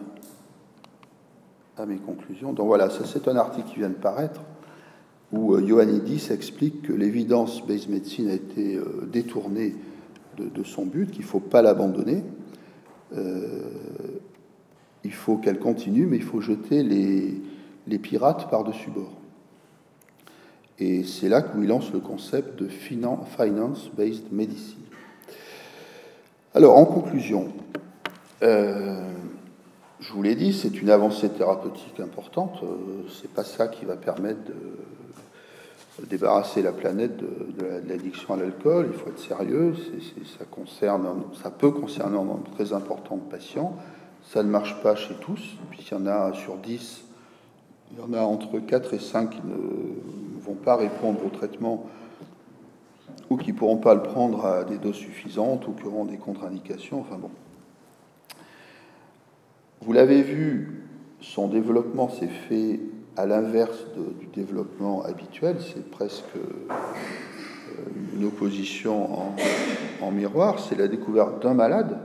à 1.77 1.87
mes 1.87 1.97
conclusions. 1.97 2.53
Donc 2.53 2.67
voilà, 2.67 2.91
ça 2.91 3.05
c'est 3.05 3.29
un 3.29 3.37
article 3.37 3.69
qui 3.69 3.79
vient 3.79 3.89
de 3.89 3.95
paraître 3.95 4.41
où 5.33 5.57
Ioannidis 5.59 6.31
explique 6.31 6.83
que 6.83 6.93
l'évidence 6.93 7.65
base 7.65 7.87
medicine 7.89 8.29
a 8.29 8.35
été 8.35 8.81
détournée 9.07 9.77
de, 10.49 10.65
son 10.65 10.87
but, 10.87 11.11
qu'il 11.11 11.23
ne 11.23 11.27
faut 11.27 11.41
pas 11.41 11.63
l'abandonner, 11.63 12.25
euh, 13.17 13.63
il 15.05 15.13
faut 15.13 15.37
qu'elle 15.37 15.59
continue, 15.59 16.07
mais 16.07 16.17
il 16.17 16.23
faut 16.23 16.41
jeter 16.41 16.83
les 16.83 17.99
pirates 17.99 18.51
par-dessus 18.51 18.91
bord. 18.91 19.20
Et 20.81 21.05
c'est 21.05 21.29
là 21.29 21.43
qu'il 21.43 21.67
lance 21.67 21.93
le 21.93 22.01
concept 22.01 22.59
de 22.59 22.67
finance-based 22.67 24.33
medicine. 24.33 24.79
Alors, 26.55 26.79
en 26.79 26.87
conclusion, 26.87 27.53
euh, 28.43 29.05
je 30.01 30.13
vous 30.13 30.23
l'ai 30.23 30.35
dit, 30.35 30.55
c'est 30.55 30.81
une 30.81 30.89
avancée 30.89 31.29
thérapeutique 31.29 32.01
importante. 32.01 32.63
Euh, 32.63 33.07
c'est 33.21 33.31
pas 33.31 33.45
ça 33.45 33.69
qui 33.69 33.85
va 33.85 33.97
permettre 33.97 34.41
de 34.47 36.07
débarrasser 36.07 36.63
la 36.63 36.73
planète 36.73 37.19
de, 37.19 37.27
l'addiction 37.87 38.33
à 38.33 38.39
l'alcool. 38.39 38.89
Il 38.91 38.99
faut 38.99 39.11
être 39.11 39.21
sérieux. 39.21 39.75
ça 40.39 40.47
concerne, 40.47 41.07
ça 41.43 41.51
peut 41.51 41.71
concerner 41.73 42.17
un 42.17 42.25
nombre 42.25 42.51
très 42.55 42.73
important 42.73 43.17
de 43.17 43.31
patients. 43.31 43.77
Ça 44.33 44.43
ne 44.43 44.49
marche 44.49 44.81
pas 44.83 44.97
chez 44.97 45.15
tous. 45.21 45.57
Puis 45.71 45.87
il 45.91 45.95
y 45.95 45.95
en 45.95 46.07
a 46.07 46.33
sur 46.33 46.57
10, 46.57 47.03
il 47.93 47.99
y 47.99 48.03
en 48.03 48.15
a 48.15 48.23
entre 48.23 48.59
4 48.61 48.95
et 48.95 48.99
5 48.99 49.29
qui 49.29 49.41
ne 49.45 50.30
vont 50.51 50.57
pas 50.57 50.77
répondre 50.77 51.25
au 51.25 51.31
traitement 51.31 51.87
ou 53.29 53.37
qui 53.37 53.53
ne 53.53 53.57
pourront 53.57 53.77
pas 53.77 53.95
le 53.95 54.03
prendre 54.03 54.45
à 54.45 54.65
des 54.65 54.79
doses 54.79 54.97
suffisantes 54.97 55.67
ou 55.69 55.73
qui 55.73 55.87
auront 55.87 56.05
des 56.05 56.17
contre-indications. 56.17 57.01
Enfin 57.01 57.17
bon. 57.17 57.31
Vous 59.83 59.93
l'avez 59.93 60.23
vu, 60.23 60.85
son 61.21 61.49
développement 61.49 62.09
s'est 62.09 62.27
fait 62.49 62.81
à 63.17 63.27
l'inverse 63.27 63.87
du 64.19 64.27
développement 64.27 65.03
habituel, 65.03 65.57
c'est 65.61 65.91
presque 65.91 66.37
euh, 66.37 66.73
une 68.15 68.25
opposition 68.25 69.13
en, 69.13 69.37
en 70.01 70.11
miroir, 70.11 70.59
c'est 70.59 70.77
la 70.77 70.89
découverte 70.89 71.43
d'un 71.43 71.55
malade, 71.55 71.99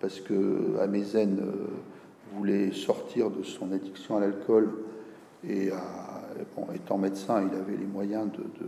parce 0.00 0.20
que 0.20 0.78
Amezen 0.80 1.38
euh, 1.40 1.68
voulait 2.34 2.72
sortir 2.72 3.30
de 3.30 3.42
son 3.42 3.72
addiction 3.72 4.16
à 4.16 4.20
l'alcool 4.20 4.70
et 5.44 5.70
étant 6.74 6.98
médecin, 6.98 7.42
il 7.50 7.56
avait 7.56 7.76
les 7.76 7.86
moyens 7.86 8.28
de, 8.32 8.66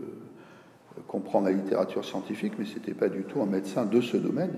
comprendre 1.09 1.47
la 1.47 1.53
littérature 1.53 2.05
scientifique, 2.05 2.53
mais 2.59 2.65
ce 2.65 2.75
n'était 2.75 2.95
pas 2.95 3.09
du 3.09 3.23
tout 3.23 3.41
un 3.41 3.47
médecin 3.47 3.85
de 3.85 4.01
ce 4.01 4.17
domaine, 4.17 4.53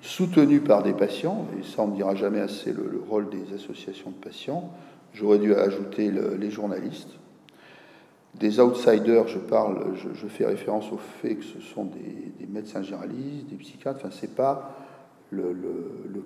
soutenu 0.00 0.60
par 0.60 0.82
des 0.82 0.92
patients, 0.92 1.46
et 1.58 1.64
ça 1.64 1.82
on 1.82 1.88
ne 1.88 1.96
dira 1.96 2.14
jamais 2.14 2.40
assez 2.40 2.72
le 2.72 3.02
rôle 3.08 3.28
des 3.30 3.52
associations 3.52 4.10
de 4.10 4.16
patients, 4.16 4.72
J'aurais 5.14 5.38
dû 5.38 5.54
ajouter 5.54 6.10
les 6.10 6.50
journalistes. 6.50 7.16
Des 8.34 8.58
outsiders, 8.58 9.28
je 9.28 9.38
parle, 9.38 9.94
je, 9.94 10.26
fais 10.26 10.44
référence 10.44 10.90
au 10.90 10.96
fait 10.96 11.36
que 11.36 11.44
ce 11.44 11.60
sont 11.60 11.84
des, 11.84 12.46
médecins 12.48 12.82
généralistes, 12.82 13.46
des 13.48 13.56
psychiatres. 13.56 14.00
Enfin, 14.00 14.10
c'est 14.10 14.34
pas 14.34 14.76
le, 15.30 15.54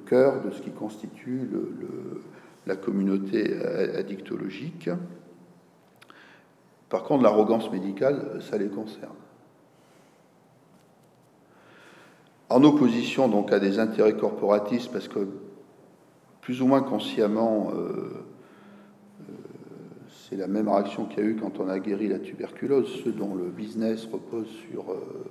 cœur 0.07 0.43
de 0.43 0.51
ce 0.51 0.63
qui 0.63 0.71
constitue 0.71 1.51
la 2.67 2.77
communauté 2.77 3.61
addictologique. 3.95 4.89
Par 6.89 7.05
contre, 7.05 7.23
l'arrogance 7.23 7.71
médicale, 7.71 8.41
ça 8.41 8.57
les 8.57 8.69
concerne. 8.69 9.13
En 12.49 12.65
opposition 12.65 13.29
donc 13.29 13.53
à 13.53 13.59
des 13.59 13.79
intérêts 13.79 14.17
corporatistes, 14.17 14.91
parce 14.91 15.09
que 15.09 15.29
plus 16.41 16.63
ou 16.63 16.67
moins 16.67 16.83
consciemment, 16.83 17.71
euh, 17.75 18.25
c'est 20.29 20.37
la 20.37 20.47
même 20.47 20.69
réaction 20.69 21.07
qu'il 21.07 21.25
y 21.25 21.27
a 21.27 21.31
eu 21.31 21.37
quand 21.37 21.59
on 21.59 21.69
a 21.69 21.79
guéri 21.79 22.09
la 22.09 22.19
tuberculose, 22.19 23.01
ceux 23.03 23.13
dont 23.13 23.35
le 23.35 23.45
business 23.45 24.07
repose 24.13 24.47
sur 24.71 24.91
euh, 24.91 25.31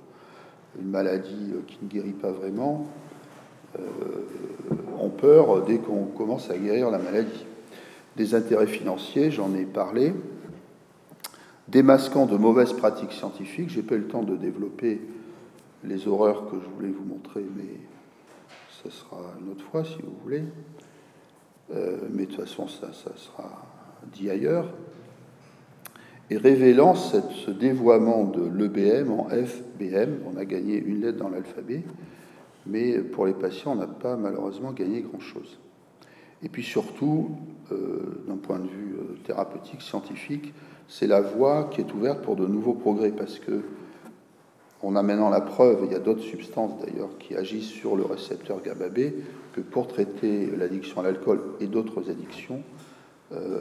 une 0.80 0.88
maladie 0.88 1.52
euh, 1.52 1.60
qui 1.66 1.78
ne 1.82 1.88
guérit 1.88 2.12
pas 2.12 2.32
vraiment, 2.32 2.86
euh, 3.78 3.80
ont 4.98 5.10
peur 5.10 5.62
dès 5.64 5.78
qu'on 5.78 6.06
commence 6.06 6.50
à 6.50 6.58
guérir 6.58 6.90
la 6.90 6.98
maladie. 6.98 7.46
Des 8.16 8.34
intérêts 8.34 8.66
financiers, 8.66 9.30
j'en 9.30 9.54
ai 9.54 9.64
parlé. 9.64 10.14
Démasquant 11.68 12.26
de 12.26 12.36
mauvaises 12.36 12.72
pratiques 12.72 13.12
scientifiques, 13.12 13.70
j'ai 13.70 13.82
pas 13.82 13.94
eu 13.94 13.98
le 13.98 14.08
temps 14.08 14.22
de 14.22 14.36
développer 14.36 15.00
les 15.84 16.08
horreurs 16.08 16.50
que 16.50 16.56
je 16.60 16.68
voulais 16.74 16.88
vous 16.88 17.04
montrer, 17.04 17.44
mais 17.56 17.78
ce 18.82 18.90
sera 18.90 19.18
une 19.40 19.52
autre 19.52 19.64
fois 19.64 19.84
si 19.84 19.96
vous 20.02 20.14
voulez. 20.22 20.44
mais 21.70 22.24
de 22.24 22.30
toute 22.30 22.40
façon, 22.40 22.68
ça, 22.68 22.92
ça 22.92 23.10
sera 23.16 23.66
dit 24.12 24.30
ailleurs 24.30 24.72
et 26.30 26.36
révélant 26.36 26.94
ce 26.94 27.50
dévoiement 27.50 28.24
de 28.24 28.42
l'EBM 28.42 29.10
en 29.10 29.28
FBM. 29.28 30.18
On 30.26 30.36
a 30.36 30.44
gagné 30.44 30.76
une 30.76 31.00
lettre 31.00 31.18
dans 31.18 31.30
l'alphabet, 31.30 31.82
mais 32.66 32.98
pour 32.98 33.26
les 33.26 33.32
patients, 33.32 33.72
on 33.72 33.76
n'a 33.76 33.86
pas 33.86 34.16
malheureusement 34.16 34.72
gagné 34.72 35.00
grand-chose. 35.00 35.58
Et 36.42 36.48
puis 36.48 36.62
surtout, 36.62 37.30
euh, 37.30 37.57
d'un 37.70 38.36
point 38.36 38.58
de 38.58 38.68
vue 38.68 38.94
euh, 38.98 39.16
thérapeutique, 39.24 39.82
scientifique, 39.82 40.54
c'est 40.88 41.06
la 41.06 41.20
voie 41.20 41.64
qui 41.70 41.80
est 41.80 41.92
ouverte 41.92 42.22
pour 42.22 42.36
de 42.36 42.46
nouveaux 42.46 42.74
progrès, 42.74 43.10
parce 43.10 43.38
que 43.38 43.62
on 44.82 44.94
a 44.94 45.02
maintenant 45.02 45.28
la 45.28 45.40
preuve, 45.40 45.80
il 45.86 45.92
y 45.92 45.96
a 45.96 45.98
d'autres 45.98 46.22
substances 46.22 46.72
d'ailleurs 46.80 47.10
qui 47.18 47.34
agissent 47.34 47.70
sur 47.70 47.96
le 47.96 48.04
récepteur 48.04 48.62
GABA 48.62 48.88
B, 48.90 48.98
que 49.52 49.60
pour 49.60 49.88
traiter 49.88 50.46
l'addiction 50.56 51.00
à 51.00 51.04
l'alcool 51.04 51.40
et 51.60 51.66
d'autres 51.66 52.08
addictions, 52.10 52.62
euh, 53.32 53.60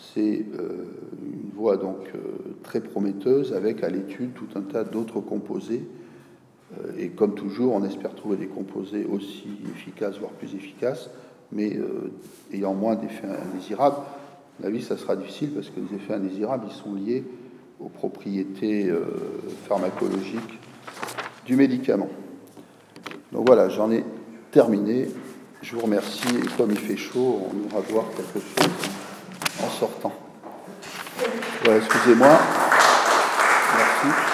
c'est 0.00 0.44
euh, 0.58 0.84
une 1.22 1.50
voie 1.54 1.76
donc 1.76 1.98
euh, 2.14 2.18
très 2.62 2.80
prometteuse 2.80 3.52
avec 3.52 3.84
à 3.84 3.88
l'étude 3.88 4.32
tout 4.34 4.48
un 4.54 4.62
tas 4.62 4.84
d'autres 4.84 5.20
composés. 5.20 5.84
Euh, 6.78 6.92
et 6.98 7.10
comme 7.10 7.34
toujours, 7.34 7.74
on 7.74 7.84
espère 7.84 8.14
trouver 8.14 8.36
des 8.36 8.46
composés 8.46 9.04
aussi 9.04 9.48
efficaces, 9.70 10.18
voire 10.18 10.32
plus 10.32 10.54
efficaces, 10.54 11.10
mais 11.52 11.78
ayant 12.52 12.74
moins 12.74 12.94
d'effets 12.94 13.26
indésirables. 13.26 13.96
À 14.60 14.64
la 14.64 14.70
vie, 14.70 14.82
ça 14.82 14.96
sera 14.96 15.16
difficile 15.16 15.50
parce 15.50 15.68
que 15.68 15.80
les 15.80 15.96
effets 15.96 16.14
indésirables, 16.14 16.66
ils 16.70 16.76
sont 16.76 16.94
liés 16.94 17.24
aux 17.80 17.88
propriétés 17.88 18.92
pharmacologiques 19.66 20.58
du 21.46 21.56
médicament. 21.56 22.08
Donc 23.32 23.46
voilà, 23.46 23.68
j'en 23.68 23.90
ai 23.90 24.04
terminé. 24.50 25.08
Je 25.62 25.74
vous 25.74 25.82
remercie 25.82 26.28
et 26.28 26.56
comme 26.56 26.70
il 26.70 26.78
fait 26.78 26.96
chaud, 26.96 27.42
on 27.50 27.68
ira 27.68 27.80
voir 27.90 28.06
quelque 28.16 28.40
chose 28.40 28.72
en 29.62 29.68
sortant. 29.68 30.12
excusez-moi. 31.64 32.38
Merci. 33.76 34.29